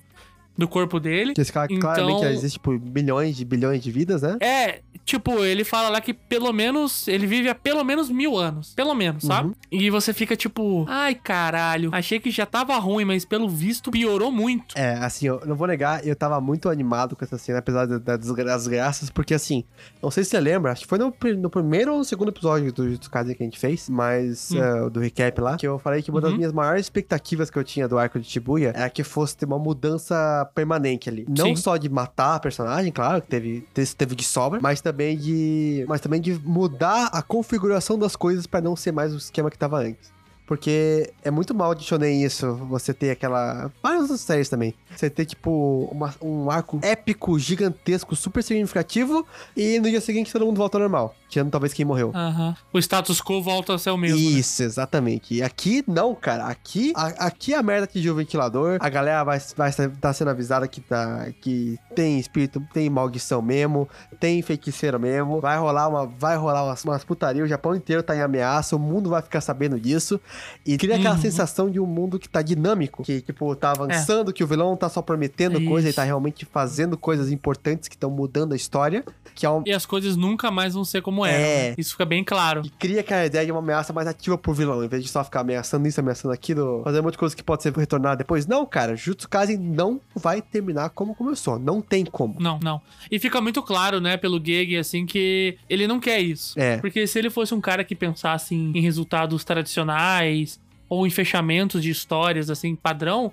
[0.58, 1.34] do corpo dele.
[1.34, 4.36] Que esse cara Então- claramente existe por milhões de bilhões de vidas, né?
[4.40, 7.06] É, tipo, ele fala lá que pelo menos.
[7.08, 8.72] Ele vive há pelo menos mil anos.
[8.74, 9.48] Pelo menos, sabe?
[9.48, 9.54] Uhum.
[9.70, 10.84] E você fica tipo.
[10.88, 11.90] Ai, caralho.
[11.92, 14.76] Achei que já tava ruim, mas pelo visto piorou muito.
[14.76, 17.98] É, assim, eu não vou negar, eu tava muito animado com essa cena, apesar da-
[17.98, 19.64] das das graças, porque assim,
[20.02, 22.72] não sei se você lembra, acho que foi no, no primeiro ou no segundo episódio
[22.72, 24.62] do Jujutsu Kaisen que a gente fez, mas Hum.
[24.62, 26.36] é, do recap lá, que eu falei que uma das Uhum.
[26.38, 29.58] minhas maiores expectativas que eu tinha do arco de Shibuya era que fosse ter uma
[29.58, 31.26] mudança permanente ali.
[31.28, 31.56] Não Sim.
[31.56, 35.84] só de matar a personagem, claro, que teve, teve, teve de sobra, mas também de.
[35.88, 39.58] Mas também de mudar a configuração das coisas pra não ser mais o esquema que
[39.58, 40.10] tava antes.
[40.44, 43.70] Porque é muito mal de shonen isso, você ter aquela...
[43.82, 44.74] Várias outras séries também.
[44.94, 49.24] Você ter, tipo, uma- um arco épico, gigantesco, super significativo,
[49.56, 51.14] e no dia seguinte todo mundo volta ao normal.
[51.32, 52.12] Tirando talvez quem morreu.
[52.14, 52.54] Aham.
[52.72, 54.16] O status quo volta a ser o mesmo.
[54.18, 54.22] né?
[54.22, 55.34] Isso, exatamente.
[55.34, 56.44] E aqui, não, cara.
[56.46, 58.76] Aqui, a- aqui a merda atingiu o ventilador.
[58.80, 63.40] A galera vai estar vai tá sendo avisada que, tá, que tem espírito, tem maldição
[63.40, 63.88] mesmo,
[64.20, 65.40] tem feiticeiro mesmo.
[65.40, 67.42] Vai rolar uma, vai rolar umas, umas putaria.
[67.42, 68.76] O Japão inteiro tá em ameaça.
[68.76, 70.20] O mundo vai ficar sabendo disso.
[70.66, 71.20] E cria aquela Uhum.
[71.22, 73.02] sensação de um mundo que tá dinâmico.
[73.02, 75.96] Que, tipo, tá avançando, que o vilão tá só prometendo É coisa, isso.
[75.96, 79.04] tá realmente fazendo coisas importantes que estão mudando a história.
[79.34, 81.44] Que é um, E as coisas nunca mais vão ser como eram.
[81.44, 81.68] É.
[81.70, 81.74] né?
[81.78, 82.62] Isso fica bem claro.
[82.64, 85.22] e cria aquela ideia de uma ameaça mais ativa pro vilão, em vez de só
[85.24, 88.46] ficar ameaçando isso, ameaçando aquilo, fazer um monte de coisa que pode ser retornada depois.
[88.46, 91.58] Não, cara, Jutsu Kaisen não vai terminar como começou.
[91.58, 92.36] Não tem como.
[92.40, 92.80] Não, não.
[93.10, 96.58] E fica muito claro, né, pelo Gege, assim, que ele não quer isso.
[96.58, 96.78] É.
[96.78, 101.82] Porque se ele fosse um cara que pensasse em, em resultados tradicionais ou em fechamentos
[101.82, 103.32] de histórias, assim, padrão,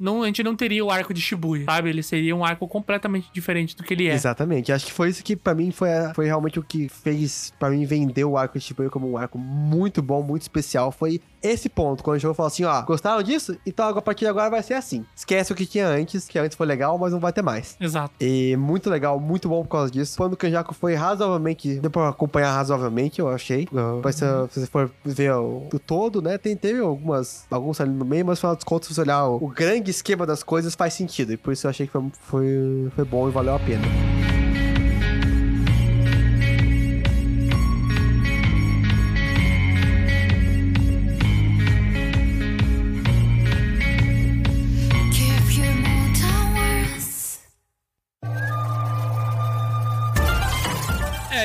[0.00, 1.90] não, a gente não teria o arco de Shibuya, sabe?
[1.90, 4.14] Ele seria um arco completamente diferente do que ele é.
[4.14, 4.72] Exatamente.
[4.72, 7.84] Acho que foi isso que pra mim foi, foi realmente o que fez pra mim
[7.84, 10.90] vender o arco de Shibuya como um arco muito bom, muito especial.
[10.90, 13.56] Foi esse ponto, quando o jogo falou assim, ó, gostaram disso?
[13.66, 15.04] Então a partir de agora vai ser assim.
[15.14, 17.76] Esquece o que tinha antes, que antes foi legal, mas não vai ter mais.
[17.80, 18.14] Exato.
[18.20, 20.16] E muito legal, muito bom por causa disso.
[20.16, 21.80] Quando o Kanjaku foi razoavelmente.
[21.80, 23.64] Deu pra acompanhar razoavelmente, eu achei.
[23.72, 26.38] Uh, Mas se se você for ver o, o todo, né?
[26.38, 27.46] Tem, teve algumas.
[27.50, 29.90] Alguns ali no meio, mas no final dos contos, se você olhar o, o grande
[29.90, 31.32] esquema das coisas, faz sentido.
[31.32, 33.82] E por isso eu achei que foi, foi, foi bom e valeu a pena.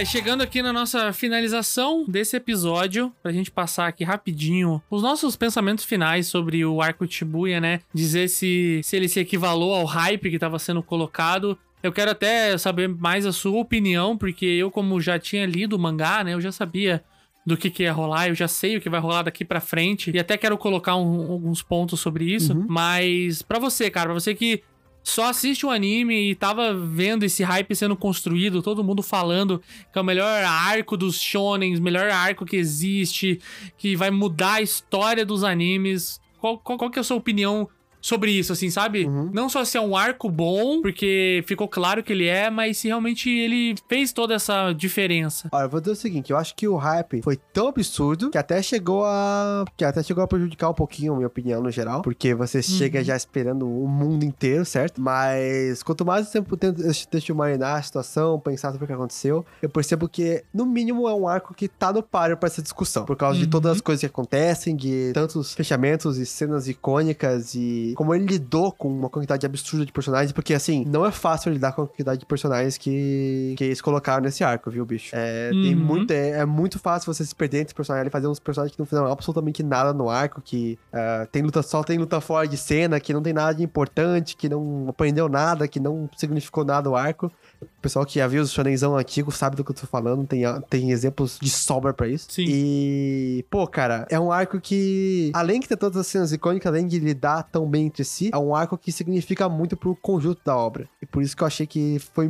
[0.05, 5.83] Chegando aqui na nossa finalização desse episódio, pra gente passar aqui rapidinho os nossos pensamentos
[5.83, 7.81] finais sobre o arco Shibuya, né?
[7.93, 11.57] Dizer se, se ele se equivalou ao hype que tava sendo colocado.
[11.81, 15.79] Eu quero até saber mais a sua opinião, porque eu, como já tinha lido o
[15.79, 16.33] mangá, né?
[16.33, 17.03] Eu já sabia
[17.45, 20.09] do que, que ia rolar, eu já sei o que vai rolar daqui pra frente.
[20.11, 22.53] E até quero colocar um- alguns pontos sobre isso.
[22.67, 24.63] Mas pra você, cara, pra você que
[25.05, 29.61] só assiste o anime e tava vendo esse hype sendo construído, todo mundo falando
[29.93, 33.39] que é o melhor arco dos shonens, melhor arco que existe,
[33.77, 36.19] que vai mudar a história dos animes.
[36.41, 37.69] Qual, qual, qual que é a sua opinião
[38.05, 39.07] sobre isso, assim, sabe?
[39.33, 42.87] Não só se é um arco bom, porque ficou claro que ele é, mas se
[42.87, 45.49] realmente ele fez toda essa diferença.
[45.51, 48.37] Olha, eu vou dizer o seguinte, eu acho que o hype foi tão absurdo que
[48.37, 49.65] até chegou a.
[49.75, 52.03] que até chegou a prejudicar um pouquinho a minha opinião no geral.
[52.03, 55.01] Porque você chega já esperando o mundo inteiro, certo?
[55.01, 56.83] Mas quanto mais tempo tento
[57.27, 61.13] eu marinar a situação, pensar sobre o que aconteceu, eu percebo que, no mínimo, é
[61.15, 63.03] um arco que tá no páreo pra essa discussão.
[63.03, 67.94] Por causa de todas as coisas que acontecem, de tantos fechamentos e cenas icônicas e
[67.95, 71.71] como ele lidou com uma quantidade absurda de personagens, porque assim, não é fácil lidar
[71.73, 75.11] com a quantidade de personagens que, que eles colocaram nesse arco, viu, bicho?
[75.15, 75.81] É, tem Uhum.
[75.83, 78.79] muito, é, é muito fácil você se perder entre personagens e fazer uns personagens que
[78.79, 82.57] não fizeram absolutamente nada no arco, que ah, tem luta só tem luta fora de
[82.57, 86.89] cena, que não tem nada de importante, que não aprendeu nada, que não significou nada
[86.89, 87.31] o arco.
[87.61, 90.41] O pessoal que já viu os shonenzão antigos sabe do que eu tô falando, tem,
[90.69, 92.27] tem exemplos de sobra pra isso.
[92.29, 92.45] Sim.
[92.47, 96.85] E, pô, cara, é um arco que, além de ter todas as cenas icônicas, além
[96.87, 100.55] de lidar tão bem entre si, é um arco que significa muito pro conjunto da
[100.55, 100.87] obra.
[101.01, 102.29] E por isso que eu achei que foi.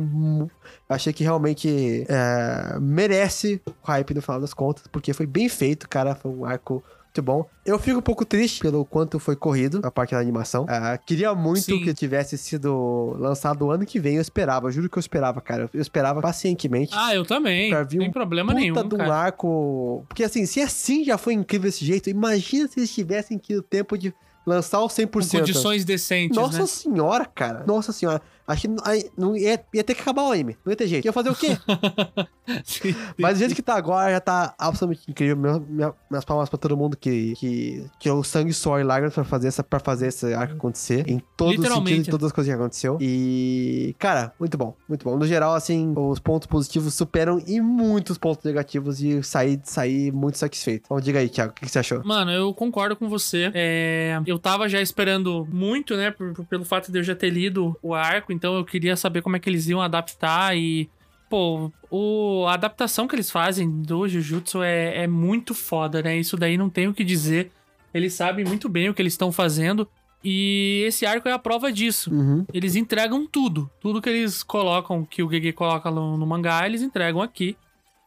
[0.88, 5.88] achei que realmente é, merece o hype no final das contas, porque foi bem feito,
[5.88, 6.14] cara.
[6.14, 6.82] Foi um arco.
[7.16, 7.46] Muito bom.
[7.64, 10.66] Eu fico um pouco triste pelo quanto foi corrido a parte da animação.
[10.68, 11.82] Ah, queria muito Sim.
[11.82, 14.16] que tivesse sido lançado o ano que vem.
[14.16, 15.70] Eu esperava, juro que eu esperava, cara.
[15.72, 16.92] Eu esperava pacientemente.
[16.94, 17.70] Ah, eu também.
[17.70, 19.14] Pra vir Sem um problema puta nenhum, de um cara.
[19.14, 20.04] arco.
[20.08, 23.96] Porque assim, se assim já foi incrível desse jeito, imagina se eles tivessem tido tempo
[23.96, 24.12] de
[24.46, 25.10] lançar o 100%.
[25.10, 26.66] Com condições decentes, Nossa né?
[26.66, 27.64] senhora, cara.
[27.66, 28.22] Nossa senhora.
[28.46, 30.56] Acho que aí, não ia, ia ter que acabar o anime.
[30.64, 31.04] Não ia ter jeito.
[31.04, 31.56] Ia fazer o quê?
[32.64, 35.36] Sim, Mas do jeito que tá agora, já tá absolutamente incrível.
[35.68, 39.48] Minha- minhas palmas pra todo mundo que, que tirou sangue, suor e lágrimas pra fazer,
[39.48, 41.08] essa, pra fazer esse arco acontecer.
[41.10, 42.10] Em todo o Literalmente, sentido de né?
[42.12, 42.98] todas as coisas que aconteceu.
[43.00, 44.76] E, cara, muito bom.
[44.88, 45.16] Muito bom.
[45.16, 50.38] No geral, assim, os pontos positivos superam e muitos pontos negativos e saí, saí muito
[50.38, 50.82] satisfeito.
[50.86, 52.02] Então, diga aí, Thiago, o que, que você achou?
[52.04, 53.50] Mano, eu concordo com você.
[53.54, 56.12] É, eu tava já esperando muito, né?
[56.12, 59.22] por- por- pelo fato de eu já ter lido o arco, então eu queria saber
[59.22, 60.88] como é que eles iam adaptar e.
[61.28, 66.16] Pô, o, a adaptação que eles fazem do Jujutsu é, é muito foda, né?
[66.16, 67.50] Isso daí não tem o que dizer.
[67.92, 69.88] Eles sabem muito bem o que eles estão fazendo.
[70.22, 72.12] E esse arco é a prova disso.
[72.12, 72.44] Uhum.
[72.52, 73.70] Eles entregam tudo.
[73.80, 77.56] Tudo que eles colocam, que o Gege coloca no, no mangá, eles entregam aqui.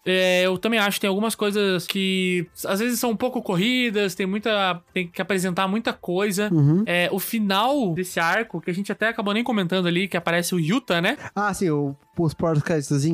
[0.05, 4.15] É, eu também acho que tem algumas coisas que às vezes são um pouco corridas,
[4.15, 4.81] tem muita.
[4.93, 6.49] tem que apresentar muita coisa.
[6.51, 6.83] Uhum.
[6.85, 10.55] É, o final desse arco, que a gente até acabou nem comentando ali, que aparece
[10.55, 11.17] o Yuta, né?
[11.35, 12.63] Ah, sim, o, os portos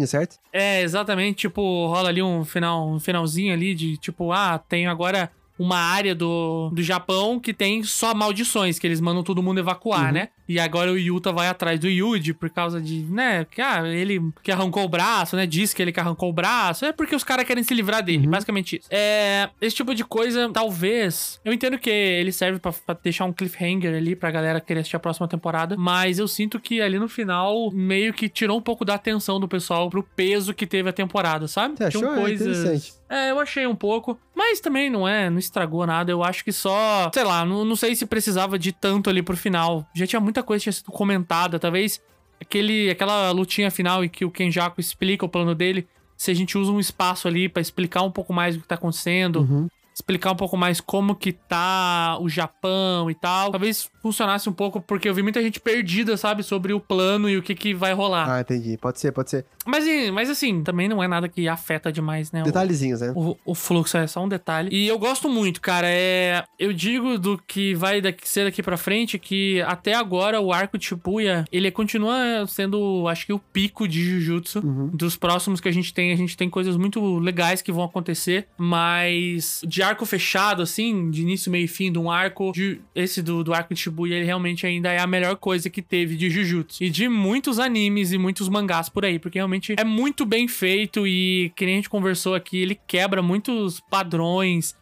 [0.07, 0.37] certo?
[0.51, 5.31] É, exatamente, tipo, rola ali um final, um finalzinho ali de tipo, ah, tenho agora
[5.57, 10.11] uma área do, do Japão que tem só maldições, que eles mandam todo mundo evacuar,
[10.11, 10.29] né?
[10.47, 14.21] E agora o Yuta vai atrás do Yuji por causa de, né, que ah, ele
[14.43, 15.45] que arrancou o braço, né?
[15.45, 16.85] Diz que ele que arrancou o braço.
[16.85, 18.87] É porque os caras querem se livrar dele, basicamente isso.
[18.91, 21.39] É, esse tipo de coisa, talvez.
[21.43, 24.95] Eu entendo que ele serve pra, pra deixar um cliffhanger ali pra galera querer assistir
[24.95, 28.85] a próxima temporada, mas eu sinto que ali no final meio que tirou um pouco
[28.85, 31.77] da atenção do pessoal pro peso que teve a temporada, sabe?
[31.77, 32.27] Você achou?
[32.27, 32.93] É interessante.
[33.09, 34.17] É, eu achei um pouco.
[34.35, 36.11] Mas também não é, não estragou nada.
[36.11, 37.09] Eu acho que só.
[37.13, 39.87] Sei lá, não, não sei se precisava de tanto ali pro final.
[39.93, 41.57] Já tinha muita coisa tinha sido comentada.
[41.57, 42.01] Talvez
[42.39, 45.87] aquele, aquela lutinha final em que o Kenjaku explica o plano dele.
[46.17, 48.75] Se a gente usa um espaço ali pra explicar um pouco mais o que tá
[48.75, 49.39] acontecendo.
[49.41, 49.67] Uhum.
[49.93, 53.51] Explicar um pouco mais como que tá o Japão e tal.
[53.51, 56.43] Talvez funcionasse um pouco, porque eu vi muita gente perdida, sabe?
[56.43, 58.29] Sobre o plano e o que, que vai rolar.
[58.29, 58.77] Ah, entendi.
[58.77, 59.45] Pode ser, pode ser.
[59.65, 62.41] Mas, mas assim, também não é nada que afeta demais, né?
[62.41, 63.11] o- Detalhezinhos, né?
[63.15, 64.69] o, o fluxo é só um detalhe.
[64.71, 65.87] E eu gosto muito, cara.
[65.89, 70.51] É, eu digo do que vai daqui, ser daqui pra frente que até agora o
[70.53, 74.61] arco de Shibuya, ele continua sendo, acho que o pico de Jujutsu.
[74.93, 78.47] Dos próximos que a gente tem, a gente tem coisas muito legais que vão acontecer,
[78.57, 83.21] mas de arco fechado, assim, de início, meio e fim de um arco, de- esse
[83.21, 86.29] do, do arco de Shibuya, ele realmente ainda é a melhor coisa que teve de
[86.29, 86.83] Jujutsu.
[86.83, 91.07] E de muitos animes e muitos mangás por aí, porque realmente é muito bem feito
[91.07, 94.75] e, que nem a gente conversou aqui, ele quebra muitos padrões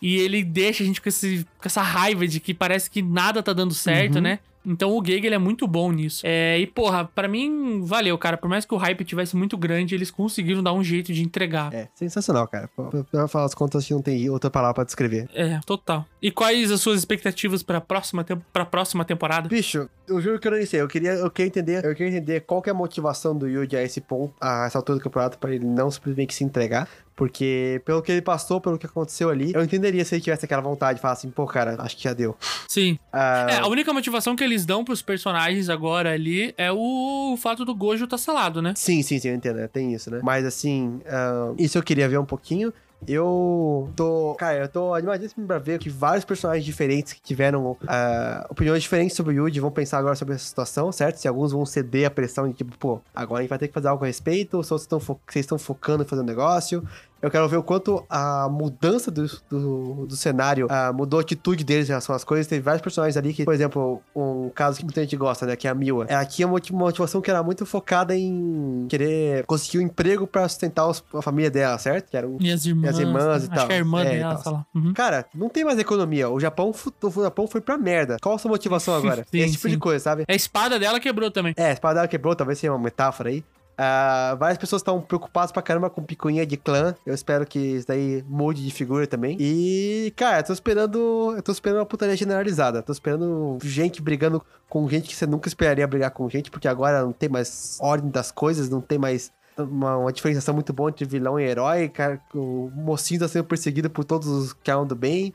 [0.00, 3.42] e ele deixa a gente com, esse, com essa raiva de que parece que nada
[3.42, 4.40] tá dando certo, né?
[4.64, 6.22] Então o Gege ele é muito bom nisso.
[6.24, 8.36] É, e porra, pra mim valeu, cara.
[8.36, 11.72] Por mais que o hype tivesse muito grande, eles conseguiram dar um jeito de entregar.
[11.72, 12.68] É, sensacional, cara.
[13.10, 15.28] Pra, falar as contas, não tem outra palavra pra descrever.
[15.34, 16.06] É, total.
[16.20, 19.48] E quais as suas expectativas pra próxima, pra próxima temporada?
[19.48, 20.80] Bicho, eu juro que eu não sei.
[20.80, 23.76] Eu queria, eu queria entender, eu queria entender qual que é a motivação do Yuji
[23.76, 26.88] a esse ponto, a essa altura do campeonato, pra ele não simplesmente se entregar.
[27.22, 30.60] Porque, pelo que ele passou, pelo que aconteceu ali, eu entenderia se ele tivesse aquela
[30.60, 32.36] vontade de falar assim, pô, cara, acho que já deu.
[32.66, 32.98] Sim.
[33.12, 37.64] Ah, É, a única motivação que eles dão pros personagens agora ali é o fato
[37.64, 38.72] do Gojo tá selado, né?
[38.76, 39.68] Sim, sim, sim, eu entendo, né?
[39.68, 40.18] tem isso, né?
[40.20, 42.72] Mas assim, ah, isso eu queria ver um pouquinho.
[43.06, 44.36] Eu tô.
[44.38, 49.16] Cara, eu tô animadíssimo pra ver que vários personagens diferentes que tiveram ah, opiniões diferentes
[49.16, 51.16] sobre o Yuji vão pensar agora sobre essa situação, certo?
[51.16, 53.74] Se alguns vão ceder a pressão de tipo, pô, agora a gente vai ter que
[53.74, 56.86] fazer algo a respeito, ou se vocês estão fo- focando em fazer um negócio.
[57.22, 61.62] Eu quero ver o quanto a mudança do, do, do cenário ah, mudou a atitude
[61.62, 62.48] deles em relação às coisas.
[62.48, 65.54] Teve vários personagens ali que, por exemplo, um caso que muita gente gosta, né?
[65.54, 66.04] Que é a Miwa.
[66.08, 70.26] Ela tinha uma motiv- uma motivação que era muito focada em querer conseguir um emprego
[70.26, 72.10] pra sustentar os- a família dela, certo?
[72.10, 72.86] Que era um E as irmãs.
[72.86, 73.66] E as irmãs e Acho tal.
[73.68, 74.66] que a irmã É, e dela, sei lá.
[74.74, 74.92] Uhum.
[74.92, 76.28] Cara, não tem mais economia.
[76.28, 76.72] O Japão,
[77.02, 78.16] o Japão foi pra merda.
[78.20, 79.24] Qual a sua motivação agora?
[79.30, 79.74] Sim, Esse tipo sim.
[79.74, 80.24] de coisa, sabe?
[80.28, 81.54] A espada dela quebrou também.
[81.56, 83.44] É, a espada dela quebrou, talvez seja uma metáfora aí.
[83.76, 86.94] Ah, várias pessoas estão preocupadas pra caramba com picuinha de clã.
[87.06, 89.36] Eu espero que isso daí mude de figura também.
[89.40, 91.34] E, cara, eu tô esperando.
[91.36, 92.82] Eu tô esperando uma putaria generalizada.
[92.82, 97.02] Tô esperando gente brigando com gente que você nunca esperaria brigar com gente, porque agora
[97.02, 99.32] não tem mais ordem das coisas, não tem mais.
[99.56, 102.20] Uma, uma diferenciação muito boa entre vilão e herói, cara.
[102.34, 105.34] O mocinho tá sendo perseguido por todos os que andam bem.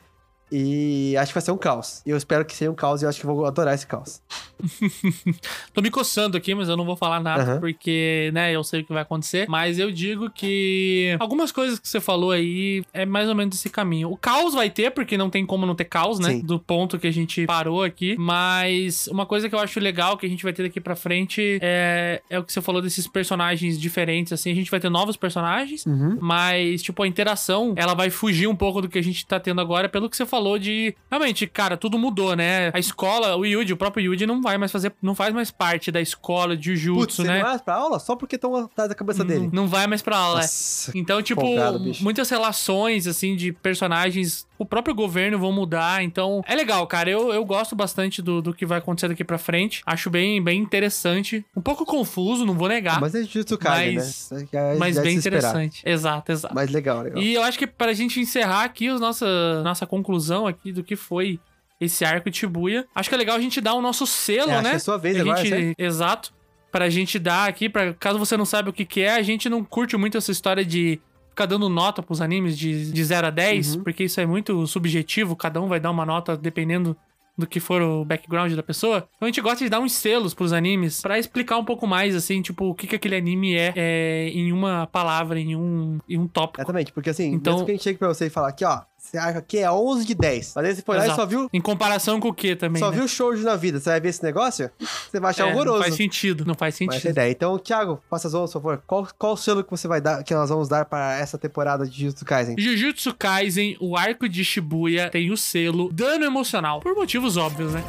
[0.52, 2.02] E acho que vai ser um caos.
[2.06, 4.22] E eu espero que seja um caos e eu acho que vou adorar esse caos.
[5.74, 7.60] Tô me coçando aqui, mas eu não vou falar nada, Aham.
[7.60, 9.48] porque, né, eu sei o que vai acontecer.
[9.50, 13.70] Mas eu digo que algumas coisas que você falou aí é mais ou menos esse
[13.70, 14.10] caminho.
[14.12, 16.32] O caos vai ter, porque não tem como não ter caos, né?
[16.32, 16.42] Sim.
[16.42, 18.16] Do ponto que a gente parou aqui.
[18.18, 21.60] Mas uma coisa que eu acho legal que a gente vai ter daqui pra frente
[21.62, 24.52] é, é o que você falou desses personagens diferentes, assim.
[24.52, 26.18] A gente vai ter novos personagens, Uhum.
[26.22, 29.62] mas, tipo, a interação, ela vai fugir um pouco do que a gente tá tendo
[29.62, 30.96] agora, pelo que você falou de.
[31.10, 32.72] Realmente, cara, tudo mudou, né?
[32.74, 34.94] A escola, o Yuji, o próprio Yuji não vai mais fazer.
[35.02, 37.40] Não faz mais parte da escola de Putz, Jujutsu, você né?
[37.40, 39.50] não vai pra aula só porque estão atrás da cabeça dele.
[39.52, 40.42] Não vai mais pra aula.
[40.42, 40.92] Nossa.
[40.96, 46.04] Então, tipo, folgado, muitas relações, assim, de personagens, o próprio governo vão mudar.
[46.04, 47.10] Então, é legal, cara.
[47.10, 49.82] Eu, eu gosto bastante do, do que vai acontecer daqui pra frente.
[49.86, 51.46] Acho bem, bem interessante.
[51.56, 53.00] Um pouco confuso, não vou negar.
[53.00, 54.48] Mas é Jujutsu Kaisen, Mas- né?
[54.52, 55.82] Já- mas já é bem interessante.
[55.86, 56.56] Exato, exato.
[56.56, 57.22] Mas legal, legal.
[57.22, 60.96] E eu acho que pra gente encerrar aqui a nossa, nossa conclusão aqui do que
[60.96, 61.40] foi
[61.80, 64.62] esse arco de Shibuya, acho que é legal a gente dar o nosso selo, É,
[64.64, 64.72] né?
[64.72, 65.80] é a sua vez a agora, gente, certo?
[65.80, 66.34] Exato.
[66.72, 69.48] Pra gente dar aqui, pra, caso você não saiba o que, que é, a gente
[69.50, 71.00] não curte muito essa história de
[71.38, 73.84] ficar dando nota pros animes de, de 0 a 10, Uhum.
[73.84, 76.98] porque isso é muito subjetivo, cada um vai dar uma nota dependendo
[77.38, 79.08] do que for o background da pessoa.
[79.16, 82.16] Então a gente gosta de dar uns selos pros animes pra explicar um pouco mais,
[82.16, 86.18] assim, tipo, o que, que aquele anime é, é em uma palavra, em um, em
[86.18, 86.62] um tópico.
[86.62, 88.82] Exatamente, porque assim, Então- mesmo que a gente chegue pra você e falar aqui, ó,
[89.12, 90.54] você acha que é 11 de 10.
[90.56, 92.92] Mas aí você foi lá e só viu, Em comparação com o que também, só
[92.92, 92.98] né?
[92.98, 93.80] viu shoujo na vida.
[93.80, 94.70] Você vai ver esse negócio?
[95.10, 95.78] Você vai achar É, horroroso.
[95.78, 97.12] Não faz sentido, não faz Mas sentido.
[97.12, 97.32] ideia.
[97.32, 98.84] Então, Thiago, faça as honras, por favor.
[98.86, 101.86] Qual, qual o selo que você vai dar, que nós vamos dar para essa temporada
[101.86, 102.56] de Jujutsu Kaisen?
[102.58, 106.80] Jujutsu Kaisen, o arco de Shibuya, tem o selo dano emocional.
[106.82, 107.84] Por motivos óbvios, né?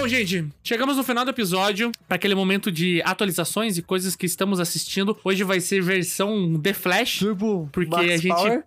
[0.00, 4.24] Bom, gente, chegamos no final do episódio para aquele momento de atualizações e coisas que
[4.24, 5.14] estamos assistindo.
[5.22, 7.18] Hoje vai ser versão The Flash.
[7.18, 8.64] Turbo Porque Max a gente- Power.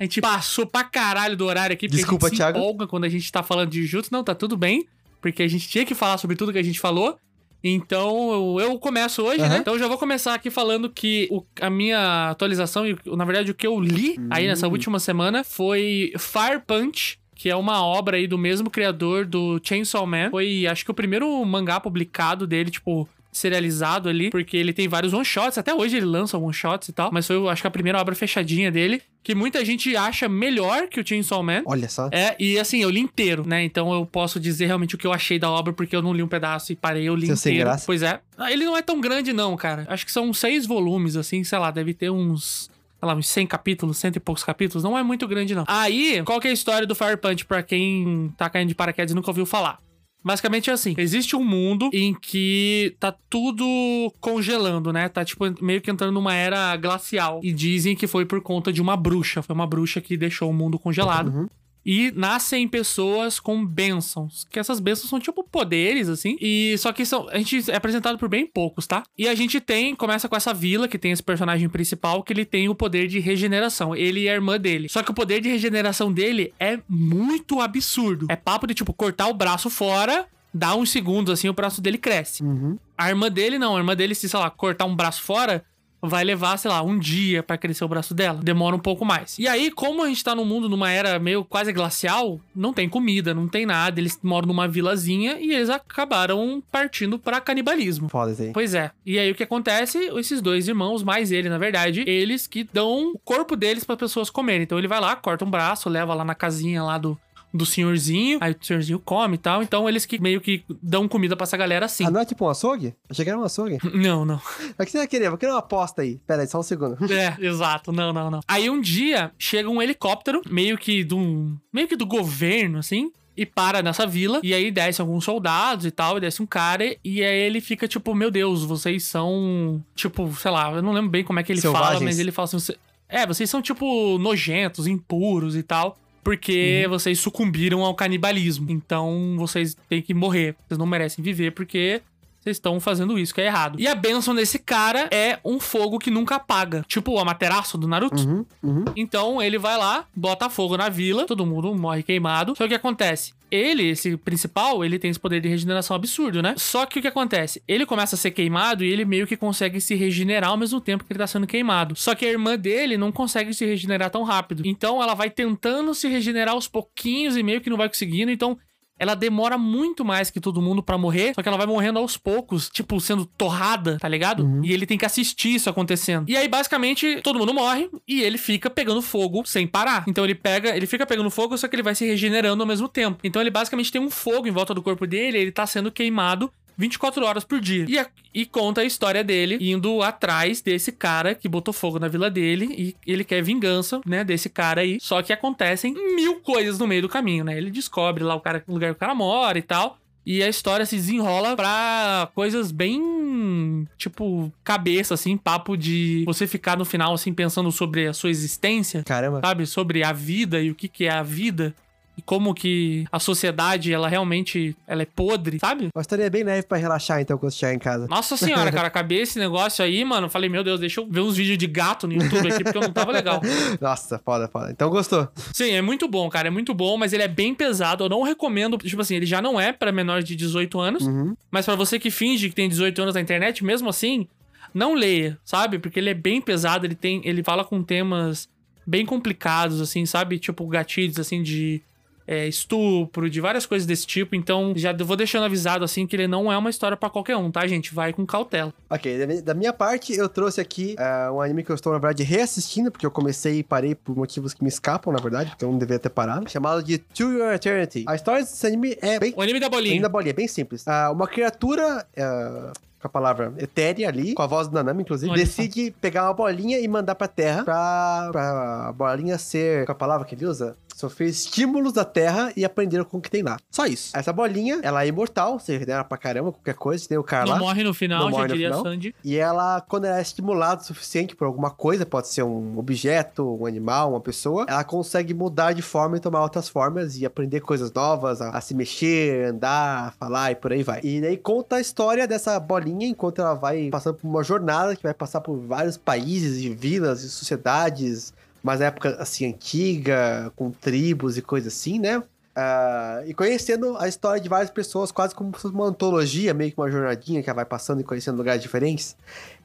[0.00, 2.58] A gente passou pra caralho do horário aqui, porque Desculpa, a gente se Thiago.
[2.58, 4.08] empolga quando a gente tá falando de Jutsu.
[4.10, 4.86] Não, tá tudo bem,
[5.20, 7.18] porque a gente tinha que falar sobre tudo que a gente falou.
[7.62, 9.46] Então, eu, começo hoje, né?
[9.46, 9.56] Aham.
[9.58, 13.50] Então, eu já vou começar aqui falando que o- a minha atualização, e na verdade
[13.50, 14.48] o que eu li aí Hum.
[14.48, 19.60] nessa última semana foi Fire Punch, que é uma obra aí do mesmo criador do
[19.62, 20.30] Chainsaw Man.
[20.30, 25.12] Foi, acho que o primeiro mangá publicado dele, tipo, serializado ali, porque ele tem vários
[25.12, 28.14] one-shots, até hoje ele lança one-shots e tal, mas foi, acho que a primeira obra
[28.14, 31.62] fechadinha dele, que muita gente acha melhor que o Chainsaw Man.
[31.66, 32.08] Olha só.
[32.12, 33.64] É, e assim, eu li inteiro, né?
[33.64, 36.22] Então eu posso dizer realmente o que eu achei da obra, porque eu não li
[36.22, 37.70] um pedaço e parei, eu li Seu sem inteiro.
[37.70, 37.86] graça.
[37.86, 38.20] Pois é.
[38.38, 39.84] Ah, Ele não é tão grande, não, cara.
[39.88, 42.70] Acho que são seis volumes, assim, sei lá, deve ter uns.
[43.04, 44.82] Sei lá, uns 100 capítulos, cento e poucos capítulos.
[44.82, 45.64] Não é muito grande, não.
[45.68, 49.12] Aí, qual que é a história do Fire Punch pra quem tá caindo de paraquedas
[49.12, 49.78] e nunca ouviu falar?
[50.24, 55.06] Basicamente é assim: existe um mundo em que tá tudo congelando, né?
[55.10, 57.40] Tá tipo meio que entrando numa era glacial.
[57.42, 59.42] E dizem que foi por conta de uma bruxa.
[59.42, 61.28] Foi uma bruxa que deixou o mundo congelado.
[61.28, 61.48] Uhum.
[61.84, 64.46] E nascem pessoas com bênçãos.
[64.50, 66.36] Que essas bênçãos são tipo poderes, assim.
[66.40, 67.28] E só que são.
[67.28, 69.02] A gente é apresentado por bem poucos, tá?
[69.16, 69.94] E a gente tem.
[69.94, 73.18] Começa com essa vila, que tem esse personagem principal, que ele tem o poder de
[73.20, 73.94] regeneração.
[73.94, 74.88] Ele e a irmã dele.
[74.88, 78.26] Só que o poder de regeneração dele é muito absurdo.
[78.28, 81.98] É papo de, tipo, cortar o braço fora, dá uns segundos, assim, o braço dele
[81.98, 82.42] cresce.
[82.42, 82.78] Uhum.
[82.96, 85.64] A irmã dele não, a irmã dele, se, sei lá, cortar um braço fora,
[86.04, 88.40] vai levar, sei lá, um dia pra crescer o braço dela.
[88.42, 89.38] Demora um pouco mais.
[89.38, 92.88] E aí, como a gente tá num mundo, numa era meio quase glacial, não tem
[92.88, 94.00] comida, não tem nada.
[94.00, 98.08] Eles moram numa vilazinha e eles acabaram partindo pra canibalismo.
[98.08, 98.52] Foda isso aí.
[98.52, 98.90] Pois é.
[99.04, 99.98] E aí o que acontece?
[100.18, 104.30] Esses dois irmãos, mais ele, na verdade, eles que dão o corpo deles para pessoas
[104.30, 104.62] comerem.
[104.62, 107.18] Então ele vai lá, corta um braço, leva lá na casinha lá do,
[107.54, 109.62] do senhorzinho, aí o senhorzinho come e tal.
[109.62, 112.04] Então eles que meio que dão comida pra essa galera assim.
[112.04, 112.94] Ah, não é tipo um açougue?
[113.08, 113.78] Achei que era um açougue.
[113.94, 114.40] Não, não.
[114.76, 115.28] Mas o que você vai querer?
[115.28, 116.20] Vou querer uma aposta aí.
[116.26, 116.96] Pera aí, só um segundo.
[117.14, 117.92] É, exato.
[117.92, 118.40] Não, não, não.
[118.48, 123.46] Aí um dia chega um helicóptero, meio que do meio que do governo assim, e
[123.46, 124.40] para nessa vila.
[124.42, 127.86] E aí desce alguns soldados e tal, e desce um cara e aí ele fica
[127.86, 131.52] tipo, meu Deus, vocês são tipo, sei lá, eu não lembro bem como é que
[131.52, 132.02] ele fala, Selvagens.
[132.02, 132.76] mas ele fala assim, "Você-
[133.08, 135.96] é, vocês são tipo nojentos, impuros e tal.
[136.24, 138.70] Porque vocês sucumbiram ao canibalismo.
[138.70, 140.56] Então vocês têm que morrer.
[140.66, 142.00] Vocês não merecem viver porque
[142.44, 143.80] vocês estão fazendo isso que é errado.
[143.80, 146.84] E a benção desse cara é um fogo que nunca apaga.
[146.86, 148.22] Tipo o Amaterasu do Naruto.
[148.22, 148.84] Uhum, uhum.
[148.94, 152.54] Então ele vai lá, bota fogo na vila, todo mundo morre queimado.
[152.56, 153.32] Só que o que acontece?
[153.54, 156.54] Ele, esse principal, ele tem esse poder de regeneração absurdo, né?
[156.56, 157.62] Só que o que acontece?
[157.68, 161.04] Ele começa a ser queimado e ele meio que consegue se regenerar ao mesmo tempo
[161.04, 161.94] que ele tá sendo queimado.
[161.94, 164.64] Só que a irmã dele não consegue se regenerar tão rápido.
[164.66, 168.32] Então ela vai tentando se regenerar aos pouquinhos e meio que não vai conseguindo.
[168.32, 168.58] Então
[168.98, 172.16] ela demora muito mais que todo mundo pra morrer, só que ela vai morrendo aos
[172.16, 174.60] poucos, tipo, sendo torrada, tá ligado?
[174.62, 176.28] E ele tem que assistir isso acontecendo.
[176.28, 180.04] E aí, basicamente, todo mundo morre e ele fica pegando fogo sem parar.
[180.06, 182.88] Então ele pega, ele fica pegando fogo, só que ele vai se regenerando ao mesmo
[182.88, 183.18] tempo.
[183.24, 186.50] Então ele basicamente tem um fogo em volta do corpo dele, ele tá sendo queimado
[186.76, 187.84] 24 horas por dia.
[187.88, 192.08] E, a- e conta a história dele indo atrás desse cara que botou fogo na
[192.08, 194.98] vila dele e ele quer vingança, né, desse cara aí.
[195.00, 197.56] Só que acontecem mil coisas no meio do caminho, né?
[197.56, 199.98] Ele descobre lá o, cara, o lugar que o cara mora e tal.
[200.26, 206.78] E a história se desenrola pra coisas bem, tipo, cabeça, assim, papo de você ficar
[206.78, 209.40] no final, assim, pensando sobre a sua existência Caramba.
[209.44, 209.66] sabe?
[209.66, 211.74] Sobre a vida e o que, que é a vida.
[212.16, 215.88] E como que a sociedade, ela realmente, ela é podre, sabe?
[215.92, 218.06] Uma história bem leve pra relaxar, então, quando chegar em casa.
[218.08, 220.30] Nossa senhora, cara, acabei esse negócio aí, mano.
[220.30, 222.82] Falei, meu Deus, deixa eu ver uns vídeos de gato no YouTube aqui, porque eu
[222.82, 223.40] não tava legal.
[223.80, 224.70] Nossa, foda, foda.
[224.70, 225.28] Então gostou.
[225.52, 228.04] Sim, é muito bom, cara, é muito bom, mas ele é bem pesado.
[228.04, 231.34] Eu não recomendo, tipo assim, ele já não é pra menores de 18 anos, Uhum.
[231.50, 234.28] mas pra você que finge que tem 18 anos na internet, mesmo assim,
[234.72, 235.80] não leia, sabe?
[235.80, 238.48] Porque ele é bem pesado, ele tem, ele fala com temas
[238.86, 240.38] bem complicados assim, sabe?
[240.38, 241.82] Tipo gatilhos assim de
[242.26, 244.34] é, estupro, de várias coisas desse tipo.
[244.34, 247.50] Então, já vou deixando avisado assim que ele não é uma história pra qualquer um,
[247.50, 247.94] tá, gente?
[247.94, 248.72] Vai com cautela.
[248.88, 251.92] Ok, da mi- da minha parte, eu trouxe aqui ah, um anime que eu estou,
[251.92, 255.50] na verdade, reassistindo, porque eu comecei e parei por motivos que me escapam, na verdade,
[255.50, 258.04] porque eu não devia ter parado, chamado de To Your Eternity.
[258.08, 259.94] A história desse anime é bem O anime da bolinha.
[259.94, 260.86] Ainda bolinha, bem simples.
[260.88, 262.06] Ah, uma criatura.
[262.16, 266.24] ah, com a palavra etérea ali, com a voz do Nanami, inclusive, Olha decide pegar
[266.24, 269.84] uma bolinha e mandar pra terra pra, pra bolinha ser.
[269.84, 270.74] Com a palavra que ele usa?
[270.94, 273.58] Sofrer estímulos da terra e aprender com o que tem lá.
[273.70, 274.16] Só isso.
[274.16, 277.52] Essa bolinha, ela é imortal, você regenera pra caramba, qualquer coisa, tem o cara Não
[277.54, 277.58] lá.
[277.58, 278.82] morre no final, Não já morre no diria final.
[278.84, 279.14] Sandy.
[279.24, 283.58] E ela, quando ela é estimulada o suficiente por alguma coisa, pode ser um objeto,
[283.60, 287.60] um animal, uma pessoa, ela consegue mudar de forma e tomar outras formas e aprender
[287.60, 291.00] coisas novas, a, a se mexer, andar, falar e por aí vai.
[291.02, 295.02] E daí conta a história dessa bolinha enquanto ela vai passando por uma jornada que
[295.02, 298.32] vai passar por vários países e vilas e sociedades,
[298.64, 302.22] mas na época assim antiga, com tribos e coisas assim, né?
[302.56, 306.90] Ah, e conhecendo a história de várias pessoas, quase como uma antologia, meio que uma
[306.90, 309.16] jornadinha que ela vai passando e conhecendo lugares diferentes.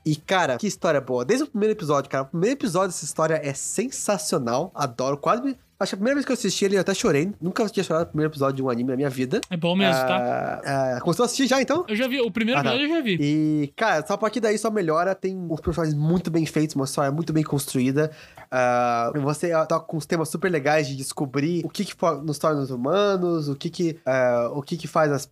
[0.06, 1.24] E, cara, que história boa.
[1.24, 2.24] Desde o primeiro episódio, cara.
[2.24, 4.72] O primeiro episódio dessa história é sensacional.
[4.74, 5.18] Adoro.
[5.18, 5.56] Quase.
[5.80, 7.32] Acho que a primeira vez que eu assisti ele, eu até chorei.
[7.40, 9.40] Nunca tinha chorado no primeiro episódio de um anime na minha vida.
[9.50, 10.62] É bom mesmo, tá?
[10.66, 11.86] Ah, ah, começou a assistir já, então?
[11.88, 12.70] Eu já vi, o primeiro Ah, tá.
[12.76, 13.18] episódio eu já vi.
[13.22, 15.16] E, cara, só a partir daí só melhora.
[15.16, 18.12] Tem uns personagens muito bem feitos, uma história muito bem construída.
[18.52, 21.96] Ah, você toca com uns temas super legais de descobrir o que, que
[22.26, 25.32] nos torna os humanos, o que que, ah, o que, que faz as,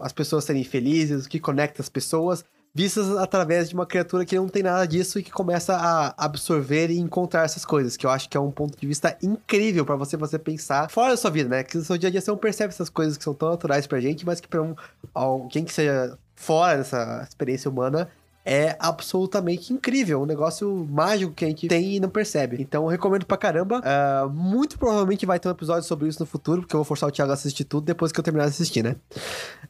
[0.00, 2.42] as pessoas serem felizes, o que conecta as pessoas.
[2.76, 6.90] Vistas através de uma criatura que não tem nada disso e que começa a absorver
[6.90, 9.94] e encontrar essas coisas, que eu acho que é um ponto de vista incrível pra
[9.94, 11.62] você você pensar fora da sua vida, né?
[11.62, 13.86] Que no seu dia a dia você não percebe essas coisas que são tão naturais
[13.86, 14.74] pra gente, mas que pra um,
[15.14, 18.10] alguém que seja fora dessa experiência humana
[18.44, 20.22] é absolutamente incrível.
[20.22, 22.56] Um negócio mágico que a gente tem e não percebe.
[22.60, 23.80] Então eu recomendo pra caramba.
[23.82, 27.08] Ah, muito provavelmente vai ter um episódio sobre isso no futuro, porque eu vou forçar
[27.08, 28.96] o Thiago a assistir tudo depois que eu terminar de assistir, né?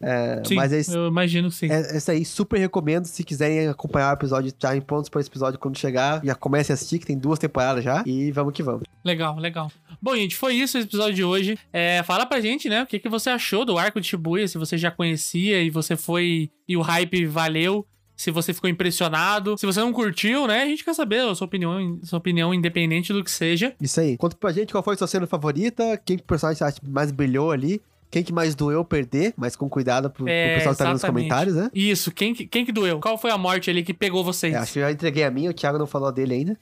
[0.00, 1.70] É, Sim, mas é eu imagino que sim.
[1.70, 3.04] É, essa aí, super recomendo.
[3.06, 6.20] Se quiserem acompanhar o episódio, já em pontos para esse episódio quando chegar.
[6.24, 8.02] Já comece a assistir, que tem duas temporadas já.
[8.06, 8.82] E vamos que vamos.
[9.04, 9.70] Legal, legal.
[10.02, 11.58] Bom, gente, foi isso esse episódio de hoje.
[11.72, 14.58] É, fala pra gente, né, o que, que você achou do arco de Shibuya, se
[14.58, 17.86] você já conhecia e você foi e o hype valeu.
[18.16, 19.56] Se você ficou impressionado.
[19.58, 20.62] Se você não curtiu, né?
[20.62, 23.74] A gente quer saber a sua opinião, sua opinião independente do que seja.
[23.80, 24.16] Isso aí.
[24.16, 27.50] Conta pra gente qual foi sua cena favorita, quem que personagem você acha mais brilhou
[27.50, 27.82] ali.
[28.10, 31.02] Quem que mais doeu perder, mas com cuidado pro, pro É, pessoal que tá nos
[31.02, 31.68] comentários, né?
[31.74, 33.00] Isso, quem, que- quem que doeu?
[33.00, 34.54] Qual foi a morte ali que pegou vocês?
[34.54, 36.56] É, acho que eu já entreguei a minha, o Thiago não falou dele ainda.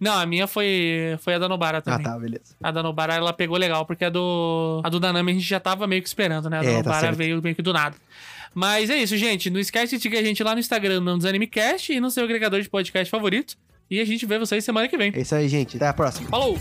[0.00, 2.04] Não, a minha foi, foi a da Nobara Ah, também.
[2.06, 2.56] tá, beleza.
[2.62, 5.60] A da Nobara, ela pegou legal, porque a do, a do Nanami a gente já
[5.60, 6.60] tava meio que esperando, né?
[6.60, 7.16] A da É, tá Nobara certo.
[7.18, 7.94] veio meio que do nada.
[8.54, 9.50] Mas é isso, gente.
[9.50, 12.60] Não esquece de seguir a gente lá no Instagram, no DesanimeCast e no seu agregador
[12.60, 13.56] de podcast favorito.
[13.90, 15.12] E a gente vê vocês semana que vem.
[15.14, 15.76] É isso aí, gente.
[15.76, 16.28] Até a próxima.
[16.28, 16.58] Falou!